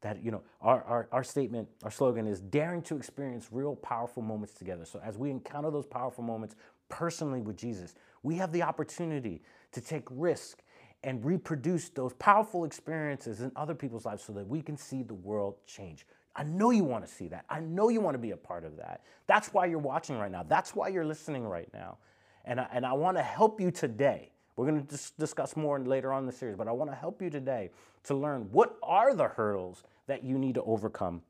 That 0.00 0.22
you 0.22 0.30
know, 0.30 0.42
our, 0.60 0.84
our, 0.84 1.08
our 1.10 1.24
statement, 1.24 1.68
our 1.82 1.90
slogan 1.90 2.28
is 2.28 2.40
daring 2.40 2.82
to 2.82 2.96
experience 2.96 3.48
real 3.50 3.74
powerful 3.74 4.22
moments 4.22 4.54
together. 4.54 4.84
So 4.84 5.00
as 5.02 5.18
we 5.18 5.30
encounter 5.30 5.70
those 5.72 5.86
powerful 5.86 6.22
moments 6.22 6.54
personally 6.88 7.40
with 7.40 7.56
Jesus, 7.56 7.94
we 8.22 8.36
have 8.36 8.52
the 8.52 8.62
opportunity 8.62 9.42
to 9.72 9.80
take 9.80 10.04
risk 10.10 10.62
and 11.04 11.24
reproduce 11.24 11.88
those 11.90 12.12
powerful 12.14 12.64
experiences 12.64 13.40
in 13.40 13.52
other 13.54 13.74
people's 13.74 14.04
lives 14.04 14.22
so 14.22 14.32
that 14.32 14.46
we 14.46 14.60
can 14.62 14.76
see 14.76 15.02
the 15.02 15.14
world 15.14 15.56
change. 15.66 16.06
I 16.34 16.44
know 16.44 16.70
you 16.70 16.84
want 16.84 17.04
to 17.06 17.10
see 17.10 17.28
that. 17.28 17.44
I 17.48 17.60
know 17.60 17.88
you 17.88 18.00
want 18.00 18.14
to 18.14 18.18
be 18.18 18.32
a 18.32 18.36
part 18.36 18.64
of 18.64 18.76
that. 18.76 19.02
That's 19.26 19.52
why 19.52 19.66
you're 19.66 19.78
watching 19.78 20.18
right 20.18 20.30
now. 20.30 20.44
That's 20.44 20.74
why 20.74 20.88
you're 20.88 21.04
listening 21.04 21.44
right 21.44 21.68
now. 21.72 21.98
And 22.44 22.60
I, 22.60 22.66
and 22.72 22.86
I 22.86 22.92
want 22.92 23.16
to 23.16 23.22
help 23.22 23.60
you 23.60 23.70
today. 23.70 24.30
We're 24.56 24.66
going 24.66 24.80
to 24.80 24.86
dis- 24.86 25.12
discuss 25.12 25.56
more 25.56 25.78
later 25.78 26.12
on 26.12 26.22
in 26.22 26.26
the 26.26 26.32
series, 26.32 26.56
but 26.56 26.66
I 26.66 26.72
want 26.72 26.90
to 26.90 26.96
help 26.96 27.22
you 27.22 27.30
today 27.30 27.70
to 28.04 28.14
learn 28.14 28.48
what 28.50 28.76
are 28.82 29.14
the 29.14 29.28
hurdles 29.28 29.84
that 30.06 30.24
you 30.24 30.38
need 30.38 30.54
to 30.54 30.62
overcome 30.62 31.22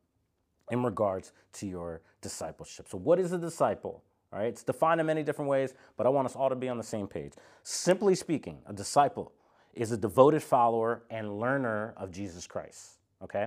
in 0.71 0.83
regards 0.83 1.33
to 1.55 1.67
your 1.67 2.03
discipleship. 2.21 2.89
So, 2.89 2.99
what 2.99 3.19
is 3.19 3.33
a 3.33 3.39
disciple? 3.39 4.03
All 4.33 4.39
right, 4.39 4.49
it's 4.49 4.63
defined 4.63 5.01
in 5.01 5.07
many 5.07 5.23
different 5.23 5.49
ways, 5.49 5.75
but 5.97 6.07
I 6.07 6.11
want 6.11 6.27
us 6.27 6.37
all 6.37 6.51
to 6.51 6.55
be 6.55 6.69
on 6.69 6.77
the 6.77 6.85
same 6.85 7.07
page. 7.07 7.33
Simply 7.63 8.15
speaking, 8.15 8.59
a 8.67 8.73
disciple 8.73 9.33
is 9.79 9.93
a 9.93 9.97
devoted 9.97 10.43
follower 10.43 11.05
and 11.09 11.39
learner 11.39 11.95
of 11.97 12.11
Jesus 12.11 12.49
Christ. 12.49 12.99
Okay? 13.23 13.47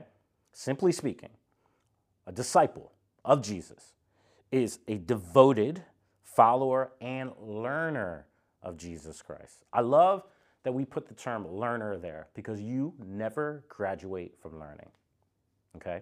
Simply 0.54 0.94
speaking, 0.94 1.30
a 2.26 2.32
disciple 2.32 2.94
of 3.26 3.42
Jesus 3.42 3.96
is 4.50 4.80
a 4.88 4.98
devoted 4.98 5.84
follower 6.24 6.94
and 7.02 7.32
learner 7.38 8.28
of 8.64 8.78
Jesus 8.78 9.22
Christ. 9.22 9.66
I 9.74 9.82
love 9.82 10.24
that 10.64 10.72
we 10.72 10.86
put 10.86 11.08
the 11.08 11.14
term 11.14 11.46
learner 11.48 11.98
there 11.98 12.28
because 12.34 12.62
you 12.62 12.94
never 13.06 13.66
graduate 13.68 14.36
from 14.42 14.58
learning. 14.58 14.90
Okay? 15.76 16.02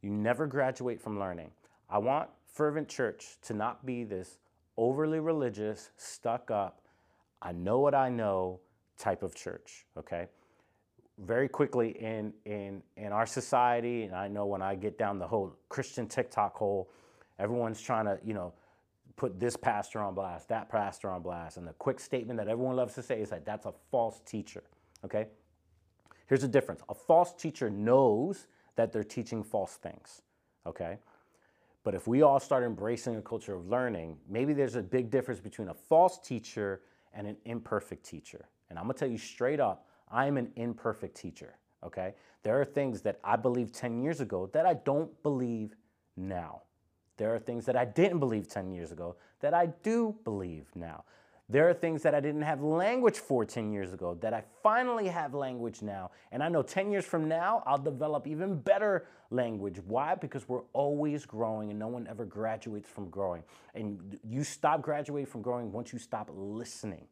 You 0.00 0.10
never 0.10 0.46
graduate 0.46 1.02
from 1.02 1.18
learning. 1.18 1.50
I 1.90 1.98
want 1.98 2.30
Fervent 2.46 2.88
Church 2.88 3.36
to 3.42 3.52
not 3.52 3.84
be 3.84 4.04
this 4.04 4.38
overly 4.78 5.20
religious, 5.20 5.90
stuck 5.98 6.50
up, 6.50 6.80
I 7.42 7.52
know 7.52 7.78
what 7.78 7.94
I 7.94 8.08
know, 8.08 8.60
type 8.98 9.22
of 9.22 9.34
church, 9.34 9.86
okay? 9.98 10.26
Very 11.18 11.48
quickly 11.48 11.90
in, 12.00 12.32
in, 12.44 12.82
in 12.96 13.12
our 13.12 13.26
society, 13.26 14.04
and 14.04 14.14
I 14.14 14.28
know 14.28 14.46
when 14.46 14.62
I 14.62 14.74
get 14.74 14.98
down 14.98 15.18
the 15.18 15.26
whole 15.26 15.56
Christian 15.68 16.06
TikTok 16.06 16.56
hole, 16.56 16.90
everyone's 17.38 17.80
trying 17.80 18.06
to, 18.06 18.18
you 18.24 18.34
know, 18.34 18.52
put 19.16 19.38
this 19.38 19.56
pastor 19.56 20.00
on 20.00 20.14
blast, 20.14 20.48
that 20.48 20.68
pastor 20.68 21.08
on 21.10 21.22
blast. 21.22 21.56
And 21.56 21.66
the 21.66 21.72
quick 21.74 22.00
statement 22.00 22.38
that 22.38 22.48
everyone 22.48 22.76
loves 22.76 22.94
to 22.94 23.02
say 23.02 23.20
is 23.20 23.30
that 23.30 23.44
that's 23.44 23.66
a 23.66 23.72
false 23.90 24.20
teacher, 24.26 24.64
okay? 25.04 25.26
Here's 26.26 26.42
the 26.42 26.48
difference 26.48 26.82
a 26.88 26.94
false 26.94 27.34
teacher 27.34 27.70
knows 27.70 28.46
that 28.76 28.92
they're 28.92 29.04
teaching 29.04 29.42
false 29.42 29.74
things, 29.74 30.22
okay? 30.66 30.98
But 31.84 31.94
if 31.94 32.06
we 32.08 32.22
all 32.22 32.40
start 32.40 32.64
embracing 32.64 33.16
a 33.16 33.22
culture 33.22 33.54
of 33.54 33.68
learning, 33.68 34.16
maybe 34.28 34.54
there's 34.54 34.74
a 34.74 34.82
big 34.82 35.10
difference 35.10 35.38
between 35.38 35.68
a 35.68 35.74
false 35.74 36.18
teacher 36.18 36.80
and 37.12 37.26
an 37.26 37.36
imperfect 37.44 38.04
teacher. 38.04 38.48
And 38.74 38.78
I'm 38.80 38.86
gonna 38.86 38.94
tell 38.94 39.08
you 39.08 39.18
straight 39.18 39.60
up, 39.60 39.86
I'm 40.10 40.36
an 40.36 40.50
imperfect 40.56 41.16
teacher, 41.16 41.54
okay? 41.84 42.14
There 42.42 42.60
are 42.60 42.64
things 42.64 43.02
that 43.02 43.20
I 43.22 43.36
believed 43.36 43.72
10 43.72 44.02
years 44.02 44.20
ago 44.20 44.50
that 44.52 44.66
I 44.66 44.74
don't 44.74 45.22
believe 45.22 45.76
now. 46.16 46.62
There 47.16 47.32
are 47.32 47.38
things 47.38 47.66
that 47.66 47.76
I 47.76 47.84
didn't 47.84 48.18
believe 48.18 48.48
10 48.48 48.72
years 48.72 48.90
ago 48.90 49.14
that 49.38 49.54
I 49.54 49.66
do 49.84 50.16
believe 50.24 50.66
now. 50.74 51.04
There 51.48 51.68
are 51.68 51.72
things 51.72 52.02
that 52.02 52.16
I 52.16 52.20
didn't 52.20 52.42
have 52.42 52.64
language 52.64 53.20
for 53.20 53.44
10 53.44 53.70
years 53.70 53.92
ago 53.92 54.18
that 54.20 54.34
I 54.34 54.42
finally 54.60 55.06
have 55.06 55.34
language 55.34 55.80
now. 55.80 56.10
And 56.32 56.42
I 56.42 56.48
know 56.48 56.62
10 56.62 56.90
years 56.90 57.04
from 57.04 57.28
now, 57.28 57.62
I'll 57.66 57.78
develop 57.78 58.26
even 58.26 58.58
better 58.58 59.06
language. 59.30 59.78
Why? 59.86 60.16
Because 60.16 60.48
we're 60.48 60.64
always 60.72 61.24
growing 61.26 61.70
and 61.70 61.78
no 61.78 61.86
one 61.86 62.08
ever 62.08 62.24
graduates 62.24 62.88
from 62.88 63.08
growing. 63.08 63.44
And 63.76 64.18
you 64.24 64.42
stop 64.42 64.82
graduating 64.82 65.26
from 65.26 65.42
growing 65.42 65.70
once 65.70 65.92
you 65.92 66.00
stop 66.00 66.28
listening 66.34 67.06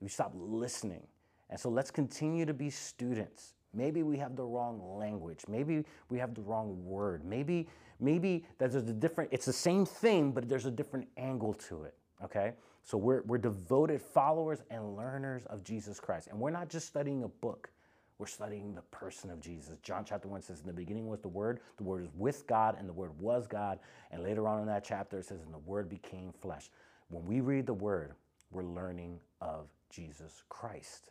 we 0.00 0.08
stop 0.08 0.32
listening. 0.34 1.06
And 1.50 1.58
so 1.58 1.68
let's 1.68 1.90
continue 1.90 2.46
to 2.46 2.54
be 2.54 2.70
students. 2.70 3.54
Maybe 3.72 4.02
we 4.02 4.16
have 4.18 4.36
the 4.36 4.44
wrong 4.44 4.80
language. 4.96 5.40
Maybe 5.48 5.84
we 6.08 6.18
have 6.18 6.34
the 6.34 6.42
wrong 6.42 6.84
word. 6.84 7.24
Maybe 7.24 7.68
maybe 8.00 8.46
that 8.58 8.72
there's 8.72 8.88
a 8.88 8.92
different 8.92 9.30
it's 9.32 9.46
the 9.46 9.52
same 9.52 9.84
thing 9.84 10.32
but 10.32 10.48
there's 10.48 10.66
a 10.66 10.70
different 10.70 11.06
angle 11.16 11.54
to 11.54 11.84
it, 11.84 11.94
okay? 12.24 12.54
So 12.82 12.96
we're 12.98 13.22
we're 13.22 13.38
devoted 13.38 14.00
followers 14.00 14.62
and 14.70 14.96
learners 14.96 15.44
of 15.46 15.62
Jesus 15.62 16.00
Christ. 16.00 16.28
And 16.28 16.40
we're 16.40 16.50
not 16.50 16.68
just 16.68 16.86
studying 16.86 17.22
a 17.24 17.28
book. 17.28 17.70
We're 18.18 18.26
studying 18.26 18.74
the 18.74 18.82
person 18.82 19.30
of 19.30 19.40
Jesus. 19.40 19.78
John 19.82 20.04
chapter 20.04 20.28
1 20.28 20.42
says, 20.42 20.60
In 20.60 20.66
the 20.66 20.74
beginning 20.74 21.08
was 21.08 21.20
the 21.20 21.28
Word, 21.28 21.60
the 21.78 21.84
Word 21.84 22.02
is 22.02 22.10
with 22.14 22.46
God, 22.46 22.76
and 22.78 22.86
the 22.86 22.92
Word 22.92 23.18
was 23.18 23.46
God. 23.46 23.78
And 24.10 24.22
later 24.22 24.46
on 24.46 24.60
in 24.60 24.66
that 24.66 24.84
chapter, 24.84 25.20
it 25.20 25.24
says, 25.24 25.40
And 25.40 25.54
the 25.54 25.58
Word 25.60 25.88
became 25.88 26.30
flesh. 26.38 26.68
When 27.08 27.24
we 27.24 27.40
read 27.40 27.64
the 27.64 27.72
Word, 27.72 28.12
we're 28.50 28.62
learning 28.62 29.20
of 29.40 29.68
Jesus 29.90 30.42
Christ. 30.48 31.10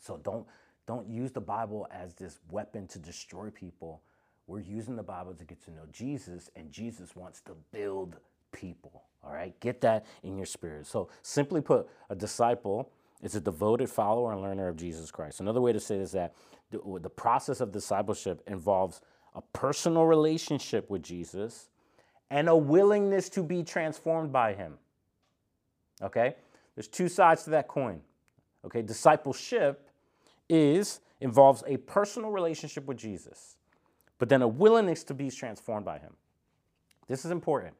So 0.00 0.18
don't 0.18 0.46
don't 0.86 1.08
use 1.08 1.30
the 1.30 1.40
Bible 1.40 1.86
as 1.92 2.14
this 2.14 2.40
weapon 2.50 2.86
to 2.88 2.98
destroy 2.98 3.50
people. 3.50 4.02
We're 4.46 4.60
using 4.60 4.96
the 4.96 5.04
Bible 5.04 5.34
to 5.34 5.44
get 5.44 5.62
to 5.66 5.70
know 5.70 5.84
Jesus, 5.92 6.50
and 6.56 6.72
Jesus 6.72 7.14
wants 7.14 7.40
to 7.42 7.52
build 7.70 8.16
people. 8.50 9.04
All 9.24 9.32
right, 9.32 9.58
get 9.60 9.80
that 9.82 10.06
in 10.24 10.36
your 10.36 10.46
spirit. 10.46 10.86
So, 10.86 11.08
simply 11.22 11.60
put, 11.60 11.88
a 12.08 12.16
disciple 12.16 12.90
is 13.22 13.36
a 13.36 13.40
devoted 13.40 13.88
follower 13.88 14.32
and 14.32 14.42
learner 14.42 14.66
of 14.66 14.76
Jesus 14.76 15.10
Christ. 15.10 15.40
Another 15.40 15.60
way 15.60 15.72
to 15.72 15.78
say 15.78 15.98
this 15.98 16.08
is 16.08 16.12
that 16.12 16.34
the, 16.70 16.80
the 17.00 17.10
process 17.10 17.60
of 17.60 17.70
discipleship 17.70 18.42
involves 18.46 19.00
a 19.34 19.42
personal 19.52 20.06
relationship 20.06 20.90
with 20.90 21.02
Jesus 21.02 21.68
and 22.30 22.48
a 22.48 22.56
willingness 22.56 23.28
to 23.28 23.42
be 23.42 23.62
transformed 23.62 24.32
by 24.32 24.54
him. 24.54 24.74
Okay? 26.02 26.34
There's 26.80 26.88
two 26.88 27.10
sides 27.10 27.42
to 27.42 27.50
that 27.50 27.68
coin. 27.68 28.00
Okay, 28.64 28.80
discipleship 28.80 29.90
is 30.48 31.00
involves 31.20 31.62
a 31.66 31.76
personal 31.76 32.30
relationship 32.30 32.86
with 32.86 32.96
Jesus, 32.96 33.56
but 34.16 34.30
then 34.30 34.40
a 34.40 34.48
willingness 34.48 35.04
to 35.04 35.12
be 35.12 35.30
transformed 35.30 35.84
by 35.84 35.98
him. 35.98 36.14
This 37.06 37.26
is 37.26 37.32
important 37.32 37.74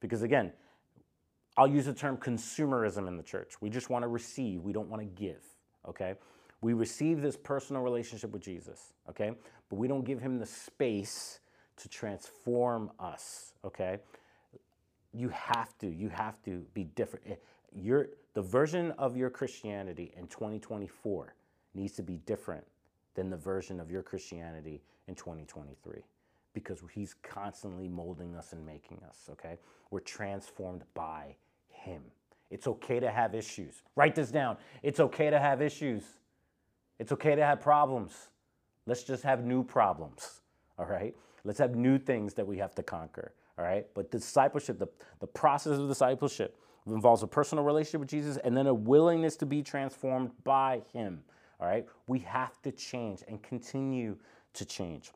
because 0.00 0.20
again, 0.20 0.52
I'll 1.56 1.66
use 1.66 1.86
the 1.86 1.94
term 1.94 2.18
consumerism 2.18 3.08
in 3.08 3.16
the 3.16 3.22
church. 3.22 3.54
We 3.62 3.70
just 3.70 3.88
want 3.88 4.02
to 4.02 4.08
receive, 4.08 4.60
we 4.60 4.74
don't 4.74 4.90
want 4.90 5.00
to 5.00 5.06
give, 5.06 5.42
okay? 5.88 6.16
We 6.60 6.74
receive 6.74 7.22
this 7.22 7.38
personal 7.38 7.80
relationship 7.80 8.32
with 8.32 8.42
Jesus, 8.42 8.92
okay? 9.08 9.30
But 9.70 9.76
we 9.76 9.88
don't 9.88 10.04
give 10.04 10.20
him 10.20 10.38
the 10.38 10.44
space 10.44 11.40
to 11.78 11.88
transform 11.88 12.90
us, 13.00 13.54
okay? 13.64 14.00
You 15.14 15.30
have 15.30 15.78
to, 15.78 15.88
you 15.88 16.10
have 16.10 16.34
to 16.42 16.66
be 16.74 16.84
different. 16.84 17.24
Eh, 17.30 17.34
Your 17.74 18.08
the 18.34 18.42
version 18.42 18.92
of 18.92 19.16
your 19.16 19.30
Christianity 19.30 20.12
in 20.16 20.26
2024 20.26 21.34
needs 21.74 21.92
to 21.94 22.02
be 22.02 22.18
different 22.18 22.64
than 23.14 23.30
the 23.30 23.36
version 23.36 23.80
of 23.80 23.90
your 23.90 24.02
Christianity 24.02 24.82
in 25.06 25.14
2023 25.14 26.02
because 26.54 26.82
he's 26.92 27.14
constantly 27.22 27.88
molding 27.88 28.34
us 28.34 28.52
and 28.52 28.64
making 28.64 29.00
us, 29.08 29.28
okay? 29.30 29.58
We're 29.90 30.00
transformed 30.00 30.82
by 30.94 31.36
him. 31.68 32.02
It's 32.50 32.66
okay 32.66 33.00
to 33.00 33.10
have 33.10 33.34
issues. 33.34 33.82
Write 33.96 34.14
this 34.14 34.30
down. 34.30 34.58
It's 34.82 35.00
okay 35.00 35.30
to 35.30 35.38
have 35.38 35.62
issues. 35.62 36.04
It's 36.98 37.12
okay 37.12 37.34
to 37.34 37.44
have 37.44 37.60
problems. 37.60 38.28
Let's 38.86 39.02
just 39.02 39.22
have 39.22 39.44
new 39.44 39.64
problems. 39.64 40.42
All 40.78 40.86
right? 40.86 41.14
Let's 41.44 41.58
have 41.58 41.74
new 41.74 41.98
things 41.98 42.34
that 42.34 42.46
we 42.46 42.58
have 42.58 42.74
to 42.74 42.82
conquer. 42.82 43.32
All 43.58 43.64
right? 43.64 43.86
But 43.94 44.10
discipleship, 44.10 44.78
the, 44.78 44.88
the 45.20 45.26
process 45.26 45.78
of 45.78 45.88
discipleship 45.88 46.58
involves 46.86 47.22
a 47.22 47.26
personal 47.26 47.64
relationship 47.64 48.00
with 48.00 48.10
Jesus 48.10 48.36
and 48.38 48.56
then 48.56 48.66
a 48.66 48.74
willingness 48.74 49.36
to 49.36 49.46
be 49.46 49.62
transformed 49.62 50.30
by 50.44 50.82
Him. 50.92 51.22
All 51.60 51.66
right? 51.66 51.86
We 52.06 52.20
have 52.20 52.60
to 52.62 52.72
change 52.72 53.22
and 53.28 53.42
continue 53.42 54.16
to 54.54 54.64
change. 54.64 55.12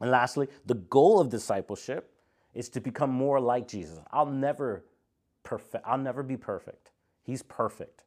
And 0.00 0.10
lastly, 0.10 0.48
the 0.66 0.74
goal 0.74 1.20
of 1.20 1.28
discipleship 1.28 2.12
is 2.54 2.68
to 2.70 2.80
become 2.80 3.10
more 3.10 3.40
like 3.40 3.68
Jesus. 3.68 3.98
I'll 4.10 4.26
never 4.26 4.84
perfect 5.42 5.84
I'll 5.86 5.98
never 5.98 6.22
be 6.22 6.36
perfect. 6.36 6.90
He's 7.22 7.42
perfect. 7.42 8.04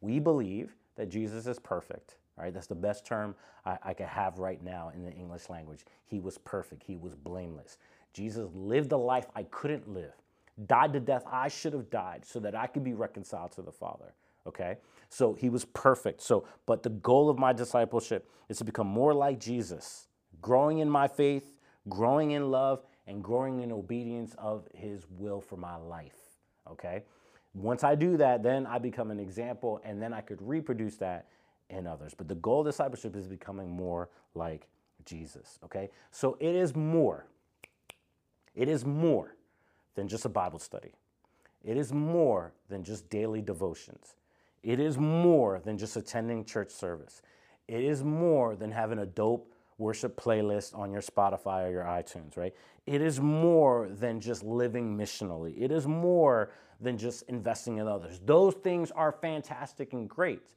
We 0.00 0.18
believe 0.18 0.76
that 0.96 1.08
Jesus 1.08 1.46
is 1.46 1.58
perfect. 1.58 2.16
Right? 2.36 2.52
That's 2.52 2.66
the 2.66 2.74
best 2.74 3.06
term 3.06 3.36
I, 3.64 3.78
I 3.82 3.94
could 3.94 4.06
have 4.06 4.38
right 4.38 4.62
now 4.62 4.90
in 4.94 5.04
the 5.04 5.12
English 5.12 5.48
language. 5.48 5.84
He 6.04 6.18
was 6.18 6.36
perfect. 6.38 6.82
He 6.82 6.96
was 6.96 7.14
blameless. 7.14 7.78
Jesus 8.12 8.48
lived 8.54 8.92
a 8.92 8.96
life 8.96 9.26
I 9.36 9.44
couldn't 9.44 9.88
live, 9.88 10.14
died 10.66 10.92
the 10.92 11.00
death 11.00 11.24
I 11.30 11.48
should 11.48 11.72
have 11.72 11.90
died 11.90 12.24
so 12.24 12.40
that 12.40 12.54
I 12.54 12.66
could 12.66 12.84
be 12.84 12.94
reconciled 12.94 13.52
to 13.52 13.62
the 13.62 13.72
Father. 13.72 14.14
Okay? 14.46 14.76
So 15.08 15.34
he 15.34 15.48
was 15.48 15.64
perfect. 15.64 16.20
So, 16.20 16.46
but 16.66 16.82
the 16.82 16.90
goal 16.90 17.28
of 17.28 17.38
my 17.38 17.52
discipleship 17.52 18.28
is 18.48 18.58
to 18.58 18.64
become 18.64 18.86
more 18.86 19.14
like 19.14 19.40
Jesus, 19.40 20.08
growing 20.40 20.78
in 20.78 20.88
my 20.88 21.08
faith, 21.08 21.52
growing 21.88 22.32
in 22.32 22.50
love, 22.50 22.84
and 23.06 23.22
growing 23.22 23.60
in 23.60 23.70
obedience 23.70 24.34
of 24.38 24.66
his 24.74 25.06
will 25.10 25.40
for 25.40 25.56
my 25.56 25.76
life. 25.76 26.16
Okay? 26.70 27.02
Once 27.54 27.84
I 27.84 27.94
do 27.94 28.16
that, 28.16 28.42
then 28.42 28.66
I 28.66 28.78
become 28.78 29.10
an 29.10 29.20
example 29.20 29.80
and 29.84 30.00
then 30.00 30.12
I 30.12 30.20
could 30.20 30.40
reproduce 30.40 30.96
that 30.96 31.28
in 31.70 31.86
others. 31.86 32.14
But 32.14 32.28
the 32.28 32.34
goal 32.36 32.60
of 32.60 32.66
discipleship 32.66 33.16
is 33.16 33.26
becoming 33.26 33.70
more 33.70 34.10
like 34.34 34.66
Jesus. 35.04 35.58
Okay? 35.64 35.90
So 36.10 36.36
it 36.40 36.54
is 36.54 36.74
more. 36.74 37.26
It 38.54 38.68
is 38.68 38.84
more 38.84 39.36
than 39.94 40.08
just 40.08 40.24
a 40.24 40.28
Bible 40.28 40.58
study. 40.58 40.92
It 41.64 41.76
is 41.76 41.92
more 41.92 42.52
than 42.68 42.84
just 42.84 43.08
daily 43.08 43.40
devotions. 43.40 44.16
It 44.62 44.80
is 44.80 44.98
more 44.98 45.60
than 45.64 45.78
just 45.78 45.96
attending 45.96 46.44
church 46.44 46.70
service. 46.70 47.22
It 47.68 47.82
is 47.82 48.04
more 48.04 48.56
than 48.56 48.70
having 48.70 48.98
a 48.98 49.06
dope 49.06 49.50
worship 49.78 50.20
playlist 50.20 50.76
on 50.78 50.92
your 50.92 51.02
Spotify 51.02 51.66
or 51.66 51.70
your 51.70 51.84
iTunes, 51.84 52.36
right? 52.36 52.54
It 52.86 53.00
is 53.00 53.20
more 53.20 53.88
than 53.88 54.20
just 54.20 54.44
living 54.44 54.96
missionally. 54.96 55.54
It 55.60 55.72
is 55.72 55.86
more 55.86 56.50
than 56.80 56.98
just 56.98 57.22
investing 57.28 57.78
in 57.78 57.88
others. 57.88 58.20
Those 58.24 58.54
things 58.54 58.90
are 58.90 59.12
fantastic 59.12 59.92
and 59.92 60.08
great, 60.08 60.54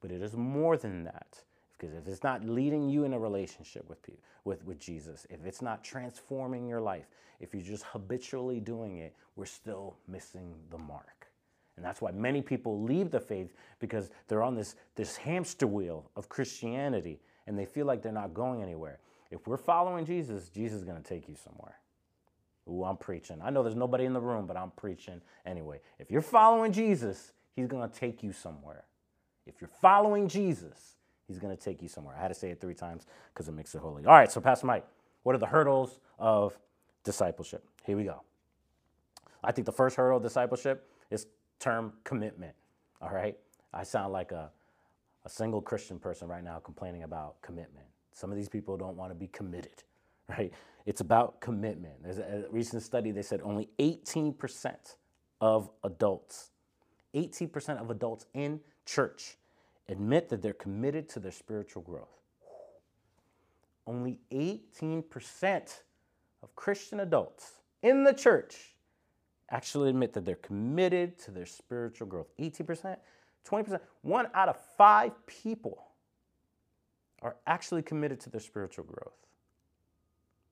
but 0.00 0.10
it 0.10 0.22
is 0.22 0.36
more 0.36 0.76
than 0.76 1.04
that. 1.04 1.42
Because 1.78 1.94
if 1.94 2.08
it's 2.08 2.22
not 2.22 2.44
leading 2.44 2.88
you 2.88 3.04
in 3.04 3.12
a 3.12 3.18
relationship 3.18 3.88
with, 3.88 3.98
with, 4.44 4.64
with 4.64 4.78
Jesus, 4.78 5.26
if 5.28 5.44
it's 5.44 5.60
not 5.60 5.84
transforming 5.84 6.66
your 6.66 6.80
life, 6.80 7.06
if 7.38 7.52
you're 7.52 7.62
just 7.62 7.84
habitually 7.84 8.60
doing 8.60 8.98
it, 8.98 9.14
we're 9.36 9.44
still 9.44 9.96
missing 10.08 10.54
the 10.70 10.78
mark. 10.78 11.28
And 11.76 11.84
that's 11.84 12.00
why 12.00 12.10
many 12.10 12.40
people 12.40 12.82
leave 12.82 13.10
the 13.10 13.20
faith 13.20 13.52
because 13.78 14.10
they're 14.28 14.42
on 14.42 14.54
this, 14.54 14.76
this 14.94 15.16
hamster 15.16 15.66
wheel 15.66 16.10
of 16.16 16.28
Christianity 16.28 17.20
and 17.46 17.58
they 17.58 17.66
feel 17.66 17.84
like 17.84 18.02
they're 18.02 18.12
not 18.12 18.32
going 18.32 18.62
anywhere. 18.62 18.98
If 19.30 19.46
we're 19.46 19.58
following 19.58 20.06
Jesus, 20.06 20.48
Jesus 20.48 20.78
is 20.78 20.84
going 20.84 21.02
to 21.02 21.06
take 21.06 21.28
you 21.28 21.34
somewhere. 21.34 21.76
Ooh, 22.68 22.84
I'm 22.84 22.96
preaching. 22.96 23.40
I 23.42 23.50
know 23.50 23.62
there's 23.62 23.76
nobody 23.76 24.06
in 24.06 24.12
the 24.12 24.20
room, 24.20 24.46
but 24.46 24.56
I'm 24.56 24.70
preaching 24.72 25.20
anyway. 25.44 25.80
If 25.98 26.10
you're 26.10 26.22
following 26.22 26.72
Jesus, 26.72 27.32
he's 27.54 27.66
going 27.66 27.88
to 27.88 27.94
take 27.94 28.22
you 28.22 28.32
somewhere. 28.32 28.84
If 29.46 29.60
you're 29.60 29.70
following 29.80 30.28
Jesus, 30.28 30.95
he's 31.28 31.38
going 31.38 31.56
to 31.56 31.62
take 31.62 31.82
you 31.82 31.88
somewhere. 31.88 32.14
I 32.16 32.22
had 32.22 32.28
to 32.28 32.34
say 32.34 32.50
it 32.50 32.60
three 32.60 32.74
times 32.74 33.06
because 33.32 33.48
it 33.48 33.52
makes 33.52 33.74
it 33.74 33.78
holy. 33.80 34.04
All 34.06 34.14
right, 34.14 34.30
so 34.30 34.40
Pastor 34.40 34.66
Mike, 34.66 34.86
what 35.22 35.34
are 35.34 35.38
the 35.38 35.46
hurdles 35.46 36.00
of 36.18 36.58
discipleship? 37.04 37.64
Here 37.84 37.96
we 37.96 38.04
go. 38.04 38.22
I 39.44 39.52
think 39.52 39.66
the 39.66 39.72
first 39.72 39.96
hurdle 39.96 40.18
of 40.18 40.22
discipleship 40.22 40.90
is 41.10 41.26
term 41.60 41.92
commitment. 42.04 42.54
All 43.00 43.10
right? 43.10 43.36
I 43.72 43.82
sound 43.84 44.12
like 44.12 44.32
a 44.32 44.50
a 45.26 45.28
single 45.28 45.60
Christian 45.60 45.98
person 45.98 46.28
right 46.28 46.42
now 46.42 46.58
complaining 46.60 47.02
about 47.02 47.42
commitment. 47.42 47.86
Some 48.12 48.30
of 48.30 48.36
these 48.36 48.48
people 48.48 48.76
don't 48.76 48.96
want 48.96 49.10
to 49.10 49.14
be 49.14 49.26
committed, 49.26 49.82
right? 50.28 50.52
It's 50.86 51.00
about 51.00 51.40
commitment. 51.40 51.94
There's 52.02 52.18
a, 52.18 52.44
a 52.48 52.50
recent 52.52 52.82
study 52.82 53.10
they 53.10 53.22
said 53.22 53.40
only 53.42 53.68
18% 53.80 54.76
of 55.40 55.68
adults, 55.84 56.52
18% 57.14 57.80
of 57.80 57.90
adults 57.90 58.26
in 58.34 58.60
church 58.86 59.36
admit 59.88 60.28
that 60.28 60.42
they're 60.42 60.52
committed 60.52 61.08
to 61.10 61.20
their 61.20 61.32
spiritual 61.32 61.82
growth. 61.82 62.20
Only 63.86 64.18
18% 64.32 65.80
of 66.42 66.56
Christian 66.56 67.00
adults 67.00 67.52
in 67.82 68.04
the 68.04 68.12
church 68.12 68.74
actually 69.50 69.90
admit 69.90 70.12
that 70.14 70.24
they're 70.24 70.34
committed 70.36 71.18
to 71.20 71.30
their 71.30 71.46
spiritual 71.46 72.06
growth. 72.06 72.26
18%. 72.38 72.96
20%, 73.46 73.80
one 74.02 74.26
out 74.34 74.48
of 74.48 74.56
five 74.76 75.12
people 75.26 75.86
are 77.22 77.36
actually 77.46 77.82
committed 77.82 78.18
to 78.20 78.30
their 78.30 78.40
spiritual 78.40 78.84
growth. 78.84 79.16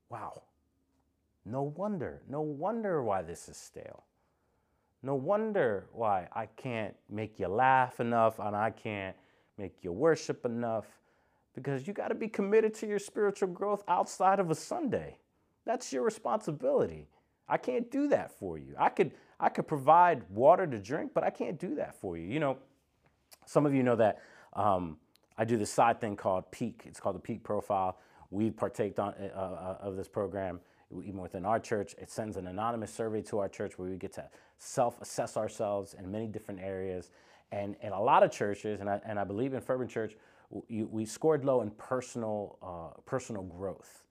Wow. 0.09 0.42
No 1.44 1.62
wonder, 1.62 2.23
no 2.29 2.40
wonder 2.40 3.03
why 3.03 3.23
this 3.23 3.49
is 3.49 3.57
stale. 3.57 4.05
No 5.03 5.14
wonder 5.14 5.87
why 5.92 6.29
I 6.33 6.47
can't 6.47 6.94
make 7.11 7.38
you 7.38 7.49
laugh 7.49 8.01
enough 8.01 8.38
and 8.38 8.57
I 8.57 8.70
can't 8.70 9.14
make 9.59 9.83
you 9.83 9.93
worship 9.93 10.45
enough 10.45 10.87
because 11.55 11.87
you 11.87 11.93
got 11.93 12.09
to 12.09 12.14
be 12.14 12.29
committed 12.29 12.75
to 12.75 12.87
your 12.87 12.99
spiritual 12.99 13.49
growth 13.49 13.83
outside 13.88 14.40
of 14.40 14.51
a 14.51 14.55
Sunday. 14.55 15.19
That's 15.64 15.93
your 15.93 16.03
responsibility. 16.03 17.09
I 17.49 17.59
can't 17.59 17.90
do 17.90 18.09
that 18.09 18.33
for 18.38 18.59
you. 18.59 18.75
I 18.79 18.88
could 18.88 19.12
I 19.38 19.49
could 19.49 19.67
provide 19.67 20.23
water 20.31 20.67
to 20.67 20.79
drink, 20.79 21.12
but 21.12 21.25
I 21.25 21.31
can't 21.31 21.59
do 21.59 21.75
that 21.77 21.95
for 22.01 22.17
you. 22.17 22.27
You 22.27 22.40
know, 22.40 22.59
some 23.47 23.67
of 23.67 23.75
you 23.75 23.83
know 23.83 23.97
that 23.97 24.23
um, 24.55 24.97
I 25.37 25.45
do 25.45 25.57
this 25.57 25.71
side 25.71 26.01
thing 26.01 26.17
called 26.17 26.51
Peak. 26.51 26.83
It's 26.87 27.01
called 27.01 27.17
the 27.17 27.21
Peak 27.21 27.43
Profile. 27.43 27.99
We 28.31 28.51
partake 28.51 28.99
on, 28.99 29.14
uh, 29.14 29.38
uh, 29.38 29.79
of 29.81 29.97
this 29.97 30.09
program 30.09 30.61
even 31.05 31.21
within 31.21 31.45
our 31.45 31.59
church. 31.59 31.95
It 31.99 32.11
sends 32.11 32.37
an 32.37 32.47
anonymous 32.47 32.93
survey 32.93 33.23
to 33.23 33.38
our 33.38 33.49
church 33.49 33.79
where 33.79 33.88
we 33.88 33.97
get 33.97 34.12
to 34.14 34.25
self-assess 34.59 35.37
ourselves 35.37 35.95
in 35.95 36.11
many 36.11 36.27
different 36.27 36.61
areas. 36.61 37.11
And 37.55 37.77
in 37.83 37.93
a 37.93 38.01
lot 38.01 38.25
of 38.25 38.33
churches, 38.33 38.81
and 38.81 38.90
I, 38.90 39.01
and 39.07 39.17
I 39.17 39.23
believe 39.23 39.55
in 39.55 39.61
Fervent 39.61 39.88
Church, 39.88 40.17
we, 40.51 40.83
we 40.83 41.05
scored 41.05 41.45
low 41.45 41.62
in 41.62 41.71
personal, 41.71 42.59
uh, 42.61 43.01
personal 43.07 43.43
growth. 43.43 44.03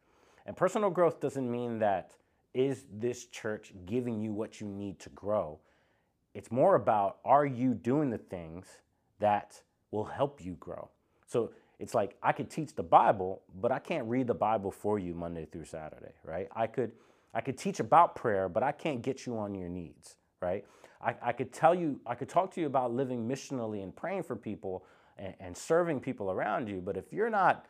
And 0.46 0.56
personal 0.56 0.90
growth 0.90 1.20
doesn't 1.20 1.52
mean 1.52 1.80
that 1.80 2.12
is 2.54 2.86
this 2.92 3.26
church 3.26 3.74
giving 3.86 4.22
you 4.22 4.32
what 4.32 4.62
you 4.62 4.68
need 4.68 4.98
to 5.00 5.10
grow? 5.10 5.60
It's 6.34 6.52
more 6.52 6.76
about 6.76 7.18
are 7.26 7.46
you 7.46 7.74
doing 7.74 8.10
the 8.10 8.18
things 8.18 8.66
that 9.20 9.62
will 9.92 10.06
help 10.06 10.44
you 10.44 10.54
grow. 10.54 10.90
So 11.28 11.52
it's 11.80 11.94
like 11.94 12.16
I 12.24 12.32
could 12.32 12.50
teach 12.50 12.74
the 12.74 12.84
Bible, 12.84 13.42
but 13.60 13.72
I 13.72 13.80
can't 13.80 14.08
read 14.08 14.28
the 14.28 14.34
Bible 14.34 14.72
for 14.72 15.00
you 15.00 15.14
Monday 15.14 15.46
through 15.52 15.66
Saturday, 15.66 16.14
right? 16.24 16.48
I 16.56 16.68
could 16.68 16.94
I 17.34 17.42
could 17.42 17.58
teach 17.58 17.80
about 17.80 18.16
prayer, 18.16 18.48
but 18.48 18.64
I 18.64 18.72
can't 18.72 19.02
get 19.02 19.26
you 19.26 19.38
on 19.38 19.56
your 19.56 19.70
needs, 19.70 20.16
right? 20.40 20.66
I, 21.04 21.16
I 21.22 21.32
could 21.32 21.52
tell 21.52 21.76
you, 21.76 22.00
I 22.06 22.16
could 22.16 22.30
talk 22.30 22.54
to 22.54 22.62
you 22.62 22.68
about 22.68 22.94
living 22.94 23.28
missionally 23.28 23.84
and 23.84 23.96
praying 23.96 24.24
for 24.24 24.36
people 24.36 24.86
and, 25.18 25.34
and 25.40 25.58
serving 25.58 26.00
people 26.00 26.32
around 26.32 26.70
you, 26.70 26.82
but 26.82 26.98
if 26.98 27.12
you're 27.12 27.30
not 27.30 27.68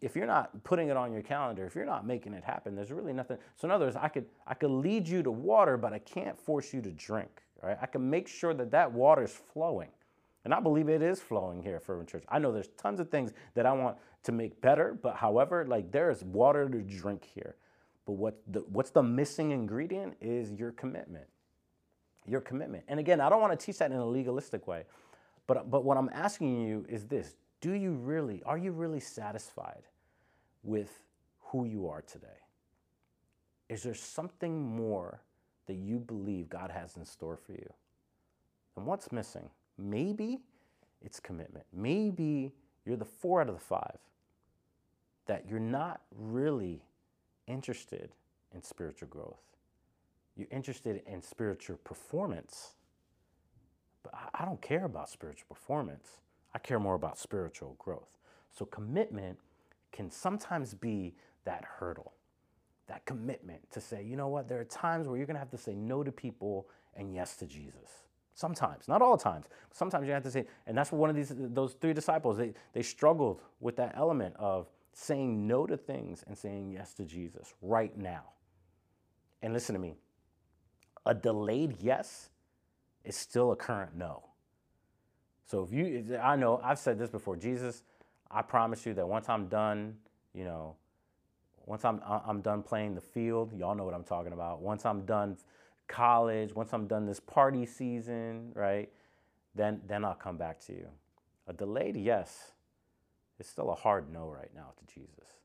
if 0.00 0.16
you're 0.16 0.26
not 0.26 0.64
putting 0.64 0.88
it 0.88 0.96
on 0.96 1.12
your 1.12 1.22
calendar, 1.22 1.64
if 1.64 1.76
you're 1.76 1.86
not 1.86 2.04
making 2.04 2.34
it 2.34 2.42
happen, 2.42 2.74
there's 2.74 2.90
really 2.90 3.12
nothing. 3.12 3.38
So 3.54 3.68
in 3.68 3.70
other 3.70 3.84
words, 3.84 3.96
I 3.96 4.08
could 4.08 4.26
I 4.46 4.54
could 4.54 4.70
lead 4.70 5.06
you 5.06 5.22
to 5.22 5.30
water, 5.30 5.76
but 5.76 5.92
I 5.92 6.00
can't 6.00 6.36
force 6.36 6.72
you 6.72 6.82
to 6.82 6.90
drink. 6.90 7.42
Right? 7.62 7.78
I 7.80 7.86
can 7.86 8.10
make 8.10 8.26
sure 8.26 8.52
that 8.54 8.72
that 8.72 8.90
water 8.90 9.22
is 9.22 9.40
flowing. 9.52 9.90
And 10.44 10.52
I 10.52 10.58
believe 10.58 10.88
it 10.88 11.02
is 11.02 11.20
flowing 11.20 11.62
here 11.62 11.76
at 11.76 11.84
Fervent 11.84 12.08
Church. 12.08 12.24
I 12.28 12.40
know 12.40 12.50
there's 12.50 12.70
tons 12.76 12.98
of 12.98 13.08
things 13.10 13.32
that 13.54 13.64
I 13.64 13.72
want 13.72 13.96
to 14.24 14.32
make 14.32 14.60
better, 14.60 14.98
but 15.00 15.14
however, 15.14 15.64
like 15.68 15.92
there 15.92 16.10
is 16.10 16.24
water 16.24 16.68
to 16.68 16.82
drink 16.82 17.24
here. 17.24 17.54
But 18.04 18.14
what 18.14 18.40
the, 18.48 18.60
what's 18.60 18.90
the 18.90 19.04
missing 19.04 19.52
ingredient 19.52 20.16
is 20.20 20.50
your 20.50 20.72
commitment. 20.72 21.26
Your 22.26 22.40
commitment. 22.40 22.84
And 22.88 23.00
again, 23.00 23.20
I 23.20 23.28
don't 23.28 23.40
want 23.40 23.58
to 23.58 23.66
teach 23.66 23.78
that 23.78 23.90
in 23.90 23.96
a 23.98 24.06
legalistic 24.06 24.66
way. 24.66 24.84
But, 25.46 25.70
but 25.70 25.84
what 25.84 25.96
I'm 25.96 26.10
asking 26.12 26.66
you 26.66 26.86
is 26.88 27.06
this 27.06 27.34
Do 27.60 27.72
you 27.72 27.92
really, 27.92 28.42
are 28.44 28.58
you 28.58 28.72
really 28.72 29.00
satisfied 29.00 29.82
with 30.62 31.02
who 31.40 31.64
you 31.64 31.88
are 31.88 32.02
today? 32.02 32.28
Is 33.68 33.82
there 33.82 33.94
something 33.94 34.62
more 34.62 35.22
that 35.66 35.74
you 35.74 35.98
believe 35.98 36.48
God 36.48 36.70
has 36.70 36.96
in 36.96 37.04
store 37.04 37.36
for 37.36 37.52
you? 37.52 37.72
And 38.76 38.86
what's 38.86 39.12
missing? 39.12 39.48
Maybe 39.78 40.40
it's 41.00 41.20
commitment. 41.20 41.64
Maybe 41.72 42.52
you're 42.84 42.96
the 42.96 43.04
four 43.04 43.40
out 43.40 43.48
of 43.48 43.54
the 43.54 43.60
five 43.60 43.98
that 45.26 45.44
you're 45.48 45.60
not 45.60 46.00
really 46.16 46.82
interested 47.46 48.10
in 48.54 48.62
spiritual 48.62 49.08
growth. 49.08 49.40
You're 50.36 50.48
interested 50.50 51.02
in 51.06 51.22
spiritual 51.22 51.78
performance, 51.84 52.72
But 54.04 54.14
I 54.34 54.44
don't 54.44 54.60
care 54.62 54.84
about 54.86 55.10
spiritual 55.10 55.46
performance. 55.48 56.18
I 56.54 56.58
care 56.60 56.80
more 56.80 56.94
about 56.94 57.18
spiritual 57.18 57.76
growth. 57.78 58.18
So 58.50 58.64
commitment 58.66 59.38
can 59.92 60.10
sometimes 60.10 60.74
be 60.74 61.14
that 61.44 61.64
hurdle, 61.64 62.14
that 62.88 63.06
commitment 63.06 63.70
to 63.72 63.80
say, 63.80 64.04
you 64.04 64.16
know 64.16 64.28
what, 64.28 64.48
there 64.48 64.60
are 64.60 64.64
times 64.64 65.08
where 65.08 65.16
you're 65.16 65.26
going 65.26 65.36
to 65.36 65.40
have 65.40 65.50
to 65.50 65.58
say 65.58 65.74
no 65.74 66.04
to 66.04 66.12
people 66.12 66.68
and 66.96 67.14
yes 67.14 67.36
to 67.38 67.46
Jesus. 67.46 68.04
Sometimes, 68.34 68.88
not 68.88 69.02
all 69.02 69.18
times. 69.18 69.46
Sometimes 69.72 70.06
you 70.08 70.14
have 70.14 70.24
to 70.24 70.30
say, 70.30 70.46
and 70.66 70.76
that's 70.78 70.92
what 70.92 70.98
one 71.00 71.10
of 71.10 71.16
these 71.16 71.32
those 71.36 71.74
three 71.74 71.92
disciples 71.94 72.38
they 72.38 72.54
they 72.72 72.82
struggled 72.82 73.42
with 73.60 73.76
that 73.76 73.94
element 73.96 74.34
of 74.38 74.68
saying 74.94 75.46
no 75.46 75.66
to 75.66 75.76
things 75.76 76.24
and 76.26 76.38
saying 76.38 76.70
yes 76.72 76.94
to 76.94 77.04
Jesus 77.04 77.54
right 77.62 77.96
now. 77.98 78.24
And 79.42 79.52
listen 79.54 79.74
to 79.74 79.80
me, 79.80 79.96
a 81.04 81.14
delayed 81.14 81.76
yes 81.80 82.30
is 83.04 83.16
still 83.16 83.52
a 83.52 83.56
current 83.56 83.96
no. 83.96 84.22
So 85.46 85.62
if 85.62 85.72
you, 85.72 86.18
I 86.22 86.36
know 86.36 86.60
I've 86.62 86.78
said 86.78 86.98
this 86.98 87.10
before, 87.10 87.36
Jesus, 87.36 87.82
I 88.30 88.42
promise 88.42 88.86
you 88.86 88.94
that 88.94 89.06
once 89.06 89.28
I'm 89.28 89.48
done, 89.48 89.96
you 90.32 90.44
know, 90.44 90.76
once 91.66 91.84
I'm 91.84 92.00
I'm 92.06 92.40
done 92.40 92.62
playing 92.62 92.94
the 92.94 93.00
field, 93.00 93.52
y'all 93.52 93.74
know 93.74 93.84
what 93.84 93.94
I'm 93.94 94.04
talking 94.04 94.32
about. 94.32 94.62
Once 94.62 94.84
I'm 94.84 95.04
done 95.04 95.36
college, 95.88 96.54
once 96.54 96.72
I'm 96.72 96.86
done 96.86 97.06
this 97.06 97.20
party 97.20 97.66
season, 97.66 98.52
right? 98.54 98.88
Then 99.54 99.80
then 99.86 100.04
I'll 100.04 100.14
come 100.14 100.36
back 100.36 100.60
to 100.66 100.72
you. 100.72 100.88
A 101.46 101.52
delayed 101.52 101.96
yes 101.96 102.52
is 103.38 103.46
still 103.46 103.70
a 103.70 103.74
hard 103.74 104.12
no 104.12 104.28
right 104.28 104.50
now 104.54 104.72
to 104.78 104.94
Jesus. 104.94 105.40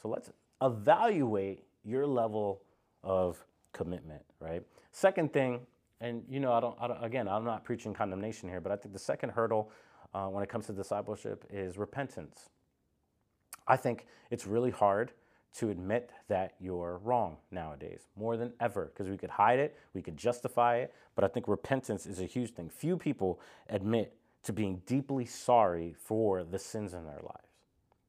So 0.00 0.08
let's 0.08 0.30
evaluate 0.60 1.64
your 1.84 2.06
level 2.06 2.62
of 3.02 3.44
commitment, 3.78 4.22
right? 4.40 4.62
Second 4.90 5.32
thing, 5.32 5.60
and 6.00 6.22
you 6.28 6.40
know, 6.40 6.52
I 6.52 6.60
don't, 6.60 6.76
I 6.80 6.88
don't 6.88 7.02
again, 7.02 7.28
I'm 7.28 7.44
not 7.44 7.64
preaching 7.64 7.94
condemnation 7.94 8.48
here, 8.48 8.60
but 8.60 8.72
I 8.72 8.76
think 8.76 8.92
the 8.92 8.98
second 8.98 9.30
hurdle 9.30 9.70
uh, 10.12 10.26
when 10.26 10.42
it 10.42 10.48
comes 10.48 10.66
to 10.66 10.72
discipleship 10.72 11.44
is 11.48 11.78
repentance. 11.78 12.50
I 13.66 13.76
think 13.76 14.06
it's 14.30 14.46
really 14.46 14.70
hard 14.70 15.12
to 15.58 15.70
admit 15.70 16.10
that 16.28 16.54
you're 16.60 17.00
wrong 17.04 17.36
nowadays, 17.50 18.08
more 18.16 18.36
than 18.36 18.52
ever, 18.60 18.86
because 18.92 19.08
we 19.08 19.16
could 19.16 19.30
hide 19.30 19.58
it, 19.58 19.76
we 19.94 20.02
could 20.02 20.16
justify 20.16 20.76
it, 20.78 20.94
but 21.14 21.24
I 21.24 21.28
think 21.28 21.48
repentance 21.48 22.06
is 22.06 22.20
a 22.20 22.26
huge 22.26 22.50
thing. 22.50 22.68
Few 22.68 22.96
people 22.96 23.40
admit 23.70 24.14
to 24.42 24.52
being 24.52 24.82
deeply 24.86 25.24
sorry 25.24 25.94
for 25.98 26.44
the 26.44 26.58
sins 26.58 26.94
in 26.94 27.04
their 27.04 27.20
lives, 27.22 27.52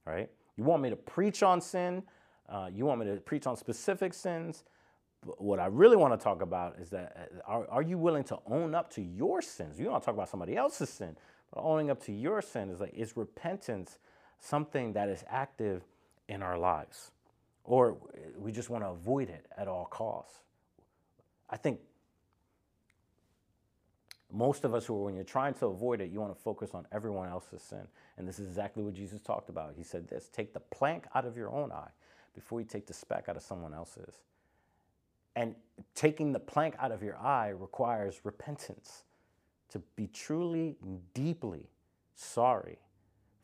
right? 0.06 0.30
You 0.58 0.64
want 0.64 0.82
me 0.82 0.90
to 0.90 0.96
preach 0.96 1.44
on 1.44 1.62
sin, 1.62 2.04
uh, 2.50 2.70
you 2.74 2.86
want 2.86 3.00
me 3.00 3.06
to 3.06 3.18
preach 3.18 3.48
on 3.48 3.56
specific 3.56 4.14
sins. 4.14 4.64
But 5.26 5.42
what 5.42 5.60
I 5.60 5.66
really 5.68 5.98
want 5.98 6.18
to 6.18 6.24
talk 6.24 6.42
about 6.42 6.78
is 6.80 6.90
that 6.92 7.30
uh, 7.48 7.52
are, 7.52 7.68
are 7.70 7.82
you 7.82 7.98
willing 7.98 8.24
to 8.26 8.40
own 8.48 8.74
up 8.74 8.90
to 8.94 9.02
your 9.02 9.42
sins? 9.42 9.78
You 9.78 9.86
don't 9.86 9.94
want 9.94 10.04
to 10.04 10.06
talk 10.06 10.16
about 10.16 10.30
somebody 10.30 10.56
else's 10.56 10.90
sin, 10.90 11.18
but 11.54 11.62
owning 11.62 11.90
up 11.90 12.02
to 12.06 12.14
your 12.14 12.42
sin 12.42 12.70
is 12.70 12.80
like, 12.80 12.94
is 12.94 13.18
repentance 13.18 14.00
something 14.40 14.94
that 14.94 15.10
is 15.10 15.24
active 15.30 15.84
in 16.28 16.42
our 16.42 16.58
lives? 16.58 17.12
or 17.70 17.98
we 18.36 18.52
just 18.52 18.70
want 18.72 18.84
to 18.84 18.90
avoid 18.90 19.30
it 19.30 19.46
at 19.56 19.68
all 19.68 19.86
costs. 19.86 20.40
I 21.50 21.56
think 21.56 21.80
most 24.32 24.64
of 24.64 24.74
us 24.74 24.88
who, 24.88 24.96
are, 24.96 25.06
when 25.06 25.16
you're 25.16 25.24
trying 25.24 25.54
to 25.56 25.68
avoid 25.68 26.02
it, 26.02 26.10
you 26.12 26.20
want 26.20 26.36
to 26.36 26.42
focus 26.42 26.72
on 26.74 26.88
everyone 26.92 27.30
else's 27.30 27.62
sin. 27.62 27.88
And 28.18 28.28
this 28.28 28.40
is 28.40 28.48
exactly 28.48 28.84
what 28.84 28.96
Jesus 28.96 29.22
talked 29.22 29.50
about. 29.50 29.74
He 29.78 29.84
said 29.84 30.08
this 30.08 30.30
take 30.34 30.52
the 30.54 30.60
plank 30.60 31.06
out 31.14 31.26
of 31.26 31.38
your 31.38 31.52
own 31.52 31.72
eye 31.72 31.92
before 32.34 32.60
you 32.60 32.66
take 32.66 32.88
the 32.88 32.94
speck 32.94 33.30
out 33.30 33.36
of 33.36 33.44
someone 33.44 33.74
else's. 33.74 34.16
And 35.36 35.56
taking 35.96 36.34
the 36.34 36.40
plank 36.40 36.76
out 36.80 36.92
of 36.92 37.04
your 37.04 37.18
eye 37.18 37.50
requires 37.50 38.22
repentance 38.24 39.04
to 39.70 39.80
be 39.96 40.08
truly, 40.08 40.78
deeply 41.14 41.70
sorry 42.16 42.80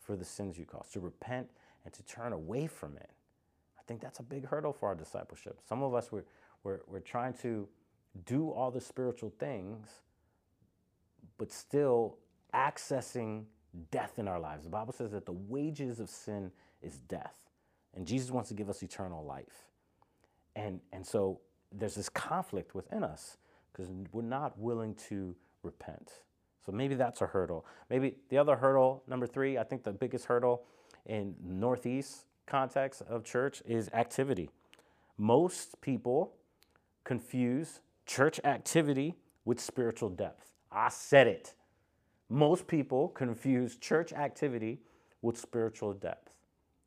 for 0.02 0.16
the 0.16 0.26
sins 0.26 0.58
you 0.58 0.66
caused, 0.66 0.94
to 0.94 1.00
repent 1.00 1.50
and 1.86 1.94
to 1.94 2.04
turn 2.04 2.34
away 2.34 2.68
from 2.68 2.98
it 2.98 3.12
I 3.86 3.88
think 3.88 4.02
that's 4.02 4.20
a 4.20 4.24
big 4.24 4.48
hurdle 4.48 4.74
for 4.74 4.90
our 4.90 4.96
discipleship. 4.96 5.60
Some 5.68 5.84
of 5.84 5.94
us, 5.94 6.12
we're, 6.12 6.24
we're, 6.64 6.80
we're 6.88 7.00
trying 7.02 7.34
to 7.44 7.68
do 8.26 8.50
all 8.50 8.72
the 8.72 8.82
spiritual 8.82 9.32
things, 9.40 9.90
but 11.38 11.52
still 11.52 12.18
accessing 12.54 13.44
death 13.92 14.18
in 14.18 14.28
our 14.28 14.40
lives. 14.40 14.64
The 14.64 14.72
Bible 14.72 14.94
says 14.94 15.12
that 15.12 15.28
the 15.28 15.34
wages 15.34 16.00
of 16.00 16.10
sin 16.10 16.52
is 16.82 16.98
death, 16.98 17.36
and 17.94 18.08
Jesus 18.08 18.32
wants 18.32 18.50
to 18.50 18.56
give 18.56 18.70
us 18.70 18.82
eternal 18.82 19.24
life. 19.24 19.68
And, 20.56 20.80
and 20.92 21.06
so 21.06 21.42
there's 21.78 21.96
this 21.96 22.10
conflict 22.10 22.76
within 22.76 23.04
us 23.04 23.38
because 23.72 23.92
we're 24.12 24.22
not 24.22 24.58
willing 24.58 24.96
to 25.10 25.36
repent. 25.64 26.22
So 26.66 26.72
maybe 26.72 26.96
that's 26.96 27.22
a 27.22 27.28
hurdle. 27.28 27.66
Maybe 27.90 28.16
the 28.30 28.38
other 28.38 28.56
hurdle, 28.56 29.04
number 29.08 29.28
three, 29.28 29.58
I 29.58 29.64
think 29.64 29.84
the 29.84 29.92
biggest 29.92 30.26
hurdle 30.26 30.64
in 31.06 31.36
Northeast 31.44 32.26
context 32.48 33.02
of 33.04 33.24
church 33.24 33.62
is 33.66 33.90
activity. 33.94 34.50
Most 35.18 35.80
people 35.82 36.34
confuse 37.04 37.82
church 38.06 38.40
activity 38.44 39.16
with 39.46 39.60
spiritual 39.60 40.10
depth. 40.10 40.52
I 40.72 40.90
said 40.90 41.28
it. 41.28 41.54
Most 42.30 42.68
people 42.68 43.10
confuse 43.10 43.78
church 43.78 44.12
activity 44.14 44.80
with 45.22 45.38
spiritual 45.38 45.94
depth. 45.94 46.32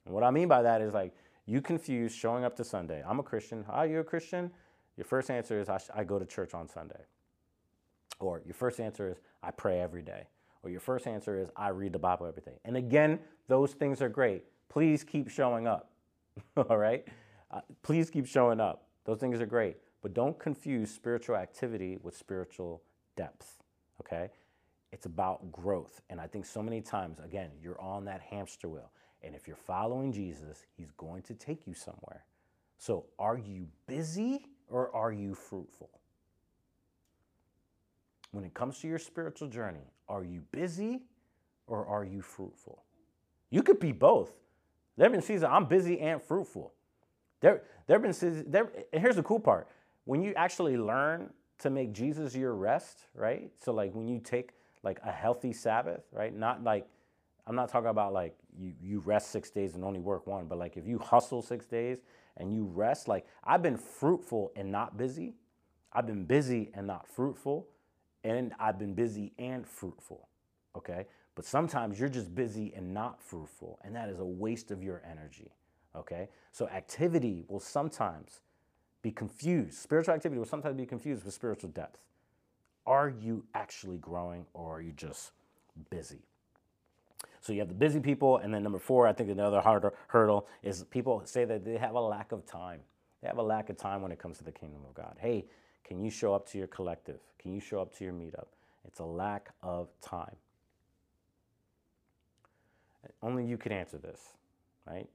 And 0.04 0.14
what 0.14 0.24
I 0.24 0.30
mean 0.30 0.48
by 0.48 0.62
that 0.62 0.80
is 0.80 0.92
like 0.92 1.12
you 1.46 1.60
confuse 1.62 2.12
showing 2.12 2.44
up 2.44 2.56
to 2.56 2.64
Sunday. 2.64 3.02
I'm 3.06 3.20
a 3.20 3.22
Christian. 3.22 3.64
Are 3.68 3.86
you 3.86 4.00
a 4.00 4.04
Christian? 4.04 4.50
Your 4.98 5.06
first 5.06 5.30
answer 5.30 5.58
is 5.58 5.70
I, 5.70 5.80
I 5.94 6.04
go 6.04 6.18
to 6.18 6.26
church 6.26 6.52
on 6.52 6.68
Sunday. 6.68 7.00
Or 8.18 8.42
your 8.44 8.54
first 8.54 8.80
answer 8.80 9.08
is 9.08 9.16
I 9.42 9.52
pray 9.52 9.80
every 9.80 10.02
day. 10.02 10.24
Or 10.62 10.68
your 10.68 10.80
first 10.80 11.06
answer 11.06 11.40
is 11.40 11.48
I 11.56 11.68
read 11.68 11.94
the 11.94 11.98
Bible 11.98 12.26
every 12.26 12.42
day. 12.42 12.58
And 12.66 12.76
again, 12.76 13.20
those 13.46 13.72
things 13.72 14.02
are 14.02 14.10
great 14.10 14.44
please 14.68 15.02
keep 15.02 15.28
showing 15.28 15.66
up. 15.66 15.90
All 16.56 16.76
right? 16.76 17.06
Uh, 17.50 17.60
please 17.82 18.10
keep 18.10 18.26
showing 18.26 18.60
up. 18.60 18.86
Those 19.04 19.18
things 19.18 19.40
are 19.40 19.46
great. 19.46 19.76
But 20.02 20.14
don't 20.14 20.38
confuse 20.38 20.90
spiritual 20.90 21.36
activity 21.36 21.98
with 22.02 22.16
spiritual 22.16 22.82
depth. 23.16 23.58
Okay? 24.00 24.30
It's 24.92 25.06
about 25.06 25.50
growth. 25.50 26.00
And 26.10 26.20
I 26.20 26.26
think 26.26 26.46
so 26.46 26.62
many 26.62 26.80
times, 26.80 27.18
again, 27.18 27.50
you're 27.60 27.80
on 27.80 28.04
that 28.04 28.20
hamster 28.20 28.68
wheel. 28.68 28.90
And 29.22 29.34
if 29.34 29.48
you're 29.48 29.56
following 29.56 30.12
Jesus, 30.12 30.64
he's 30.76 30.92
going 30.92 31.22
to 31.22 31.34
take 31.34 31.66
you 31.66 31.74
somewhere. 31.74 32.24
So 32.78 33.06
are 33.18 33.36
you 33.36 33.66
busy 33.86 34.46
or 34.70 34.94
are 34.94 35.12
you 35.12 35.34
fruitful? 35.34 35.90
When 38.30 38.44
it 38.44 38.54
comes 38.54 38.78
to 38.80 38.88
your 38.88 38.98
spiritual 38.98 39.48
journey, 39.48 39.92
are 40.08 40.24
you 40.24 40.42
busy 40.52 41.02
or 41.66 41.86
are 41.86 42.04
you 42.04 42.20
fruitful? 42.20 42.84
You 43.50 43.62
could 43.62 43.80
be 43.80 43.92
both. 43.92 44.32
There 44.96 45.04
have 45.04 45.12
been 45.12 45.22
seasons 45.22 45.50
I'm 45.50 45.66
busy 45.66 46.00
and 46.00 46.22
fruitful. 46.22 46.72
There, 47.40 47.62
there 47.86 47.96
have 47.96 48.02
been 48.02 48.12
seasons, 48.12 48.44
there, 48.48 48.70
and 48.92 49.00
here's 49.00 49.16
the 49.16 49.22
cool 49.22 49.40
part. 49.40 49.68
When 50.04 50.22
you 50.22 50.34
actually 50.34 50.76
learn 50.76 51.30
to 51.60 51.70
make 51.70 51.92
Jesus 51.92 52.34
your 52.34 52.54
rest, 52.54 53.00
right? 53.14 53.50
So 53.58 53.72
like 53.72 53.94
when 53.94 54.08
you 54.08 54.18
take 54.18 54.50
like 54.82 55.00
a 55.04 55.10
healthy 55.12 55.52
Sabbath, 55.52 56.02
right? 56.12 56.34
Not 56.34 56.62
like, 56.62 56.86
I'm 57.46 57.54
not 57.54 57.68
talking 57.68 57.88
about 57.88 58.12
like 58.12 58.36
you, 58.58 58.72
you 58.80 59.00
rest 59.00 59.30
six 59.30 59.50
days 59.50 59.74
and 59.74 59.84
only 59.84 60.00
work 60.00 60.26
one, 60.26 60.46
but 60.46 60.58
like 60.58 60.76
if 60.76 60.86
you 60.86 60.98
hustle 60.98 61.42
six 61.42 61.66
days 61.66 61.98
and 62.38 62.52
you 62.52 62.64
rest, 62.64 63.08
like 63.08 63.26
I've 63.44 63.62
been 63.62 63.76
fruitful 63.76 64.52
and 64.56 64.72
not 64.72 64.96
busy. 64.96 65.34
I've 65.92 66.06
been 66.06 66.24
busy 66.24 66.70
and 66.74 66.86
not 66.86 67.06
fruitful. 67.06 67.68
And 68.24 68.52
I've 68.58 68.78
been 68.78 68.94
busy 68.94 69.32
and 69.38 69.66
fruitful. 69.66 70.28
Okay. 70.76 71.06
But 71.38 71.44
sometimes 71.44 72.00
you're 72.00 72.08
just 72.08 72.34
busy 72.34 72.72
and 72.74 72.92
not 72.92 73.22
fruitful, 73.22 73.78
and 73.84 73.94
that 73.94 74.08
is 74.08 74.18
a 74.18 74.24
waste 74.24 74.72
of 74.72 74.82
your 74.82 75.00
energy. 75.08 75.52
Okay? 75.94 76.30
So 76.50 76.66
activity 76.66 77.44
will 77.46 77.60
sometimes 77.60 78.40
be 79.02 79.12
confused. 79.12 79.78
Spiritual 79.78 80.14
activity 80.14 80.36
will 80.36 80.46
sometimes 80.46 80.76
be 80.76 80.84
confused 80.84 81.24
with 81.24 81.32
spiritual 81.32 81.70
depth. 81.70 82.00
Are 82.88 83.08
you 83.08 83.44
actually 83.54 83.98
growing 83.98 84.46
or 84.52 84.78
are 84.78 84.80
you 84.80 84.90
just 84.90 85.30
busy? 85.90 86.27
So 87.40 87.52
you 87.52 87.60
have 87.60 87.68
the 87.68 87.74
busy 87.74 88.00
people, 88.00 88.38
and 88.38 88.52
then 88.52 88.62
number 88.62 88.78
four, 88.78 89.06
I 89.06 89.12
think 89.12 89.30
another 89.30 89.60
harder 89.60 89.92
hurdle 90.08 90.46
is 90.62 90.84
people 90.84 91.22
say 91.24 91.44
that 91.44 91.64
they 91.64 91.76
have 91.76 91.94
a 91.94 92.00
lack 92.00 92.32
of 92.32 92.44
time. 92.46 92.80
They 93.22 93.28
have 93.28 93.38
a 93.38 93.42
lack 93.42 93.70
of 93.70 93.76
time 93.76 94.02
when 94.02 94.12
it 94.12 94.18
comes 94.18 94.38
to 94.38 94.44
the 94.44 94.52
kingdom 94.52 94.80
of 94.86 94.94
God. 94.94 95.16
Hey, 95.18 95.46
can 95.84 95.98
you 96.00 96.10
show 96.10 96.34
up 96.34 96.46
to 96.50 96.58
your 96.58 96.66
collective? 96.66 97.20
Can 97.38 97.52
you 97.52 97.60
show 97.60 97.80
up 97.80 97.96
to 97.96 98.04
your 98.04 98.12
meetup? 98.12 98.46
It's 98.86 99.00
a 99.00 99.04
lack 99.04 99.50
of 99.62 99.88
time. 100.00 100.36
Only 103.22 103.44
you 103.44 103.56
can 103.56 103.72
answer 103.72 103.98
this, 103.98 104.20
right? 104.86 105.08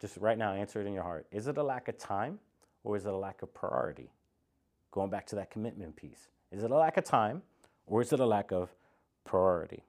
Just 0.00 0.16
right 0.18 0.38
now, 0.38 0.52
answer 0.52 0.80
it 0.80 0.86
in 0.86 0.92
your 0.92 1.02
heart. 1.02 1.26
Is 1.32 1.48
it 1.48 1.58
a 1.58 1.62
lack 1.62 1.88
of 1.88 1.98
time 1.98 2.38
or 2.84 2.96
is 2.96 3.06
it 3.06 3.12
a 3.12 3.16
lack 3.16 3.42
of 3.42 3.52
priority? 3.52 4.10
Going 4.92 5.10
back 5.10 5.26
to 5.26 5.36
that 5.36 5.50
commitment 5.50 5.96
piece. 5.96 6.28
Is 6.52 6.62
it 6.62 6.70
a 6.70 6.76
lack 6.76 6.96
of 6.96 7.04
time 7.04 7.42
or 7.86 8.00
is 8.00 8.12
it 8.12 8.20
a 8.20 8.26
lack 8.26 8.52
of 8.52 8.70
priority? 9.24 9.84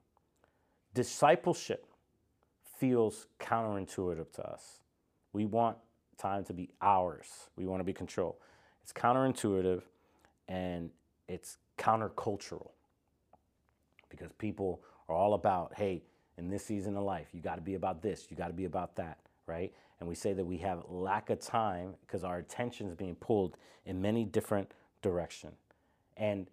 Discipleship 0.94 1.86
feels 2.78 3.28
counterintuitive 3.40 4.32
to 4.32 4.42
us. 4.48 4.80
We 5.32 5.46
want 5.46 5.76
time 6.18 6.44
to 6.44 6.52
be 6.54 6.70
ours, 6.82 7.50
we 7.56 7.66
want 7.66 7.80
to 7.80 7.84
be 7.84 7.92
controlled. 7.92 8.36
It's 8.82 8.92
counterintuitive 8.92 9.82
and 10.48 10.90
it's 11.28 11.58
countercultural. 11.78 12.70
because 14.10 14.32
people 14.38 14.82
are 15.08 15.14
all 15.14 15.34
about, 15.34 15.72
hey, 15.76 16.02
in 16.38 16.50
this 16.50 16.64
season 16.64 16.96
of 16.96 17.04
life, 17.04 17.28
you 17.32 17.40
got 17.40 17.56
to 17.56 17.60
be 17.62 17.74
about 17.74 18.02
this, 18.02 18.26
you 18.30 18.36
got 18.36 18.48
to 18.48 18.54
be 18.54 18.66
about 18.66 18.96
that, 18.96 19.18
right? 19.46 19.72
And 20.00 20.08
we 20.08 20.14
say 20.14 20.32
that 20.34 20.44
we 20.44 20.58
have 20.58 20.84
lack 20.88 21.30
of 21.30 21.40
time 21.40 21.94
because 22.06 22.24
our 22.24 22.38
attention 22.38 22.88
is 22.88 22.94
being 22.94 23.14
pulled 23.16 23.56
in 23.86 24.00
many 24.02 24.24
different 24.24 24.72
directions. 25.02 25.56
And 26.16 26.48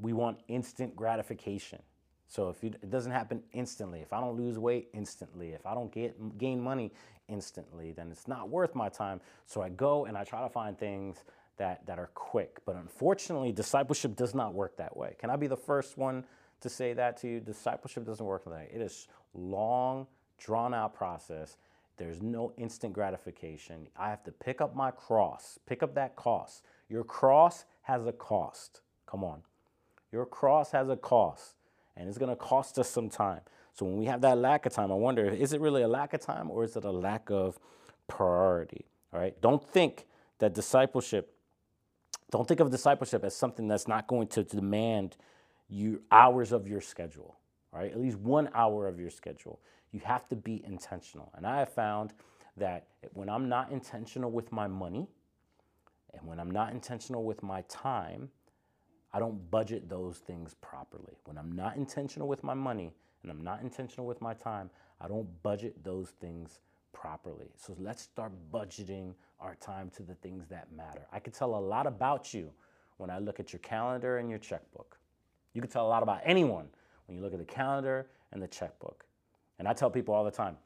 we 0.00 0.12
want 0.12 0.38
instant 0.48 0.96
gratification. 0.96 1.80
So 2.28 2.50
if 2.50 2.62
you, 2.62 2.70
it 2.70 2.90
doesn't 2.90 3.10
happen 3.10 3.42
instantly, 3.52 4.00
if 4.00 4.12
I 4.12 4.20
don't 4.20 4.36
lose 4.36 4.58
weight 4.58 4.90
instantly, 4.92 5.52
if 5.52 5.64
I 5.64 5.74
don't 5.74 5.90
get 5.90 6.38
gain 6.38 6.60
money 6.60 6.92
instantly, 7.26 7.92
then 7.92 8.10
it's 8.10 8.28
not 8.28 8.50
worth 8.50 8.74
my 8.74 8.90
time. 8.90 9.20
So 9.46 9.62
I 9.62 9.70
go 9.70 10.04
and 10.04 10.16
I 10.16 10.24
try 10.24 10.42
to 10.42 10.48
find 10.48 10.78
things 10.78 11.24
that 11.56 11.86
that 11.86 11.98
are 11.98 12.10
quick. 12.14 12.60
But 12.66 12.76
unfortunately, 12.76 13.50
discipleship 13.50 14.14
does 14.14 14.34
not 14.34 14.52
work 14.52 14.76
that 14.76 14.94
way. 14.94 15.16
Can 15.18 15.30
I 15.30 15.36
be 15.36 15.46
the 15.46 15.56
first 15.56 15.96
one 15.96 16.22
to 16.60 16.68
say 16.68 16.92
that 16.92 17.16
to 17.22 17.28
you? 17.28 17.40
Discipleship 17.40 18.04
doesn't 18.04 18.24
work 18.24 18.44
that 18.44 18.50
way. 18.50 18.68
It 18.72 18.82
is 18.82 19.08
long, 19.34 20.06
drawn 20.38 20.74
out 20.74 20.94
process. 20.94 21.56
There's 21.96 22.20
no 22.20 22.52
instant 22.58 22.92
gratification. 22.92 23.88
I 23.96 24.10
have 24.10 24.22
to 24.24 24.32
pick 24.32 24.60
up 24.60 24.76
my 24.76 24.90
cross, 24.90 25.58
pick 25.66 25.82
up 25.82 25.94
that 25.94 26.14
cost. 26.14 26.62
Your 26.90 27.04
cross 27.04 27.64
has 27.82 28.06
a 28.06 28.12
cost. 28.12 28.82
Come 29.06 29.24
on. 29.24 29.42
Your 30.12 30.26
cross 30.26 30.70
has 30.72 30.88
a 30.88 30.96
cost 30.96 31.57
and 31.98 32.08
it's 32.08 32.16
going 32.16 32.30
to 32.30 32.36
cost 32.36 32.78
us 32.78 32.88
some 32.88 33.10
time. 33.10 33.40
So 33.74 33.84
when 33.84 33.98
we 33.98 34.06
have 34.06 34.20
that 34.22 34.38
lack 34.38 34.66
of 34.66 34.72
time, 34.72 34.90
I 34.90 34.94
wonder 34.94 35.26
is 35.26 35.52
it 35.52 35.60
really 35.60 35.82
a 35.82 35.88
lack 35.88 36.14
of 36.14 36.20
time 36.20 36.50
or 36.50 36.64
is 36.64 36.76
it 36.76 36.84
a 36.84 36.90
lack 36.90 37.30
of 37.30 37.58
priority? 38.06 38.86
All 39.12 39.20
right. 39.20 39.38
Don't 39.40 39.62
think 39.62 40.06
that 40.38 40.54
discipleship, 40.54 41.34
don't 42.30 42.46
think 42.46 42.60
of 42.60 42.70
discipleship 42.70 43.24
as 43.24 43.34
something 43.34 43.68
that's 43.68 43.88
not 43.88 44.06
going 44.06 44.28
to 44.28 44.44
demand 44.44 45.16
you 45.68 46.02
hours 46.10 46.52
of 46.52 46.66
your 46.66 46.80
schedule. 46.80 47.36
All 47.72 47.80
right. 47.80 47.90
At 47.90 48.00
least 48.00 48.18
one 48.18 48.48
hour 48.54 48.86
of 48.86 48.98
your 48.98 49.10
schedule. 49.10 49.60
You 49.92 50.00
have 50.04 50.28
to 50.28 50.36
be 50.36 50.62
intentional. 50.64 51.32
And 51.36 51.46
I 51.46 51.58
have 51.58 51.72
found 51.72 52.12
that 52.56 52.86
when 53.12 53.28
I'm 53.28 53.48
not 53.48 53.70
intentional 53.70 54.30
with 54.30 54.52
my 54.52 54.66
money 54.66 55.08
and 56.14 56.26
when 56.26 56.38
I'm 56.40 56.50
not 56.50 56.72
intentional 56.72 57.24
with 57.24 57.42
my 57.42 57.62
time, 57.68 58.30
I 59.12 59.18
don't 59.18 59.50
budget 59.50 59.88
those 59.88 60.18
things 60.18 60.54
properly. 60.60 61.16
When 61.24 61.38
I'm 61.38 61.52
not 61.52 61.76
intentional 61.76 62.28
with 62.28 62.44
my 62.44 62.54
money 62.54 62.92
and 63.22 63.30
I'm 63.30 63.42
not 63.42 63.62
intentional 63.62 64.06
with 64.06 64.20
my 64.20 64.34
time, 64.34 64.70
I 65.00 65.08
don't 65.08 65.28
budget 65.42 65.82
those 65.82 66.10
things 66.20 66.60
properly. 66.92 67.50
So 67.56 67.74
let's 67.78 68.02
start 68.02 68.32
budgeting 68.52 69.14
our 69.40 69.54
time 69.56 69.90
to 69.96 70.02
the 70.02 70.14
things 70.14 70.46
that 70.48 70.72
matter. 70.72 71.06
I 71.12 71.20
can 71.20 71.32
tell 71.32 71.54
a 71.54 71.60
lot 71.60 71.86
about 71.86 72.34
you 72.34 72.50
when 72.96 73.08
I 73.08 73.18
look 73.18 73.40
at 73.40 73.52
your 73.52 73.60
calendar 73.60 74.18
and 74.18 74.28
your 74.28 74.38
checkbook. 74.38 74.98
You 75.54 75.62
can 75.62 75.70
tell 75.70 75.86
a 75.86 75.88
lot 75.88 76.02
about 76.02 76.20
anyone 76.24 76.68
when 77.06 77.16
you 77.16 77.22
look 77.22 77.32
at 77.32 77.38
the 77.38 77.44
calendar 77.44 78.08
and 78.32 78.42
the 78.42 78.48
checkbook. 78.48 79.04
And 79.58 79.66
I 79.66 79.72
tell 79.72 79.90
people 79.90 80.14
all 80.14 80.24
the 80.24 80.30
time, 80.30 80.56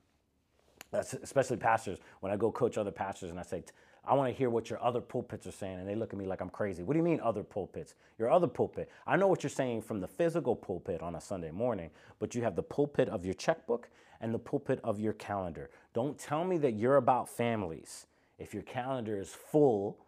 especially 0.93 1.57
pastors, 1.59 1.99
when 2.21 2.33
I 2.33 2.37
go 2.37 2.51
coach 2.51 2.77
other 2.77 2.91
pastors 2.91 3.31
and 3.31 3.39
I 3.39 3.43
say, 3.43 3.63
I 4.05 4.15
want 4.15 4.33
to 4.33 4.37
hear 4.37 4.51
what 4.51 4.69
your 4.69 4.83
other 4.83 5.01
pulpits 5.01 5.47
are 5.47 5.53
saying. 5.53 5.79
And 5.79 5.89
they 5.89 5.95
look 5.95 6.13
at 6.13 6.19
me 6.19 6.27
like 6.27 6.41
I'm 6.41 6.51
crazy. 6.51 6.83
What 6.83 6.95
do 6.95 6.99
you 6.99 7.05
mean, 7.05 7.21
other 7.21 7.45
pulpits? 7.45 7.95
Your 8.19 8.31
other 8.31 8.49
pulpit. 8.49 8.91
I 9.07 9.17
know 9.17 9.29
what 9.29 9.43
you're 9.43 9.51
saying 9.51 9.83
from 9.83 10.01
the 10.01 10.09
physical 10.09 10.57
pulpit 10.57 11.03
on 11.03 11.15
a 11.15 11.21
Sunday 11.21 11.53
morning, 11.53 11.91
but 12.19 12.35
you 12.35 12.43
have 12.43 12.57
the 12.57 12.63
pulpit 12.63 13.09
of 13.09 13.25
your 13.25 13.35
checkbook 13.35 13.89
and 14.21 14.35
the 14.35 14.39
pulpit 14.39 14.81
of 14.83 14.99
your 14.99 15.13
calendar. 15.13 15.71
Don't 15.95 16.19
tell 16.19 16.45
me 16.45 16.59
that 16.59 16.73
you're 16.73 16.97
about 16.97 17.29
families 17.29 18.07
if 18.39 18.53
your 18.53 18.65
calendar 18.65 19.21
is 19.21 19.31
full 19.31 19.99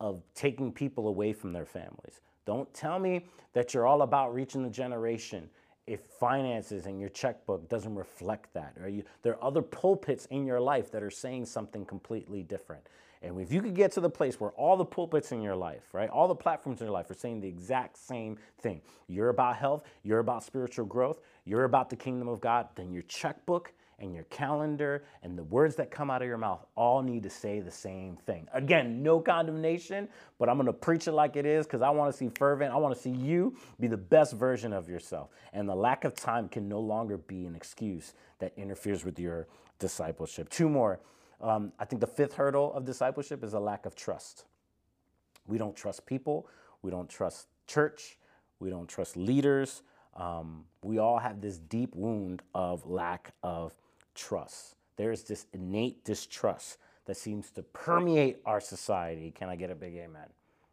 of 0.00 0.22
taking 0.34 0.72
people 0.72 1.08
away 1.08 1.32
from 1.32 1.52
their 1.52 1.66
families. 1.66 2.20
Don't 2.46 2.72
tell 2.74 2.98
me 2.98 3.26
that 3.52 3.72
you're 3.72 3.86
all 3.86 4.02
about 4.02 4.34
reaching 4.34 4.62
the 4.62 4.70
generation 4.70 5.48
if 5.86 6.00
finances 6.00 6.86
and 6.86 7.00
your 7.00 7.08
checkbook 7.08 7.68
doesn't 7.68 7.94
reflect 7.94 8.52
that. 8.54 8.74
Or 8.82 8.88
you, 8.88 9.02
there 9.22 9.34
are 9.34 9.44
other 9.44 9.62
pulpits 9.62 10.26
in 10.26 10.46
your 10.46 10.60
life 10.60 10.90
that 10.92 11.02
are 11.02 11.10
saying 11.10 11.46
something 11.46 11.84
completely 11.84 12.42
different. 12.42 12.86
And 13.22 13.38
if 13.40 13.52
you 13.52 13.60
could 13.60 13.74
get 13.74 13.92
to 13.92 14.00
the 14.00 14.08
place 14.08 14.40
where 14.40 14.50
all 14.52 14.76
the 14.76 14.84
pulpits 14.84 15.30
in 15.30 15.42
your 15.42 15.56
life, 15.56 15.92
right, 15.92 16.08
all 16.08 16.26
the 16.26 16.34
platforms 16.34 16.80
in 16.80 16.86
your 16.86 16.94
life 16.94 17.10
are 17.10 17.14
saying 17.14 17.40
the 17.40 17.48
exact 17.48 17.98
same 17.98 18.38
thing 18.60 18.80
you're 19.08 19.28
about 19.28 19.56
health, 19.56 19.84
you're 20.02 20.20
about 20.20 20.42
spiritual 20.42 20.86
growth, 20.86 21.20
you're 21.44 21.64
about 21.64 21.90
the 21.90 21.96
kingdom 21.96 22.28
of 22.28 22.40
God, 22.40 22.68
then 22.76 22.90
your 22.92 23.02
checkbook 23.02 23.72
and 23.98 24.14
your 24.14 24.24
calendar 24.24 25.04
and 25.22 25.36
the 25.36 25.42
words 25.44 25.76
that 25.76 25.90
come 25.90 26.10
out 26.10 26.22
of 26.22 26.28
your 26.28 26.38
mouth 26.38 26.64
all 26.74 27.02
need 27.02 27.22
to 27.22 27.28
say 27.28 27.60
the 27.60 27.70
same 27.70 28.16
thing. 28.16 28.48
Again, 28.54 29.02
no 29.02 29.20
condemnation, 29.20 30.08
but 30.38 30.48
I'm 30.48 30.56
gonna 30.56 30.72
preach 30.72 31.06
it 31.06 31.12
like 31.12 31.36
it 31.36 31.44
is 31.44 31.66
because 31.66 31.82
I 31.82 31.90
wanna 31.90 32.14
see 32.14 32.30
fervent. 32.30 32.72
I 32.72 32.78
wanna 32.78 32.94
see 32.94 33.10
you 33.10 33.54
be 33.78 33.86
the 33.86 33.98
best 33.98 34.32
version 34.32 34.72
of 34.72 34.88
yourself. 34.88 35.28
And 35.52 35.68
the 35.68 35.74
lack 35.74 36.04
of 36.04 36.14
time 36.14 36.48
can 36.48 36.68
no 36.68 36.80
longer 36.80 37.18
be 37.18 37.44
an 37.44 37.54
excuse 37.54 38.14
that 38.38 38.54
interferes 38.56 39.04
with 39.04 39.18
your 39.18 39.46
discipleship. 39.78 40.48
Two 40.48 40.70
more. 40.70 41.00
Um, 41.40 41.72
I 41.78 41.84
think 41.84 42.00
the 42.00 42.06
fifth 42.06 42.34
hurdle 42.34 42.72
of 42.74 42.84
discipleship 42.84 43.42
is 43.42 43.54
a 43.54 43.60
lack 43.60 43.86
of 43.86 43.94
trust. 43.94 44.44
We 45.46 45.58
don't 45.58 45.74
trust 45.74 46.06
people, 46.06 46.46
we 46.82 46.90
don't 46.90 47.08
trust 47.08 47.48
church, 47.66 48.18
we 48.58 48.70
don't 48.70 48.88
trust 48.88 49.16
leaders. 49.16 49.82
Um, 50.16 50.64
we 50.82 50.98
all 50.98 51.18
have 51.18 51.40
this 51.40 51.58
deep 51.58 51.94
wound 51.94 52.42
of 52.54 52.84
lack 52.86 53.32
of 53.42 53.74
trust. 54.14 54.74
There's 54.96 55.22
this 55.22 55.46
innate 55.52 56.04
distrust 56.04 56.78
that 57.06 57.16
seems 57.16 57.50
to 57.52 57.62
permeate 57.62 58.40
our 58.44 58.60
society. 58.60 59.30
Can 59.30 59.48
I 59.48 59.56
get 59.56 59.70
a 59.70 59.74
big 59.74 59.94
amen? 59.94 60.28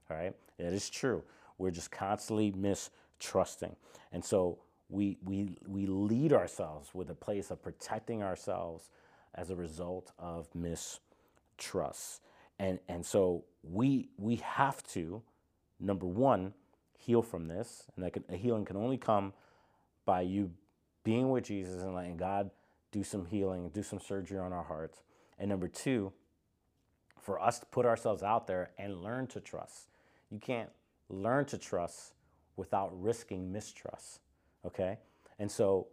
All 0.10 0.18
right, 0.18 0.36
it 0.58 0.74
is 0.74 0.90
true. 0.90 1.24
We're 1.58 1.72
just 1.72 1.92
constantly 1.92 2.52
mistrusting. 2.52 3.76
And 4.12 4.24
so 4.24 4.60
we, 4.90 5.18
we, 5.24 5.58
we 5.68 5.86
lead 5.86 6.34
ourselves 6.34 6.90
with 6.94 7.10
a 7.10 7.16
place 7.16 7.52
of 7.52 7.62
protecting 7.62 8.24
ourselves 8.24 8.90
as 9.38 9.50
a 9.50 9.56
result 9.56 10.12
of 10.17 10.47
mistrust. 10.54 12.21
And, 12.60 12.80
and 12.89 13.06
so 13.06 13.45
we, 13.63 14.10
we 14.17 14.38
have 14.38 14.84
to, 14.88 15.21
number 15.80 16.08
one, 16.08 16.54
heal 16.97 17.21
from 17.21 17.47
this. 17.47 17.84
And 17.95 18.04
that 18.04 18.13
can, 18.13 18.23
a 18.30 18.36
healing 18.36 18.65
can 18.65 18.76
only 18.76 18.97
come 18.97 19.34
by 20.06 20.21
you 20.21 20.52
being 21.04 21.30
with 21.30 21.45
Jesus 21.45 21.82
and 21.82 21.93
letting 21.93 22.17
God 22.17 22.50
do 22.91 23.04
some 23.04 23.26
healing, 23.26 23.69
do 23.69 23.84
some 23.84 24.00
surgery 24.00 24.39
on 24.39 24.52
our 24.52 24.63
hearts. 24.63 25.04
And 25.38 25.50
number 25.50 25.67
two, 25.67 26.12
for 27.21 27.39
us 27.41 27.60
to 27.60 27.65
put 27.67 27.86
ourselves 27.86 28.23
out 28.23 28.47
there 28.47 28.71
and 28.78 29.04
learn 29.04 29.28
to 29.28 29.39
trust. 29.39 29.89
You 30.32 30.39
can't 30.39 30.69
learn 31.10 31.45
to 31.45 31.58
trust 31.58 32.13
without 32.56 32.89
risking 33.00 33.52
mistrust. 33.52 34.21
Okay? 34.65 34.97
And 35.38 35.52
so 35.52 35.88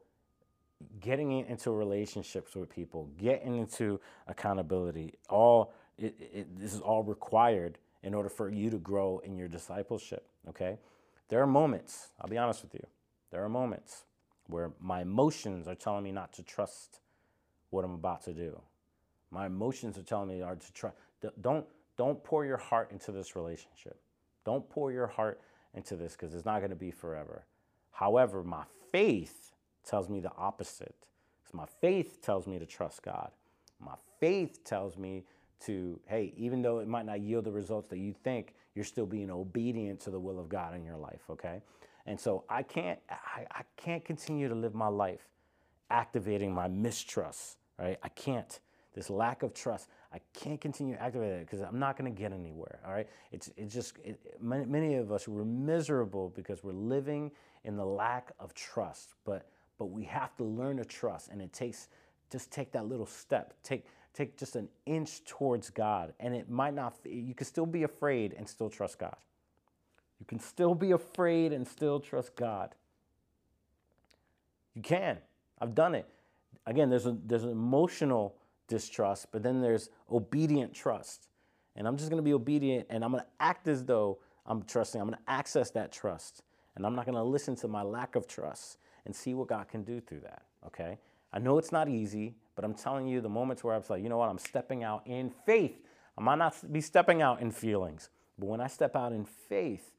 getting 1.00 1.32
into 1.32 1.70
relationships 1.70 2.54
with 2.54 2.68
people, 2.68 3.08
getting 3.18 3.56
into 3.56 4.00
accountability, 4.26 5.14
all 5.28 5.72
it, 5.98 6.14
it, 6.18 6.58
this 6.58 6.74
is 6.74 6.80
all 6.80 7.02
required 7.02 7.78
in 8.02 8.14
order 8.14 8.28
for 8.28 8.48
you 8.48 8.70
to 8.70 8.78
grow 8.78 9.20
in 9.24 9.36
your 9.36 9.48
discipleship. 9.48 10.26
Okay, 10.48 10.78
there 11.28 11.40
are 11.40 11.46
moments. 11.46 12.08
I'll 12.20 12.28
be 12.28 12.38
honest 12.38 12.62
with 12.62 12.74
you. 12.74 12.86
There 13.30 13.42
are 13.44 13.48
moments 13.48 14.04
where 14.46 14.72
my 14.80 15.02
emotions 15.02 15.66
are 15.66 15.74
telling 15.74 16.04
me 16.04 16.12
not 16.12 16.32
to 16.34 16.42
trust 16.42 17.00
what 17.70 17.84
I'm 17.84 17.94
about 17.94 18.22
to 18.24 18.32
do. 18.32 18.60
My 19.30 19.46
emotions 19.46 19.98
are 19.98 20.02
telling 20.02 20.28
me 20.28 20.42
are 20.42 20.56
to 20.56 20.72
trust. 20.72 20.96
Don't 21.40 21.66
don't 21.96 22.22
pour 22.24 22.44
your 22.44 22.56
heart 22.56 22.90
into 22.90 23.12
this 23.12 23.36
relationship. 23.36 23.98
Don't 24.44 24.68
pour 24.68 24.92
your 24.92 25.06
heart 25.06 25.40
into 25.74 25.96
this 25.96 26.12
because 26.12 26.34
it's 26.34 26.44
not 26.44 26.58
going 26.58 26.70
to 26.70 26.76
be 26.76 26.90
forever. 26.90 27.46
However, 27.90 28.42
my 28.42 28.64
faith 28.90 29.53
tells 29.84 30.08
me 30.08 30.20
the 30.20 30.32
opposite. 30.36 30.94
Because 31.42 31.54
my 31.54 31.66
faith 31.80 32.20
tells 32.22 32.46
me 32.46 32.58
to 32.58 32.66
trust 32.66 33.02
God. 33.02 33.30
My 33.80 33.94
faith 34.20 34.64
tells 34.64 34.96
me 34.96 35.24
to, 35.66 35.98
hey, 36.06 36.32
even 36.36 36.62
though 36.62 36.78
it 36.78 36.88
might 36.88 37.06
not 37.06 37.20
yield 37.20 37.44
the 37.44 37.52
results 37.52 37.88
that 37.88 37.98
you 37.98 38.12
think, 38.12 38.54
you're 38.74 38.84
still 38.84 39.06
being 39.06 39.30
obedient 39.30 40.00
to 40.00 40.10
the 40.10 40.18
will 40.18 40.38
of 40.38 40.48
God 40.48 40.74
in 40.74 40.84
your 40.84 40.96
life, 40.96 41.22
okay? 41.30 41.60
And 42.06 42.18
so 42.18 42.44
I 42.48 42.62
can't, 42.62 42.98
I, 43.08 43.46
I 43.50 43.62
can't 43.76 44.04
continue 44.04 44.48
to 44.48 44.54
live 44.54 44.74
my 44.74 44.88
life 44.88 45.28
activating 45.90 46.52
my 46.52 46.68
mistrust, 46.68 47.56
right? 47.78 47.98
I 48.02 48.08
can't. 48.10 48.58
This 48.94 49.10
lack 49.10 49.42
of 49.42 49.54
trust, 49.54 49.88
I 50.12 50.20
can't 50.32 50.60
continue 50.60 50.94
activating 50.94 51.38
it 51.38 51.50
because 51.50 51.60
I'm 51.60 51.78
not 51.78 51.96
going 51.96 52.12
to 52.12 52.16
get 52.16 52.32
anywhere. 52.32 52.78
All 52.86 52.92
right, 52.92 53.08
it's 53.32 53.50
it's 53.56 53.74
just 53.74 53.96
it, 54.04 54.20
many, 54.40 54.64
many 54.66 54.94
of 54.94 55.10
us 55.10 55.26
we're 55.26 55.44
miserable 55.44 56.32
because 56.36 56.62
we're 56.62 56.72
living 56.72 57.32
in 57.64 57.76
the 57.76 57.84
lack 57.84 58.30
of 58.38 58.54
trust. 58.54 59.14
But 59.24 59.48
but 59.78 59.86
we 59.86 60.04
have 60.04 60.34
to 60.36 60.44
learn 60.44 60.76
to 60.78 60.84
trust 60.84 61.28
and 61.30 61.40
it 61.40 61.52
takes 61.52 61.88
just 62.30 62.50
take 62.50 62.72
that 62.72 62.86
little 62.86 63.06
step. 63.06 63.54
Take 63.62 63.86
take 64.12 64.36
just 64.36 64.56
an 64.56 64.68
inch 64.86 65.24
towards 65.24 65.70
god 65.70 66.14
and 66.20 66.34
it 66.34 66.48
might 66.48 66.74
not 66.74 66.94
you 67.04 67.34
can 67.34 67.46
still 67.46 67.66
be 67.66 67.82
afraid 67.82 68.34
and 68.36 68.48
still 68.48 68.70
trust 68.70 68.98
god. 68.98 69.16
You 70.20 70.26
can 70.26 70.38
still 70.38 70.74
be 70.74 70.92
afraid 70.92 71.52
and 71.52 71.66
still 71.66 72.00
trust 72.00 72.34
god. 72.36 72.74
You 74.74 74.82
can. 74.82 75.18
I've 75.60 75.74
done 75.74 75.94
it. 75.94 76.08
Again 76.66 76.90
there's 76.90 77.06
a 77.06 77.16
there's 77.24 77.44
an 77.44 77.50
emotional 77.50 78.36
distrust 78.68 79.26
but 79.32 79.42
then 79.42 79.60
there's 79.60 79.90
obedient 80.10 80.74
trust. 80.74 81.28
And 81.76 81.88
i'm 81.88 81.96
just 81.96 82.08
going 82.10 82.22
to 82.22 82.24
be 82.24 82.32
obedient 82.34 82.86
and 82.90 83.04
i'm 83.04 83.10
going 83.10 83.22
to 83.22 83.30
act 83.40 83.68
as 83.68 83.84
though 83.84 84.18
i'm 84.46 84.62
trusting. 84.62 85.00
I'm 85.00 85.08
going 85.08 85.18
to 85.18 85.30
access 85.30 85.70
that 85.72 85.92
trust 85.92 86.42
And 86.76 86.86
I'm 86.86 86.94
not 86.94 87.04
going 87.04 87.16
to 87.16 87.22
listen 87.22 87.54
to 87.56 87.68
my 87.68 87.82
lack 87.82 88.16
of 88.16 88.26
trust 88.26 88.78
and 89.06 89.14
see 89.14 89.34
what 89.34 89.48
God 89.48 89.68
can 89.68 89.82
do 89.82 90.00
through 90.00 90.20
that. 90.20 90.42
Okay? 90.66 90.98
I 91.32 91.38
know 91.38 91.58
it's 91.58 91.72
not 91.72 91.88
easy, 91.88 92.34
but 92.54 92.64
I'm 92.64 92.74
telling 92.74 93.06
you, 93.06 93.20
the 93.20 93.28
moments 93.28 93.64
where 93.64 93.74
I'm 93.74 93.82
like, 93.88 94.02
you 94.02 94.08
know 94.08 94.18
what, 94.18 94.28
I'm 94.28 94.38
stepping 94.38 94.84
out 94.84 95.06
in 95.06 95.30
faith. 95.30 95.80
I 96.16 96.22
might 96.22 96.38
not 96.38 96.72
be 96.72 96.80
stepping 96.80 97.22
out 97.22 97.40
in 97.40 97.50
feelings, 97.50 98.10
but 98.38 98.46
when 98.46 98.60
I 98.60 98.68
step 98.68 98.94
out 98.94 99.12
in 99.12 99.24
faith, 99.24 99.94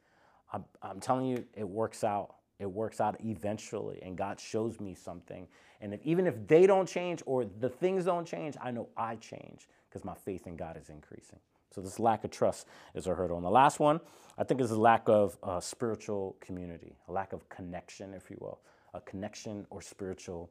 I'm, 0.53 0.63
I'm 0.81 0.99
telling 0.99 1.25
you, 1.25 1.45
it 1.53 1.67
works 1.67 2.03
out. 2.03 2.35
It 2.57 2.71
works 2.71 3.01
out 3.01 3.17
eventually, 3.19 3.99
and 4.01 4.17
God 4.17 4.39
shows 4.39 4.79
me 4.79 4.95
something. 4.95 5.45
And 5.81 5.93
if, 5.93 5.99
even 6.05 6.25
if 6.25 6.47
they 6.47 6.65
don't 6.65 6.87
change 6.87 7.21
or 7.25 7.43
the 7.43 7.67
things 7.67 8.05
don't 8.05 8.25
change, 8.25 8.55
I 8.61 8.71
know 8.71 8.87
I 8.95 9.17
change 9.17 9.67
because 9.89 10.05
my 10.05 10.13
faith 10.15 10.47
in 10.47 10.55
God 10.55 10.77
is 10.81 10.89
increasing. 10.89 11.39
So 11.73 11.81
this 11.81 11.99
lack 11.99 12.23
of 12.23 12.31
trust 12.31 12.67
is 12.93 13.07
a 13.07 13.13
hurdle. 13.13 13.35
And 13.35 13.45
the 13.45 13.49
last 13.51 13.81
one, 13.81 13.99
I 14.37 14.45
think, 14.45 14.61
is 14.61 14.71
a 14.71 14.79
lack 14.79 15.09
of 15.09 15.37
uh, 15.43 15.59
spiritual 15.59 16.37
community, 16.39 16.95
a 17.09 17.11
lack 17.11 17.33
of 17.33 17.49
connection, 17.49 18.13
if 18.13 18.29
you 18.29 18.37
will, 18.39 18.61
a 18.95 19.01
connection 19.01 19.65
or 19.69 19.81
spiritual 19.81 20.49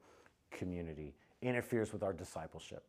community 0.51 1.15
interferes 1.43 1.93
with 1.93 2.03
our 2.03 2.13
discipleship. 2.13 2.85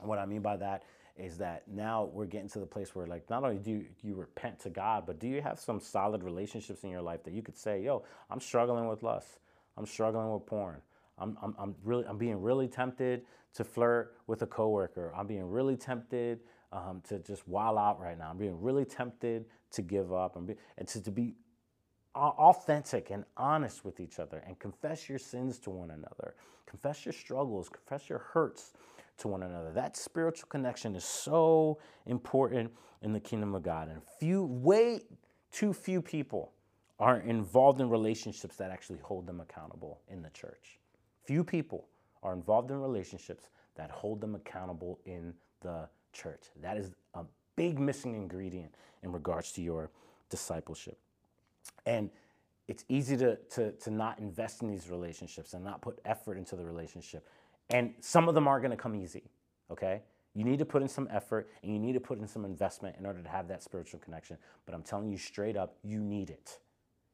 And 0.00 0.08
what 0.08 0.18
I 0.18 0.26
mean 0.26 0.42
by 0.42 0.56
that 0.56 0.84
is 1.16 1.38
that 1.38 1.62
now 1.66 2.10
we're 2.12 2.26
getting 2.26 2.48
to 2.50 2.58
the 2.58 2.66
place 2.66 2.94
where 2.94 3.06
like 3.06 3.28
not 3.30 3.42
only 3.42 3.58
do 3.58 3.84
you, 4.02 4.14
repent 4.14 4.58
to 4.60 4.70
God, 4.70 5.04
but 5.06 5.18
do 5.18 5.26
you 5.26 5.40
have 5.40 5.58
some 5.58 5.80
solid 5.80 6.22
relationships 6.22 6.84
in 6.84 6.90
your 6.90 7.00
life 7.00 7.22
that 7.24 7.32
you 7.32 7.42
could 7.42 7.56
say, 7.56 7.82
yo, 7.82 8.04
I'm 8.30 8.40
struggling 8.40 8.86
with 8.86 9.02
lust. 9.02 9.38
I'm 9.78 9.86
struggling 9.86 10.32
with 10.32 10.44
porn. 10.46 10.80
I'm, 11.18 11.38
I'm, 11.42 11.54
I'm 11.58 11.74
really 11.84 12.04
I'm 12.06 12.18
being 12.18 12.40
really 12.40 12.68
tempted 12.68 13.22
to 13.54 13.64
flirt 13.64 14.16
with 14.26 14.42
a 14.42 14.46
coworker. 14.46 15.12
I'm 15.16 15.26
being 15.26 15.48
really 15.48 15.76
tempted 15.76 16.40
um, 16.72 17.02
to 17.08 17.18
just 17.20 17.48
wild 17.48 17.78
out 17.78 17.98
right 18.00 18.18
now. 18.18 18.28
I'm 18.28 18.36
being 18.36 18.60
really 18.60 18.84
tempted 18.84 19.46
to 19.72 19.82
give 19.82 20.12
up 20.12 20.36
and, 20.36 20.46
be, 20.46 20.54
and 20.76 20.86
to, 20.88 21.02
to 21.02 21.10
be 21.10 21.34
authentic 22.16 23.10
and 23.10 23.24
honest 23.36 23.84
with 23.84 24.00
each 24.00 24.18
other 24.18 24.42
and 24.46 24.58
confess 24.58 25.08
your 25.08 25.18
sins 25.18 25.58
to 25.60 25.70
one 25.70 25.90
another. 25.90 26.34
Confess 26.66 27.04
your 27.04 27.12
struggles, 27.12 27.68
confess 27.68 28.08
your 28.08 28.18
hurts 28.18 28.72
to 29.18 29.28
one 29.28 29.42
another. 29.42 29.72
That 29.72 29.96
spiritual 29.96 30.48
connection 30.48 30.94
is 30.96 31.04
so 31.04 31.78
important 32.06 32.72
in 33.02 33.12
the 33.12 33.20
kingdom 33.20 33.54
of 33.54 33.62
God. 33.62 33.88
And 33.88 34.02
few, 34.18 34.44
way 34.44 35.02
too 35.52 35.72
few 35.72 36.02
people 36.02 36.52
are 36.98 37.20
involved 37.20 37.80
in 37.80 37.90
relationships 37.90 38.56
that 38.56 38.70
actually 38.70 38.98
hold 39.00 39.26
them 39.26 39.40
accountable 39.40 40.00
in 40.08 40.22
the 40.22 40.30
church. 40.30 40.78
Few 41.24 41.44
people 41.44 41.86
are 42.22 42.32
involved 42.32 42.70
in 42.70 42.80
relationships 42.80 43.50
that 43.76 43.90
hold 43.90 44.20
them 44.20 44.34
accountable 44.34 44.98
in 45.04 45.34
the 45.60 45.88
church. 46.12 46.46
That 46.62 46.76
is 46.76 46.92
a 47.14 47.24
big 47.56 47.78
missing 47.78 48.14
ingredient 48.14 48.74
in 49.02 49.12
regards 49.12 49.52
to 49.52 49.62
your 49.62 49.90
discipleship. 50.30 50.98
And 51.84 52.10
it's 52.68 52.84
easy 52.88 53.16
to, 53.18 53.36
to, 53.36 53.72
to 53.72 53.90
not 53.90 54.18
invest 54.18 54.62
in 54.62 54.68
these 54.68 54.90
relationships 54.90 55.54
and 55.54 55.64
not 55.64 55.80
put 55.80 56.00
effort 56.04 56.36
into 56.36 56.56
the 56.56 56.64
relationship. 56.64 57.26
And 57.70 57.94
some 58.00 58.28
of 58.28 58.34
them 58.34 58.48
are 58.48 58.60
going 58.60 58.70
to 58.70 58.76
come 58.76 58.94
easy, 58.94 59.24
okay? 59.70 60.02
You 60.34 60.44
need 60.44 60.58
to 60.58 60.64
put 60.64 60.82
in 60.82 60.88
some 60.88 61.08
effort 61.10 61.48
and 61.62 61.72
you 61.72 61.78
need 61.78 61.94
to 61.94 62.00
put 62.00 62.18
in 62.18 62.26
some 62.26 62.44
investment 62.44 62.96
in 62.98 63.06
order 63.06 63.22
to 63.22 63.28
have 63.28 63.48
that 63.48 63.62
spiritual 63.62 64.00
connection. 64.00 64.36
But 64.66 64.74
I'm 64.74 64.82
telling 64.82 65.10
you 65.10 65.16
straight 65.16 65.56
up, 65.56 65.76
you 65.82 66.00
need 66.00 66.30
it. 66.30 66.58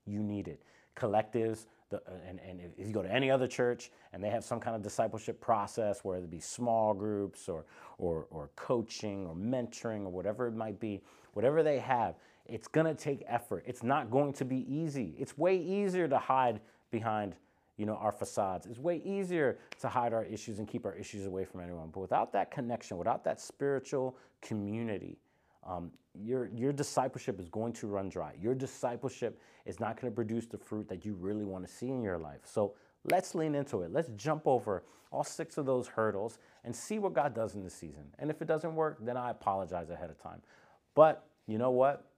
You 0.06 0.20
need 0.20 0.48
it. 0.48 0.62
Collectives, 0.96 1.66
the, 1.90 1.98
uh, 1.98 2.14
and, 2.28 2.40
and 2.40 2.60
if 2.76 2.86
you 2.86 2.92
go 2.92 3.02
to 3.02 3.10
any 3.12 3.30
other 3.30 3.46
church 3.46 3.90
and 4.12 4.22
they 4.22 4.30
have 4.30 4.44
some 4.44 4.58
kind 4.58 4.74
of 4.74 4.82
discipleship 4.82 5.40
process, 5.40 6.00
whether 6.02 6.24
it 6.24 6.30
be 6.30 6.40
small 6.40 6.92
groups 6.94 7.48
or, 7.48 7.64
or, 7.98 8.26
or 8.30 8.50
coaching 8.56 9.26
or 9.26 9.34
mentoring 9.34 10.04
or 10.04 10.10
whatever 10.10 10.48
it 10.48 10.54
might 10.56 10.80
be, 10.80 11.00
whatever 11.34 11.62
they 11.62 11.78
have, 11.78 12.16
it's 12.46 12.68
going 12.68 12.86
to 12.86 12.94
take 12.94 13.24
effort. 13.26 13.64
It's 13.66 13.82
not 13.82 14.10
going 14.10 14.32
to 14.34 14.44
be 14.44 14.66
easy. 14.72 15.14
It's 15.18 15.36
way 15.38 15.56
easier 15.56 16.08
to 16.08 16.18
hide 16.18 16.60
behind 16.90 17.36
you 17.76 17.86
know, 17.86 17.96
our 17.96 18.12
facades. 18.12 18.66
It's 18.66 18.78
way 18.78 19.00
easier 19.04 19.58
to 19.80 19.88
hide 19.88 20.12
our 20.12 20.24
issues 20.24 20.58
and 20.58 20.68
keep 20.68 20.84
our 20.84 20.94
issues 20.94 21.26
away 21.26 21.44
from 21.44 21.60
anyone. 21.60 21.88
But 21.92 22.00
without 22.00 22.32
that 22.32 22.50
connection, 22.50 22.98
without 22.98 23.24
that 23.24 23.40
spiritual 23.40 24.16
community, 24.40 25.18
um, 25.66 25.90
your, 26.14 26.50
your 26.54 26.72
discipleship 26.72 27.40
is 27.40 27.48
going 27.48 27.72
to 27.74 27.86
run 27.86 28.08
dry. 28.08 28.34
Your 28.40 28.54
discipleship 28.54 29.40
is 29.64 29.80
not 29.80 29.98
going 29.98 30.12
to 30.12 30.14
produce 30.14 30.46
the 30.46 30.58
fruit 30.58 30.88
that 30.88 31.04
you 31.04 31.14
really 31.14 31.44
want 31.44 31.66
to 31.66 31.72
see 31.72 31.88
in 31.88 32.02
your 32.02 32.18
life. 32.18 32.40
So 32.44 32.74
let's 33.10 33.34
lean 33.34 33.54
into 33.54 33.82
it. 33.82 33.92
Let's 33.92 34.10
jump 34.16 34.46
over 34.46 34.84
all 35.10 35.24
six 35.24 35.58
of 35.58 35.66
those 35.66 35.86
hurdles 35.86 36.38
and 36.64 36.74
see 36.74 36.98
what 36.98 37.14
God 37.14 37.34
does 37.34 37.54
in 37.54 37.62
the 37.62 37.70
season. 37.70 38.04
And 38.18 38.30
if 38.30 38.42
it 38.42 38.48
doesn't 38.48 38.74
work, 38.74 38.98
then 39.00 39.16
I 39.16 39.30
apologize 39.30 39.90
ahead 39.90 40.10
of 40.10 40.18
time. 40.18 40.42
But 40.94 41.24
you 41.46 41.58
know 41.58 41.70
what? 41.70 42.11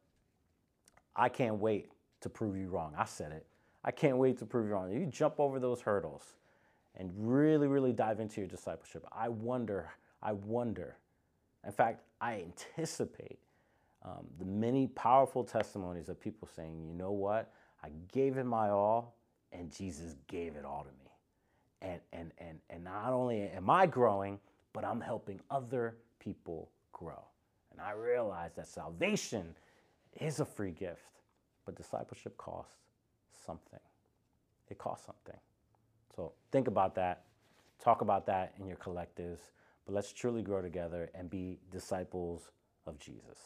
I 1.17 1.29
can't 1.29 1.57
wait 1.57 1.91
to 2.21 2.29
prove 2.29 2.57
you 2.57 2.69
wrong. 2.69 2.95
I 2.97 3.05
said 3.05 3.33
it. 3.33 3.47
I 3.85 3.91
can't 3.91 4.17
wait 4.17 4.39
to 4.39 4.47
prove 4.47 4.67
you 4.67 4.73
wrong. 4.73 4.93
You 4.93 5.07
jump 5.07 5.39
over 5.39 5.61
those 5.61 5.81
hurdles 5.81 6.35
and 6.97 7.11
really, 7.15 7.67
really 7.67 7.93
dive 7.93 8.21
into 8.21 8.41
your 8.41 8.49
discipleship. 8.49 9.05
I 9.13 9.29
wonder, 9.29 9.91
I 10.23 10.33
wonder, 10.33 10.97
in 11.67 11.73
fact, 11.73 12.03
I 12.21 12.45
anticipate 12.45 13.39
um, 14.05 14.27
the 14.39 14.45
many 14.45 14.87
powerful 14.89 15.45
testimonies 15.45 16.09
of 16.09 16.21
people 16.21 16.49
saying, 16.55 16.83
you 16.87 16.95
know 16.95 17.13
what? 17.13 17.53
I 17.83 17.91
gave 18.13 18.39
it 18.39 18.45
my 18.45 18.71
all 18.71 19.17
and 19.53 19.71
Jesus 19.71 20.17
gave 20.27 20.57
it 20.57 20.65
all 20.65 20.85
to 20.85 20.91
me. 20.91 21.11
And, 21.83 22.01
and, 22.13 22.33
and, 22.39 22.59
and 22.71 22.85
not 22.85 23.13
only 23.13 23.43
am 23.43 23.69
I 23.71 23.87
growing, 23.87 24.39
but 24.73 24.85
I'm 24.85 25.01
helping 25.01 25.41
other 25.51 25.97
people 26.19 26.71
grow. 26.93 27.23
And 27.73 27.81
I 27.81 27.93
realize 27.93 28.53
that 28.57 28.69
salvation 28.69 29.55
is 30.21 30.41
a 30.41 30.45
free 30.45 30.71
gift, 30.73 31.21
but 31.65 31.77
discipleship 31.77 32.37
costs 32.37 32.75
something. 33.47 33.81
It 34.69 34.79
costs 34.79 35.07
something. 35.07 35.41
So 36.15 36.33
think 36.53 36.69
about 36.69 36.95
that. 36.97 37.25
Talk 37.83 38.01
about 38.01 38.27
that 38.27 38.55
in 38.59 38.67
your 38.67 38.77
collectives. 38.77 39.41
But 39.85 39.95
let's 39.95 40.13
truly 40.13 40.43
grow 40.43 40.63
together 40.63 41.11
and 41.15 41.29
be 41.29 41.59
disciples 41.71 42.51
of 42.87 42.99
Jesus. 42.99 43.39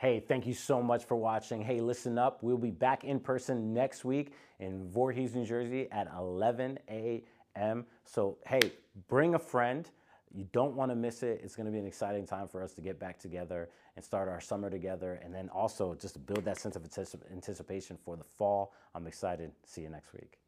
Hey, 0.00 0.20
thank 0.20 0.46
you 0.46 0.54
so 0.54 0.82
much 0.82 1.04
for 1.04 1.14
watching. 1.14 1.60
Hey, 1.60 1.80
listen 1.80 2.16
up. 2.16 2.42
We'll 2.42 2.56
be 2.56 2.70
back 2.70 3.04
in 3.04 3.20
person 3.20 3.74
next 3.74 4.02
week 4.02 4.32
in 4.58 4.88
Voorhees, 4.88 5.34
New 5.34 5.44
Jersey 5.44 5.88
at 5.92 6.08
11 6.16 6.78
a.m. 6.88 7.22
M. 7.60 7.86
So, 8.04 8.38
hey, 8.46 8.60
bring 9.08 9.34
a 9.34 9.38
friend. 9.38 9.88
You 10.32 10.46
don't 10.52 10.74
want 10.74 10.90
to 10.90 10.96
miss 10.96 11.22
it. 11.22 11.40
It's 11.44 11.56
going 11.56 11.66
to 11.66 11.72
be 11.72 11.78
an 11.78 11.86
exciting 11.86 12.26
time 12.26 12.48
for 12.48 12.62
us 12.62 12.72
to 12.74 12.80
get 12.80 12.98
back 12.98 13.18
together 13.18 13.68
and 13.96 14.04
start 14.04 14.28
our 14.28 14.40
summer 14.40 14.70
together. 14.70 15.20
And 15.22 15.34
then 15.34 15.48
also 15.50 15.94
just 15.94 16.24
build 16.26 16.44
that 16.44 16.58
sense 16.58 16.76
of 16.76 16.84
anticipation 17.32 17.98
for 18.04 18.16
the 18.16 18.24
fall. 18.24 18.74
I'm 18.94 19.06
excited. 19.06 19.52
See 19.64 19.82
you 19.82 19.88
next 19.88 20.12
week. 20.12 20.39